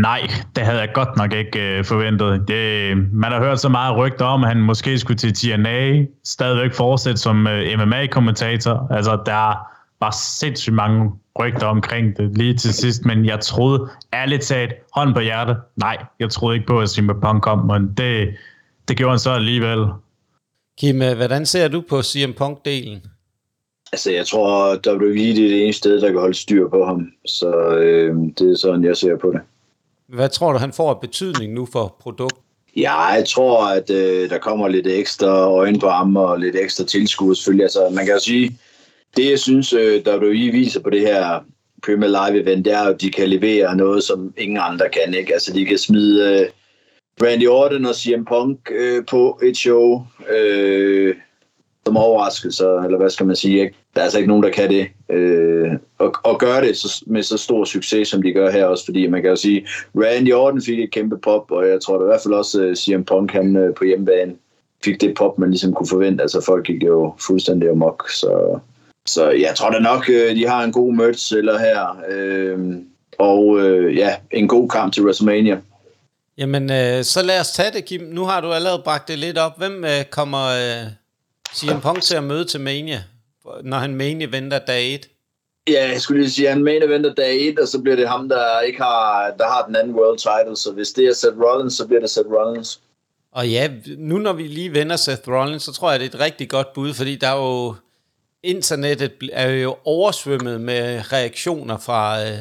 Nej, 0.00 0.20
det 0.56 0.64
havde 0.64 0.80
jeg 0.80 0.90
godt 0.94 1.16
nok 1.16 1.32
ikke 1.32 1.78
øh, 1.78 1.84
forventet. 1.84 2.48
Det, 2.48 2.96
man 3.12 3.32
har 3.32 3.40
hørt 3.40 3.60
så 3.60 3.68
meget 3.68 3.96
rygter 3.96 4.24
om, 4.24 4.42
at 4.42 4.48
han 4.48 4.60
måske 4.60 4.98
skulle 4.98 5.18
til 5.18 5.34
TNA, 5.34 6.04
stadigvæk 6.24 6.74
fortsætte 6.74 7.20
som 7.20 7.46
øh, 7.46 7.78
MMA-kommentator. 7.78 8.86
Altså, 8.90 9.22
der 9.26 9.68
var 10.00 10.10
sindssygt 10.10 10.74
mange 10.74 11.10
rygter 11.38 11.66
omkring 11.66 12.16
det 12.16 12.38
lige 12.38 12.54
til 12.54 12.74
sidst, 12.74 13.04
men 13.04 13.24
jeg 13.24 13.40
troede 13.40 13.88
ærligt 14.14 14.42
talt, 14.42 14.72
hånd 14.94 15.14
på 15.14 15.20
hjertet, 15.20 15.56
nej, 15.76 15.96
jeg 16.20 16.30
troede 16.30 16.56
ikke 16.56 16.66
på, 16.66 16.80
at 16.80 16.90
CM 16.90 17.10
Punk 17.22 17.42
kom, 17.42 17.66
men 17.66 17.94
det, 17.96 18.34
det 18.88 18.96
gjorde 18.96 19.10
han 19.10 19.18
så 19.18 19.30
alligevel. 19.30 19.86
Kim, 20.78 21.02
øh, 21.02 21.16
hvordan 21.16 21.46
ser 21.46 21.68
du 21.68 21.80
på 21.88 22.02
CM 22.02 22.30
Punk-delen? 22.30 23.08
Altså, 23.92 24.12
jeg 24.12 24.26
tror, 24.26 24.70
WWE 24.70 25.14
det 25.14 25.30
er 25.30 25.34
det 25.34 25.62
eneste 25.62 25.78
sted, 25.78 26.00
der 26.00 26.10
kan 26.10 26.20
holde 26.20 26.34
styr 26.34 26.68
på 26.68 26.84
ham. 26.84 27.06
Så 27.26 27.76
øh, 27.76 28.16
det 28.38 28.50
er 28.52 28.56
sådan, 28.56 28.84
jeg 28.84 28.96
ser 28.96 29.16
på 29.16 29.32
det. 29.32 29.40
Hvad 30.08 30.28
tror 30.28 30.52
du, 30.52 30.58
han 30.58 30.72
får 30.72 30.90
af 30.90 31.00
betydning 31.00 31.52
nu 31.52 31.68
for 31.72 31.96
produkt? 32.00 32.36
Ja, 32.76 33.04
jeg 33.04 33.24
tror, 33.28 33.64
at 33.64 33.90
øh, 33.90 34.30
der 34.30 34.38
kommer 34.38 34.68
lidt 34.68 34.86
ekstra 34.86 35.26
øjne 35.50 35.78
på 35.78 35.88
ham 35.88 36.16
og 36.16 36.38
lidt 36.38 36.56
ekstra 36.56 36.84
tilskud 36.84 37.34
selvfølgelig. 37.34 37.64
Altså, 37.64 37.90
man 37.94 38.04
kan 38.04 38.14
jo 38.14 38.20
sige, 38.20 38.58
det 39.16 39.30
jeg 39.30 39.38
synes, 39.38 39.72
øh, 39.72 40.02
WWE 40.06 40.52
viser 40.52 40.80
på 40.80 40.90
det 40.90 41.00
her 41.00 41.40
Premier 41.84 42.08
Live 42.08 42.42
event, 42.42 42.64
det 42.64 42.72
er 42.72 42.82
at 42.82 43.00
de 43.00 43.10
kan 43.10 43.28
levere 43.28 43.76
noget, 43.76 44.04
som 44.04 44.34
ingen 44.38 44.58
andre 44.60 44.88
kan. 44.88 45.14
Ikke? 45.14 45.32
Altså, 45.32 45.52
de 45.52 45.64
kan 45.64 45.78
smide 45.78 46.40
øh, 46.40 46.48
Randy 47.22 47.48
Orton 47.48 47.86
og 47.86 47.94
CM 47.94 48.24
Punk 48.28 48.58
øh, 48.70 49.04
på 49.10 49.40
et 49.42 49.56
show. 49.56 50.06
Øh, 50.30 51.14
som 51.86 51.96
overraskelser, 51.96 52.82
eller 52.82 52.98
hvad 52.98 53.10
skal 53.10 53.26
man 53.26 53.36
sige. 53.36 53.60
Ikke? 53.60 53.74
Der 53.94 54.00
er 54.00 54.04
altså 54.04 54.18
ikke 54.18 54.28
nogen, 54.28 54.42
der 54.42 54.50
kan 54.50 54.70
det. 54.70 54.86
Øh, 55.10 55.70
og, 55.98 56.14
og 56.22 56.38
gøre 56.38 56.60
det 56.60 56.76
så, 56.76 57.04
med 57.06 57.22
så 57.22 57.36
stor 57.36 57.64
succes, 57.64 58.08
som 58.08 58.22
de 58.22 58.32
gør 58.32 58.50
her 58.50 58.64
også, 58.64 58.84
fordi 58.84 59.06
man 59.06 59.22
kan 59.22 59.30
jo 59.30 59.36
sige, 59.36 59.66
Randy 59.96 60.32
Orton 60.32 60.62
fik 60.62 60.78
et 60.78 60.90
kæmpe 60.90 61.18
pop, 61.18 61.50
og 61.50 61.68
jeg 61.68 61.80
tror 61.80 61.98
da 61.98 62.04
i 62.04 62.06
hvert 62.06 62.20
fald 62.22 62.34
også, 62.34 62.62
øh, 62.62 62.70
uh, 62.70 62.74
CM 62.74 63.02
Punk 63.02 63.32
han 63.32 63.56
uh, 63.56 63.74
på 63.74 63.84
hjemmebane 63.84 64.32
fik 64.84 65.00
det 65.00 65.14
pop, 65.14 65.38
man 65.38 65.50
ligesom 65.50 65.72
kunne 65.72 65.88
forvente. 65.88 66.22
Altså 66.22 66.40
folk 66.40 66.66
gik 66.66 66.84
jo 66.84 67.14
fuldstændig 67.26 67.70
amok, 67.70 68.10
så, 68.10 68.58
så 69.06 69.30
jeg 69.30 69.52
tror 69.56 69.70
da 69.70 69.78
nok, 69.78 70.04
uh, 70.08 70.36
de 70.36 70.46
har 70.48 70.64
en 70.64 70.72
god 70.72 70.92
merch 70.92 71.36
eller 71.36 71.58
her, 71.58 72.02
Øh, 72.08 72.58
og 73.18 73.60
øh, 73.60 73.96
ja, 73.96 74.16
en 74.30 74.48
god 74.48 74.68
kamp 74.68 74.92
til 74.92 75.04
WrestleMania. 75.04 75.60
Jamen, 76.38 76.70
øh, 76.70 77.04
så 77.04 77.22
lad 77.22 77.40
os 77.40 77.52
tage 77.52 77.70
det, 77.70 77.84
Kim. 77.84 78.00
Nu 78.00 78.24
har 78.24 78.40
du 78.40 78.52
allerede 78.52 78.82
bragt 78.84 79.08
det 79.08 79.18
lidt 79.18 79.38
op. 79.38 79.58
Hvem 79.58 79.84
øh, 79.84 80.04
kommer 80.10 80.46
øh, 80.46 80.86
CM 81.56 81.80
Punk 81.80 82.02
til 82.02 82.16
at 82.16 82.24
møde 82.24 82.44
til 82.44 82.60
Mania, 82.60 83.02
når 83.62 83.76
han 83.76 83.94
Mania 83.94 84.26
venter 84.26 84.58
dag 84.58 84.94
1? 84.94 85.08
Ja, 85.68 85.88
jeg 85.88 86.00
skulle 86.00 86.20
lige 86.20 86.30
sige, 86.30 86.48
at 86.48 86.54
han 86.54 86.64
main 86.64 86.82
eventer 86.82 87.14
dag 87.14 87.48
1, 87.48 87.58
og 87.58 87.68
så 87.68 87.80
bliver 87.80 87.96
det 87.96 88.08
ham, 88.08 88.28
der 88.28 88.60
ikke 88.60 88.78
har, 88.78 89.34
der 89.38 89.46
har 89.46 89.64
den 89.66 89.76
anden 89.76 89.94
world 89.94 90.18
title. 90.18 90.56
Så 90.56 90.72
hvis 90.72 90.92
det 90.92 91.06
er 91.06 91.12
Seth 91.12 91.38
Rollins, 91.38 91.74
så 91.74 91.86
bliver 91.86 92.00
det 92.00 92.10
Seth 92.10 92.28
Rollins. 92.28 92.80
Og 93.32 93.48
ja, 93.48 93.70
nu 93.98 94.18
når 94.18 94.32
vi 94.32 94.42
lige 94.42 94.74
vender 94.74 94.96
Seth 94.96 95.28
Rollins, 95.28 95.62
så 95.62 95.72
tror 95.72 95.90
jeg, 95.90 96.00
det 96.00 96.06
er 96.06 96.14
et 96.14 96.20
rigtig 96.20 96.48
godt 96.48 96.72
bud, 96.72 96.94
fordi 96.94 97.16
der 97.16 97.28
er 97.28 97.36
jo... 97.36 97.74
Internettet 98.42 99.12
er 99.32 99.50
jo 99.50 99.76
oversvømmet 99.84 100.60
med 100.60 101.12
reaktioner 101.12 101.78
fra 101.78 102.22
uh, 102.22 102.38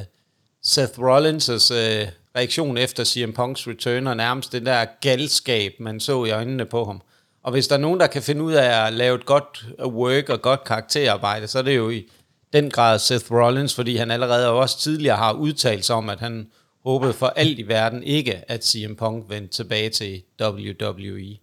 Seth 0.63 0.99
Rollins' 0.99 1.73
uh, 1.73 2.07
reaktion 2.35 2.77
efter 2.77 3.03
CM 3.03 3.29
Punk's 3.29 3.69
return, 3.69 4.07
og 4.07 4.17
nærmest 4.17 4.51
det 4.51 4.65
der 4.65 4.85
galskab, 5.01 5.73
man 5.79 5.99
så 5.99 6.25
i 6.25 6.31
øjnene 6.31 6.65
på 6.65 6.85
ham. 6.85 7.01
Og 7.43 7.51
hvis 7.51 7.67
der 7.67 7.75
er 7.75 7.79
nogen, 7.79 7.99
der 7.99 8.07
kan 8.07 8.21
finde 8.21 8.43
ud 8.43 8.53
af 8.53 8.87
at 8.87 8.93
lave 8.93 9.15
et 9.15 9.25
godt 9.25 9.65
work 9.85 10.29
og 10.29 10.41
godt 10.41 10.63
karakterarbejde, 10.63 11.47
så 11.47 11.59
er 11.59 11.63
det 11.63 11.77
jo 11.77 11.89
i 11.89 12.09
den 12.53 12.69
grad 12.69 12.99
Seth 12.99 13.31
Rollins, 13.31 13.75
fordi 13.75 13.95
han 13.95 14.11
allerede 14.11 14.49
også 14.49 14.79
tidligere 14.79 15.17
har 15.17 15.33
udtalt 15.33 15.85
sig 15.85 15.95
om, 15.95 16.09
at 16.09 16.19
han 16.19 16.47
håbede 16.83 17.13
for 17.13 17.27
alt 17.27 17.59
i 17.59 17.67
verden 17.67 18.03
ikke, 18.03 18.51
at 18.51 18.65
CM 18.65 18.95
Punk 18.95 19.29
vendte 19.29 19.53
tilbage 19.53 19.89
til 19.89 20.21
WWE. 20.41 21.37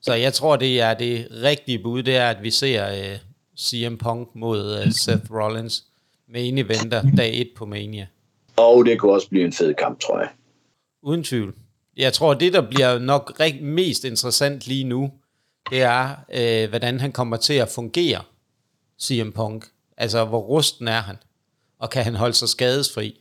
Så 0.00 0.14
jeg 0.14 0.32
tror, 0.32 0.56
det 0.56 0.80
er 0.80 0.94
det 0.94 1.28
rigtige 1.42 1.78
bud, 1.78 2.02
det 2.02 2.16
er, 2.16 2.30
at 2.30 2.42
vi 2.42 2.50
ser 2.50 2.92
uh, 2.92 3.12
øh, 3.12 3.18
CM 3.58 3.96
Punk 3.96 4.28
mod 4.34 4.82
uh, 4.86 4.92
Seth 4.92 5.32
Rollins 5.32 5.84
main 6.28 6.58
eventer 6.58 7.02
dag 7.16 7.40
1 7.40 7.48
på 7.56 7.66
Mania. 7.66 8.06
Og 8.56 8.84
det 8.84 8.98
kunne 8.98 9.12
også 9.12 9.28
blive 9.28 9.44
en 9.44 9.52
fed 9.52 9.74
kamp, 9.74 10.00
tror 10.00 10.18
jeg. 10.18 10.28
Uden 11.02 11.24
tvivl. 11.24 11.54
Jeg 11.96 12.12
tror, 12.12 12.34
det, 12.34 12.52
der 12.52 12.60
bliver 12.60 12.98
nok 12.98 13.40
mest 13.60 14.04
interessant 14.04 14.66
lige 14.66 14.84
nu, 14.84 15.10
det 15.70 15.82
er, 15.82 16.10
øh, 16.34 16.68
hvordan 16.68 17.00
han 17.00 17.12
kommer 17.12 17.36
til 17.36 17.54
at 17.54 17.68
fungere, 17.68 18.22
CM 19.02 19.30
Punk. 19.30 19.64
Altså, 19.96 20.24
hvor 20.24 20.40
rusten 20.40 20.88
er 20.88 21.00
han? 21.00 21.16
Og 21.80 21.90
kan 21.90 22.04
han 22.04 22.14
holde 22.14 22.34
sig 22.34 22.48
skadesfri? 22.48 23.20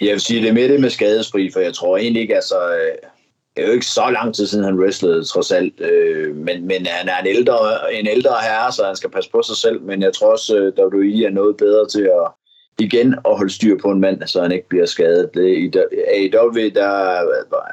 Jeg 0.00 0.12
vil 0.12 0.20
sige, 0.20 0.40
det 0.42 0.48
er 0.48 0.52
med 0.52 0.68
det 0.68 0.80
med 0.80 0.90
skadesfri, 0.90 1.50
for 1.52 1.60
jeg 1.60 1.74
tror 1.74 1.96
egentlig 1.96 2.22
ikke, 2.22 2.34
altså... 2.34 2.70
Øh, 2.70 3.10
det 3.56 3.62
er 3.62 3.66
jo 3.66 3.72
ikke 3.72 3.86
så 3.86 4.10
lang 4.10 4.34
tid 4.34 4.46
siden, 4.46 4.64
han 4.64 4.80
wrestlede, 4.80 5.24
trods 5.24 5.50
alt. 5.50 5.80
Øh, 5.80 6.36
men, 6.36 6.66
men 6.66 6.86
han 6.86 7.08
er 7.08 7.18
en 7.18 7.26
ældre, 7.26 7.58
en 7.94 8.06
ældre 8.06 8.30
herre, 8.42 8.72
så 8.72 8.84
han 8.86 8.96
skal 8.96 9.10
passe 9.10 9.30
på 9.30 9.42
sig 9.42 9.56
selv. 9.56 9.82
Men 9.82 10.02
jeg 10.02 10.12
tror 10.12 10.32
også, 10.32 10.56
øh, 10.56 10.66
at 10.66 10.84
WWE 10.84 11.26
er 11.26 11.30
noget 11.30 11.56
bedre 11.56 11.88
til 11.88 12.02
at 12.02 12.32
igen 12.80 13.14
at 13.14 13.36
holde 13.36 13.52
styr 13.52 13.78
på 13.82 13.90
en 13.90 14.00
mand, 14.00 14.22
så 14.26 14.42
han 14.42 14.52
ikke 14.52 14.68
bliver 14.68 14.86
skadet. 14.86 15.30
Det, 15.34 15.58
I 15.58 15.72
AEW, 16.08 16.68
der, 16.74 17.20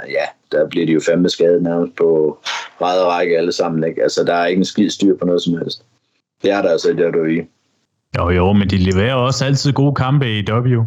ja, 0.10 0.26
der 0.52 0.68
bliver 0.70 0.86
de 0.86 0.92
jo 0.92 1.02
fandme 1.06 1.30
skadet 1.30 1.64
nærmest 1.64 1.96
på 1.96 2.40
meget 2.80 3.06
række 3.06 3.38
alle 3.38 3.52
sammen. 3.52 3.84
Ikke? 3.84 4.04
Altså, 4.04 4.24
der 4.24 4.34
er 4.34 4.46
ikke 4.46 4.60
en 4.60 4.66
skid 4.66 4.90
styr 4.90 5.18
på 5.18 5.26
noget 5.26 5.42
som 5.42 5.58
helst. 5.58 5.84
Det 6.42 6.52
er 6.52 6.62
der 6.62 6.70
altså 6.70 6.90
i 6.90 6.94
WWE. 6.94 7.48
Jo, 8.18 8.30
jo, 8.30 8.54
men 8.54 8.70
de 8.70 8.78
leverer 8.78 9.14
også 9.14 9.46
altid 9.46 9.74
gode 9.74 9.96
kampe 9.96 10.40
i 10.40 10.46
W. 10.52 10.84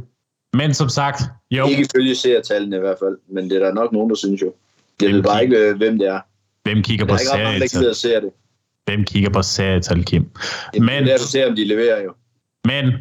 Men 0.54 0.74
som 0.74 0.88
sagt, 0.88 1.22
jo. 1.50 1.66
Ikke 1.66 1.82
ifølge 1.82 2.14
seertallene 2.14 2.76
i 2.76 2.80
hvert 2.80 2.98
fald, 2.98 3.18
men 3.28 3.50
det 3.50 3.62
er 3.62 3.66
der 3.66 3.74
nok 3.74 3.92
nogen, 3.92 4.10
der 4.10 4.16
synes 4.16 4.42
jo. 4.42 4.52
Jeg 5.00 5.08
hvem 5.08 5.16
ved 5.16 5.22
bare 5.22 5.42
ikke, 5.42 5.56
øh, 5.56 5.76
hvem 5.76 5.98
det 5.98 6.08
er. 6.08 6.20
Hvem 6.62 6.82
kigger 6.82 7.06
på 7.06 7.16
serietal? 7.16 7.82
Der 7.82 7.92
ser 7.92 8.20
det. 8.20 8.30
Hvem 8.84 9.04
kigger 9.04 9.30
på 9.30 9.42
serietal, 9.42 10.04
Kim? 10.04 10.30
Men, 10.74 11.04
det 11.04 11.12
er, 11.12 11.16
du 11.16 11.22
ser, 11.22 11.48
om 11.48 11.56
de 11.56 11.64
leverer 11.64 12.02
jo. 12.02 12.12
Men 12.64 12.92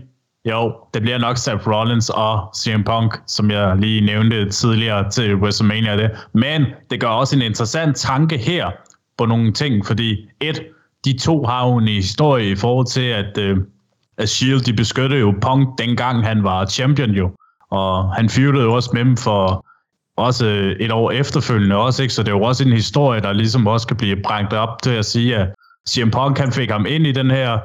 jo, 0.46 0.76
det 0.94 1.02
bliver 1.02 1.18
nok 1.18 1.38
Seth 1.38 1.68
Rollins 1.68 2.10
og 2.10 2.50
CM 2.58 2.84
Punk, 2.84 3.16
som 3.28 3.52
jeg 3.52 3.78
lige 3.78 4.06
nævnte 4.06 4.50
tidligere 4.50 5.10
til 5.10 5.36
WrestleMania. 5.36 5.98
Det. 5.98 6.12
Men 6.34 6.66
det 6.90 7.00
gør 7.00 7.08
også 7.08 7.36
en 7.36 7.42
interessant 7.42 7.98
tanke 7.98 8.38
her 8.38 8.72
på 9.18 9.26
nogle 9.26 9.54
ting, 9.54 9.86
fordi 9.86 10.28
et, 10.40 10.62
de 11.06 11.18
to 11.18 11.44
har 11.44 11.68
jo 11.68 11.78
en 11.78 11.88
historie 11.88 12.50
i 12.50 12.56
forhold 12.56 12.88
til, 12.88 13.02
at, 13.02 13.38
uh, 13.38 13.58
at 14.18 14.30
Shield 14.30 14.62
de 14.62 14.74
beskyttede 14.74 15.20
jo 15.20 15.34
Punk 15.42 15.78
dengang 15.78 16.26
han 16.26 16.44
var 16.44 16.66
champion 16.66 17.10
jo, 17.10 17.32
og 17.72 18.16
han 18.16 18.30
fyrede 18.30 18.64
jo 18.64 18.74
også 18.74 18.90
med 18.94 19.06
dem 19.06 19.18
for 19.18 19.66
også 20.18 20.46
øh, 20.46 20.76
et 20.80 20.92
år 20.92 21.12
efterfølgende 21.12 21.76
også, 21.76 22.02
ikke? 22.02 22.14
så 22.14 22.24
det 22.24 22.30
er 22.30 22.36
jo 22.36 22.42
også 22.42 22.64
en 22.64 22.74
historie, 22.74 23.22
der 23.22 23.34
ligesom 23.34 23.68
også 23.68 23.88
kan 23.88 23.98
blive 23.98 24.22
brængt 24.24 24.54
op 24.54 24.82
til 24.84 24.92
at 24.92 25.06
sige, 25.06 25.36
at 25.36 25.50
CM 25.90 26.10
Punk 26.10 26.38
han 26.38 26.52
fik 26.52 26.72
ham 26.72 26.86
ind 26.86 27.08
i 27.08 27.12
den 27.12 27.32
her 27.32 27.60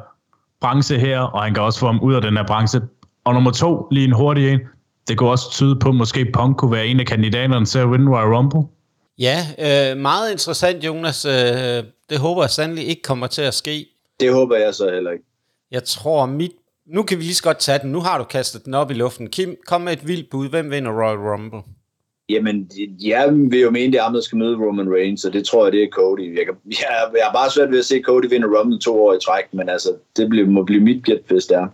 branche 0.65 0.99
her, 0.99 1.21
og 1.21 1.43
han 1.43 1.55
kan 1.55 1.63
også 1.63 1.79
få 1.79 1.87
ham 1.87 2.01
ud 2.03 2.15
af 2.15 2.23
den 2.23 2.37
her 2.37 2.47
branche. 2.47 2.81
Og 3.25 3.35
nummer 3.35 3.51
to, 3.51 3.89
lige 3.91 4.05
en 4.05 4.13
hurtig 4.13 4.53
en, 4.53 4.61
det 5.09 5.19
kunne 5.19 5.31
også 5.31 5.51
tyde 5.51 5.77
på, 5.79 5.89
at 5.89 5.95
måske 5.95 6.27
Punk 6.35 6.57
kunne 6.57 6.73
være 6.73 6.87
en 6.87 7.01
af 7.01 7.07
kandidaterne 7.07 7.67
til 7.67 7.79
at 7.79 7.91
vinde 7.91 8.13
Royal 8.13 8.35
Rumble. 8.35 8.63
Ja, 9.19 9.39
øh, 9.59 9.97
meget 9.97 10.33
interessant, 10.33 10.85
Jonas. 10.85 11.25
Øh, 11.25 11.85
det 12.11 12.19
håber 12.19 12.43
jeg 12.43 12.51
sandelig 12.51 12.89
ikke 12.89 13.03
kommer 13.03 13.27
til 13.27 13.43
at 13.43 13.55
ske. 13.55 13.87
Det 14.21 14.33
håber 14.33 14.57
jeg 14.57 14.75
så 14.75 14.91
heller 14.95 15.11
ikke. 15.11 15.25
Jeg 15.71 15.85
tror, 15.85 16.27
mit... 16.27 16.53
Nu 16.87 17.03
kan 17.03 17.19
vi 17.19 17.23
lige 17.23 17.35
så 17.35 17.43
godt 17.43 17.59
tage 17.59 17.79
den. 17.79 17.93
Nu 17.93 18.01
har 18.01 18.19
du 18.19 18.25
kastet 18.25 18.65
den 18.65 18.75
op 18.75 18.91
i 18.91 18.95
luften. 18.95 19.31
Kim, 19.31 19.57
kom 19.67 19.81
med 19.81 19.93
et 19.93 20.09
vildt 20.09 20.31
bud. 20.31 20.49
Hvem 20.49 20.71
vinder 20.71 20.91
Royal 20.91 21.19
Rumble? 21.19 21.63
Jamen, 22.29 22.71
jeg 23.01 23.29
vil 23.33 23.61
jo 23.61 23.71
mene, 23.71 23.93
det 23.93 23.99
er 23.99 24.03
ham, 24.03 24.13
der 24.13 24.21
skal 24.21 24.39
møde 24.39 24.57
Roman 24.57 24.93
Reigns, 24.95 25.25
og 25.25 25.33
det 25.33 25.47
tror 25.47 25.65
jeg, 25.65 25.73
det 25.73 25.83
er 25.83 25.89
Cody. 25.93 26.39
Jeg, 26.39 26.47
kan, 26.47 26.55
jeg, 26.83 26.89
jeg 27.17 27.25
har 27.25 27.33
bare 27.33 27.51
svært 27.51 27.71
ved 27.71 27.79
at 27.79 27.85
se 27.85 28.03
Cody 28.03 28.27
vinde 28.29 28.59
Rumble 28.59 28.81
to 28.81 29.07
år 29.07 29.15
i 29.15 29.19
træk, 29.25 29.45
men 29.53 29.69
altså, 29.69 29.89
det 30.17 30.29
bliver, 30.29 30.47
må 30.47 30.65
blive 30.65 30.81
mit 30.81 31.05
gæt, 31.05 31.21
hvis 31.29 31.47
det 31.47 31.57
er. 31.57 31.67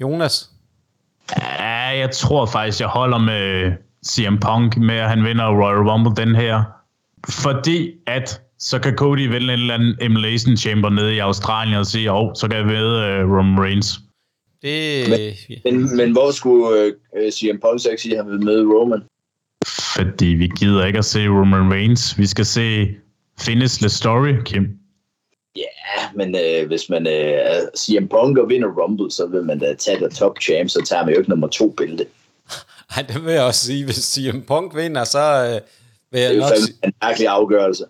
Jonas? 0.00 0.50
Ja, 1.36 1.98
jeg 2.02 2.10
tror 2.10 2.46
faktisk, 2.46 2.80
jeg 2.80 2.88
holder 2.88 3.18
med 3.18 3.72
CM 4.06 4.36
Punk 4.36 4.76
med, 4.76 4.94
at 4.94 5.08
han 5.08 5.24
vinder 5.24 5.62
Royal 5.62 5.90
Rumble 5.90 6.24
den 6.24 6.34
her. 6.34 6.62
Fordi 7.42 7.92
at 8.06 8.40
så 8.58 8.78
kan 8.78 8.96
Cody 8.96 9.28
vælge 9.28 9.52
en 9.52 9.60
eller 9.60 9.74
anden 9.74 9.96
Emulation 10.00 10.56
Chamber 10.56 10.90
nede 10.90 11.14
i 11.14 11.18
Australien 11.18 11.78
og 11.78 11.86
sige, 11.86 12.12
åh, 12.12 12.24
oh, 12.24 12.30
så 12.34 12.48
kan 12.48 12.56
jeg 12.56 12.66
ved 12.66 12.88
uh, 13.24 13.36
Roman 13.36 13.64
Reigns. 13.64 14.00
Det, 14.62 15.08
men, 15.64 15.76
men, 15.76 15.96
men 15.96 16.12
hvor 16.12 16.30
skulle 16.30 16.64
uh, 16.86 17.30
CM 17.30 17.58
Punk 17.62 17.80
så 17.80 17.90
ikke 17.90 18.02
sige, 18.02 18.18
at 18.18 18.24
han 18.24 18.32
vil 18.32 18.44
møde 18.44 18.64
Roman? 18.64 19.02
Fordi 19.66 20.26
vi 20.26 20.48
gider 20.58 20.86
ikke 20.86 20.98
at 20.98 21.04
se 21.04 21.28
Roman 21.28 21.72
Reigns. 21.72 22.18
Vi 22.18 22.26
skal 22.26 22.46
se 22.46 22.88
Finish 23.40 23.80
the 23.80 23.88
Story, 23.88 24.42
Kim. 24.44 24.68
Ja, 25.56 26.10
men 26.14 26.36
øh, 26.36 26.66
hvis 26.66 26.88
man 26.90 27.06
øh, 27.06 27.60
CM 27.78 28.06
Punk 28.06 28.38
og 28.38 28.48
vinder 28.48 28.68
Rumble, 28.68 29.10
så 29.10 29.26
vil 29.26 29.42
man 29.42 29.58
da 29.58 29.74
tage 29.74 30.00
det 30.00 30.12
top 30.14 30.40
champ, 30.42 30.70
så 30.70 30.84
tager 30.86 31.04
man 31.04 31.14
jo 31.14 31.20
ikke 31.20 31.30
nummer 31.30 31.48
to 31.48 31.74
bælte. 31.76 32.06
Ej, 32.96 33.02
det 33.02 33.24
vil 33.24 33.32
jeg 33.32 33.42
også 33.42 33.66
sige. 33.66 33.84
Hvis 33.84 33.96
CM 33.96 34.40
Punk 34.40 34.76
vinder, 34.76 35.04
så 35.04 35.18
øh, 35.18 35.60
vil 36.12 36.20
jeg 36.20 36.30
det 36.30 36.42
er 36.42 36.48
nok 36.48 36.58
en 36.84 36.92
mærkelig 37.02 37.28
afgørelse. 37.28 37.84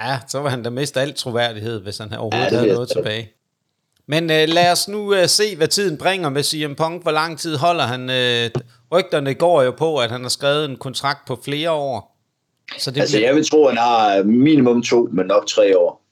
Ja, 0.00 0.18
så 0.28 0.42
vil 0.42 0.50
han 0.50 0.62
da 0.62 0.70
miste 0.70 1.00
al 1.00 1.14
troværdighed, 1.14 1.80
hvis 1.80 1.98
han 1.98 2.12
overhovedet 2.14 2.52
ja, 2.52 2.58
havde 2.58 2.72
noget 2.72 2.88
tilbage. 2.88 3.32
Men 4.06 4.30
øh, 4.30 4.48
lad 4.48 4.72
os 4.72 4.88
nu 4.88 5.14
øh, 5.14 5.28
se, 5.28 5.56
hvad 5.56 5.68
tiden 5.68 5.98
bringer 5.98 6.28
med 6.28 6.42
CM 6.42 6.74
Punk. 6.74 7.02
Hvor 7.02 7.10
lang 7.10 7.38
tid 7.38 7.56
holder 7.56 7.84
han? 7.84 8.10
Øh, 8.10 8.50
rygterne 8.92 9.34
går 9.34 9.62
jo 9.62 9.70
på, 9.70 9.96
at 9.96 10.10
han 10.10 10.22
har 10.22 10.28
skrevet 10.28 10.64
en 10.64 10.76
kontrakt 10.76 11.26
på 11.26 11.38
flere 11.44 11.70
år. 11.70 12.16
Så 12.78 12.90
det 12.90 13.00
altså, 13.00 13.16
bliver... 13.16 13.28
jeg 13.28 13.34
vil 13.34 13.50
tro, 13.50 13.64
at 13.64 13.70
han 13.70 13.78
har 13.78 14.22
minimum 14.22 14.82
to, 14.82 15.08
men 15.12 15.26
nok 15.26 15.46
tre 15.46 15.78
år. 15.78 16.02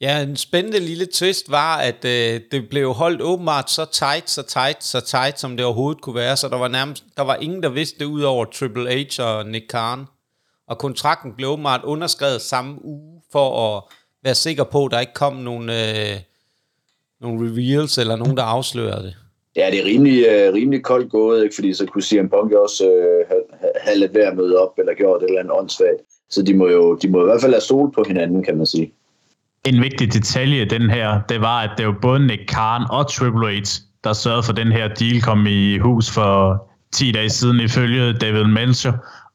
Ja, 0.00 0.22
en 0.22 0.36
spændende 0.36 0.80
lille 0.80 1.06
twist 1.06 1.50
var, 1.50 1.76
at 1.76 2.04
øh, 2.04 2.40
det 2.50 2.68
blev 2.68 2.92
holdt 2.92 3.22
åbenbart 3.22 3.70
så 3.70 3.84
tight, 3.84 4.30
så 4.30 4.42
tight, 4.42 4.84
så 4.84 5.00
tight, 5.00 5.40
som 5.40 5.56
det 5.56 5.66
overhovedet 5.66 6.02
kunne 6.02 6.14
være, 6.14 6.36
så 6.36 6.48
der 6.48 6.56
var 6.56 6.68
nærmest, 6.68 7.04
der 7.16 7.22
var 7.22 7.34
ingen, 7.34 7.62
der 7.62 7.68
vidste 7.68 7.98
det 7.98 8.04
ud 8.04 8.22
over 8.22 8.44
Triple 8.44 9.04
H 9.04 9.20
og 9.20 9.46
Nick 9.46 9.68
Khan. 9.68 10.04
Og 10.68 10.78
kontrakten 10.78 11.32
blev 11.36 11.48
åbenbart 11.48 11.84
underskrevet 11.84 12.42
samme 12.42 12.84
uge, 12.84 13.22
for 13.32 13.76
at 13.76 13.82
være 14.24 14.34
sikker 14.34 14.64
på, 14.64 14.84
at 14.84 14.90
der 14.90 15.00
ikke 15.00 15.14
kom 15.14 15.36
nogen, 15.36 15.70
øh, 15.70 16.20
nogen 17.20 17.50
reveals, 17.50 17.98
eller 17.98 18.16
nogen, 18.16 18.36
der 18.36 18.42
afslører 18.42 19.02
det. 19.02 19.16
Ja, 19.58 19.70
det 19.70 19.80
er 19.80 19.84
rimelig, 19.84 20.18
øh, 20.28 20.54
rimelig 20.54 20.82
koldt 20.82 21.10
gået, 21.10 21.42
ikke? 21.44 21.54
fordi 21.54 21.72
så 21.72 21.86
kunne 21.86 22.02
CM 22.02 22.28
Punk 22.28 22.52
også 22.52 22.84
øh, 22.84 23.28
have, 23.28 23.42
have 23.80 23.98
lavet 23.98 24.26
at 24.30 24.36
møde 24.36 24.58
op, 24.62 24.72
eller 24.78 24.94
gjort 24.94 25.22
et 25.22 25.28
eller 25.28 25.40
andet 25.40 25.54
åndssvagt. 25.58 26.00
Så 26.30 26.42
de 26.42 26.54
må 26.54 26.68
jo 26.68 26.94
de 27.02 27.08
må 27.08 27.20
i 27.20 27.24
hvert 27.24 27.40
fald 27.40 27.52
have 27.52 27.60
sol 27.60 27.92
på 27.92 28.04
hinanden, 28.08 28.44
kan 28.44 28.56
man 28.56 28.66
sige. 28.66 28.92
En 29.66 29.82
vigtig 29.82 30.12
detalje 30.12 30.64
den 30.64 30.90
her, 30.90 31.20
det 31.28 31.40
var, 31.40 31.60
at 31.60 31.70
det 31.78 31.86
var 31.86 31.96
både 32.02 32.26
Nick 32.26 32.42
Khan 32.48 32.82
og 32.90 33.10
Triple 33.10 33.50
H, 33.50 33.62
der 34.04 34.12
sørgede 34.12 34.42
for, 34.42 34.52
at 34.52 34.56
den 34.56 34.72
her 34.72 34.88
deal 34.88 35.22
kom 35.22 35.46
i 35.46 35.78
hus 35.78 36.10
for 36.10 36.64
10 36.92 37.12
dage 37.12 37.30
siden, 37.30 37.60
ifølge 37.60 38.12
David 38.12 38.44
Melcher. 38.44 38.92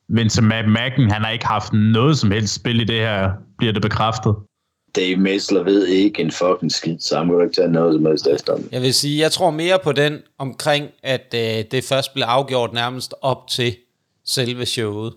Vince 0.07 0.41
McMahon, 0.41 1.09
han 1.11 1.21
har 1.23 1.29
ikke 1.29 1.47
haft 1.47 1.73
noget 1.73 2.17
som 2.17 2.31
helst 2.31 2.55
spil 2.55 2.81
i 2.81 2.83
det 2.83 2.99
her, 2.99 3.31
bliver 3.57 3.73
det 3.73 3.81
bekræftet. 3.81 4.35
Dave 4.95 5.15
Messler 5.15 5.63
ved 5.63 5.87
ikke 5.87 6.21
en 6.21 6.31
fucking 6.31 6.71
skid, 6.71 6.99
så 6.99 7.17
han 7.17 7.27
må 7.27 7.41
ikke 7.41 7.55
tage 7.55 7.71
noget 7.71 7.95
som 7.95 8.05
helst 8.05 8.27
efter 8.27 8.57
Jeg 8.71 8.81
vil 8.81 8.93
sige, 8.93 9.19
jeg 9.19 9.31
tror 9.31 9.51
mere 9.51 9.79
på 9.79 9.91
den 9.91 10.19
omkring, 10.37 10.89
at 11.03 11.35
øh, 11.35 11.63
det 11.71 11.83
først 11.83 12.13
bliver 12.13 12.27
afgjort 12.27 12.73
nærmest 12.73 13.13
op 13.21 13.47
til 13.47 13.75
selve 14.25 14.65
showet 14.65 15.13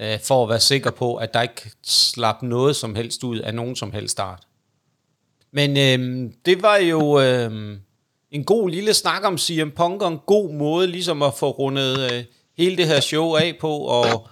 øh, 0.00 0.20
for 0.20 0.42
at 0.42 0.48
være 0.48 0.60
sikker 0.60 0.90
på, 0.90 1.16
at 1.16 1.34
der 1.34 1.42
ikke 1.42 1.70
slap 1.86 2.42
noget 2.42 2.76
som 2.76 2.94
helst 2.94 3.24
ud 3.24 3.38
af 3.38 3.54
nogen 3.54 3.76
som 3.76 3.92
helst 3.92 4.12
start. 4.12 4.42
Men 5.52 5.70
øh, 5.70 6.30
det 6.46 6.62
var 6.62 6.76
jo 6.76 7.20
øh, 7.20 7.78
en 8.30 8.44
god 8.44 8.70
lille 8.70 8.94
snak 8.94 9.24
om 9.24 9.38
CM 9.38 9.70
Punk, 9.76 10.02
og 10.02 10.12
en 10.12 10.20
god 10.26 10.52
måde 10.52 10.86
ligesom 10.86 11.22
at 11.22 11.34
få 11.34 11.50
rundet 11.50 12.12
øh, 12.12 12.24
hele 12.58 12.76
det 12.76 12.86
her 12.86 13.00
show 13.00 13.34
af 13.34 13.56
på, 13.60 13.78
og 13.78 14.28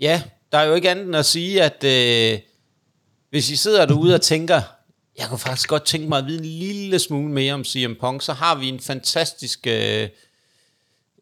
ja, 0.00 0.22
der 0.52 0.58
er 0.58 0.64
jo 0.64 0.74
ikke 0.74 0.90
andet 0.90 1.06
end 1.06 1.16
at 1.16 1.26
sige, 1.26 1.62
at 1.62 1.84
øh, 1.84 2.38
hvis 3.30 3.50
I 3.50 3.56
sidder 3.56 3.86
derude 3.86 4.14
og 4.14 4.20
tænker, 4.20 4.62
jeg 5.18 5.26
kunne 5.28 5.38
faktisk 5.38 5.68
godt 5.68 5.84
tænke 5.84 6.08
mig 6.08 6.18
at 6.18 6.26
vide 6.26 6.38
en 6.38 6.44
lille 6.44 6.98
smule 6.98 7.32
mere 7.32 7.54
om 7.54 7.64
CM 7.64 7.94
Punk, 8.00 8.22
så 8.22 8.32
har 8.32 8.54
vi 8.54 8.68
en 8.68 8.80
fantastisk 8.80 9.66
øh, 9.66 10.08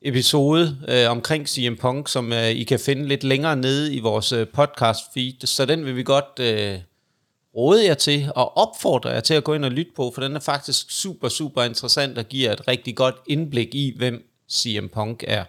episode 0.03 0.79
øh, 0.89 1.11
omkring 1.11 1.49
CM 1.49 1.75
Punk, 1.77 2.09
som 2.09 2.33
øh, 2.33 2.49
I 2.51 2.65
kan 2.65 2.81
finde 2.81 3.09
lidt 3.09 3.25
længere 3.25 3.57
nede 3.57 3.95
i 3.95 4.01
vores 4.01 4.33
øh, 4.33 4.47
podcast 4.49 5.01
feed, 5.15 5.47
så 5.47 5.67
den 5.67 5.85
vil 5.85 5.97
vi 5.97 6.03
godt 6.03 6.39
øh, 6.41 6.79
råde 7.57 7.85
jer 7.85 7.95
til 7.95 8.33
og 8.35 8.57
opfordre 8.57 9.11
jer 9.11 9.21
til 9.21 9.35
at 9.35 9.45
gå 9.45 9.55
ind 9.55 9.65
og 9.65 9.71
lytte 9.71 9.93
på, 9.97 10.13
for 10.15 10.23
den 10.23 10.37
er 10.37 10.41
faktisk 10.41 10.91
super, 10.91 11.29
super 11.29 11.63
interessant 11.63 12.19
og 12.19 12.25
giver 12.25 12.53
et 12.53 12.69
rigtig 12.69 12.97
godt 12.97 13.15
indblik 13.27 13.75
i, 13.75 13.95
hvem 13.97 14.31
CM 14.53 14.87
Punk 14.89 15.25
er. 15.27 15.45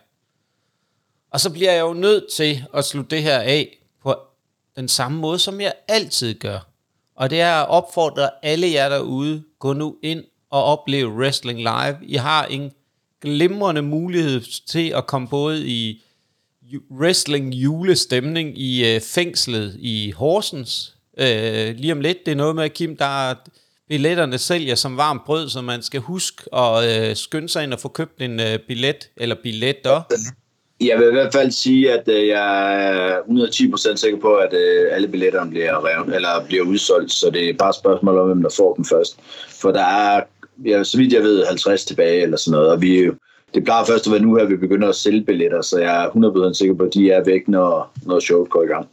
Og 1.32 1.40
så 1.40 1.50
bliver 1.50 1.72
jeg 1.72 1.82
jo 1.82 1.94
nødt 1.94 2.26
til 2.34 2.64
at 2.74 2.86
slutte 2.86 3.16
det 3.16 3.24
her 3.24 3.40
af 3.40 3.77
den 4.78 4.88
samme 4.88 5.20
måde, 5.20 5.40
som 5.40 5.62
jeg 5.62 5.74
altid 5.88 6.34
gør. 6.34 6.60
Og 7.16 7.30
det 7.30 7.42
er 7.42 7.54
at 7.54 7.68
opfordre 7.70 8.30
alle 8.44 8.72
jer 8.72 8.90
derude, 8.90 9.44
gå 9.60 9.74
nu 9.74 9.96
ind 10.04 10.24
og 10.50 10.64
opleve 10.64 11.14
wrestling 11.14 11.60
live. 11.60 11.98
I 12.02 12.16
har 12.16 12.46
en 12.46 12.72
glimrende 13.22 13.82
mulighed 13.82 14.42
til 14.68 14.90
at 14.90 15.08
komme 15.08 15.28
både 15.28 15.68
i 15.68 16.04
wrestling 16.92 17.54
julestemning 17.54 18.60
i 18.60 18.96
øh, 18.96 19.02
fængslet 19.02 19.76
i 19.80 20.12
Horsens. 20.12 20.96
Øh, 21.18 21.76
lige 21.76 21.92
om 21.92 22.02
lidt, 22.02 22.18
det 22.26 22.32
er 22.32 22.36
noget 22.36 22.56
med, 22.56 22.70
Kim, 22.70 22.98
der 22.98 23.30
er 23.30 23.36
billetterne 23.90 24.38
sælger 24.38 24.76
som 24.76 24.98
varmt 24.98 25.26
brød, 25.26 25.50
så 25.50 25.62
man 25.62 25.82
skal 25.82 26.00
huske 26.00 26.56
at 26.56 27.10
øh, 27.10 27.16
skynde 27.16 27.50
sig 27.50 27.64
ind 27.64 27.74
og 27.74 27.80
få 27.80 27.88
købt 27.88 28.22
en 28.22 28.40
øh, 28.40 28.60
billet, 28.60 29.10
eller 29.18 29.36
billetter. 29.44 30.02
Jeg 30.82 31.00
vil 31.00 31.08
i 31.08 31.12
hvert 31.12 31.34
fald 31.34 31.52
sige, 31.52 31.94
at 31.94 32.08
øh, 32.08 32.28
jeg 32.28 32.84
er 33.10 33.20
110% 33.20 33.96
sikker 33.96 34.20
på, 34.20 34.36
at 34.36 34.54
øh, 34.54 34.88
alle 34.92 35.08
billetterne 35.08 35.50
bliver, 35.50 35.86
revet, 35.86 36.16
eller 36.16 36.46
bliver 36.48 36.64
udsolgt, 36.64 37.12
så 37.12 37.30
det 37.30 37.50
er 37.50 37.54
bare 37.54 37.70
et 37.70 37.76
spørgsmål 37.76 38.18
om, 38.18 38.28
hvem 38.28 38.42
der 38.42 38.50
får 38.58 38.74
dem 38.74 38.86
først. 38.86 39.20
For 39.62 39.72
der 39.72 39.84
er 39.84 40.22
ja, 40.66 40.84
så 40.84 40.98
vidt 40.98 41.14
jeg 41.14 41.24
ved, 41.24 41.46
50 41.46 41.86
tilbage 41.86 42.22
eller 42.22 42.38
sådan 42.38 42.58
noget, 42.58 42.72
og 42.72 42.82
vi 42.82 43.10
det 43.54 43.64
plejer 43.64 43.86
først 43.86 44.08
at 44.08 44.12
være 44.12 44.22
nu 44.22 44.36
her, 44.36 44.46
vi 44.46 44.58
begynder 44.58 44.90
at 44.90 44.96
sælge 44.96 45.26
billetter, 45.26 45.62
så 45.62 45.80
jeg 45.80 46.04
er 46.06 46.10
100% 46.50 46.54
sikker 46.54 46.76
på, 46.76 46.84
at 46.84 46.94
de 46.94 47.12
er 47.12 47.24
væk, 47.24 47.48
når, 47.48 47.92
når 48.04 48.20
showet 48.20 48.50
går 48.50 48.64
i 48.64 48.68
gang. 48.68 48.88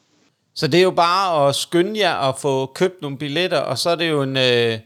Så 0.55 0.67
det 0.67 0.79
er 0.79 0.83
jo 0.83 0.91
bare 0.91 1.49
at 1.49 1.55
skynde 1.55 2.01
jer 2.01 2.29
at 2.29 2.39
få 2.39 2.67
købt 2.67 3.03
nogle 3.03 3.19
billetter, 3.19 3.59
og 3.59 3.79
så 3.79 3.91
er 3.91 3.95
det 3.95 4.11
jo 4.11 4.23
en 4.23 4.37
øh, 4.37 4.79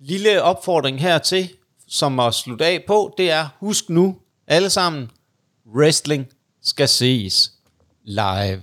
lille 0.00 0.42
opfordring 0.42 1.00
hertil, 1.00 1.50
som 1.88 2.20
at 2.20 2.34
slutte 2.34 2.64
af 2.64 2.84
på, 2.86 3.14
det 3.18 3.30
er, 3.30 3.46
husk 3.60 3.90
nu 3.90 4.16
alle 4.46 4.70
sammen, 4.70 5.10
wrestling 5.76 6.28
skal 6.64 6.88
ses 6.88 7.52
live. 8.04 8.62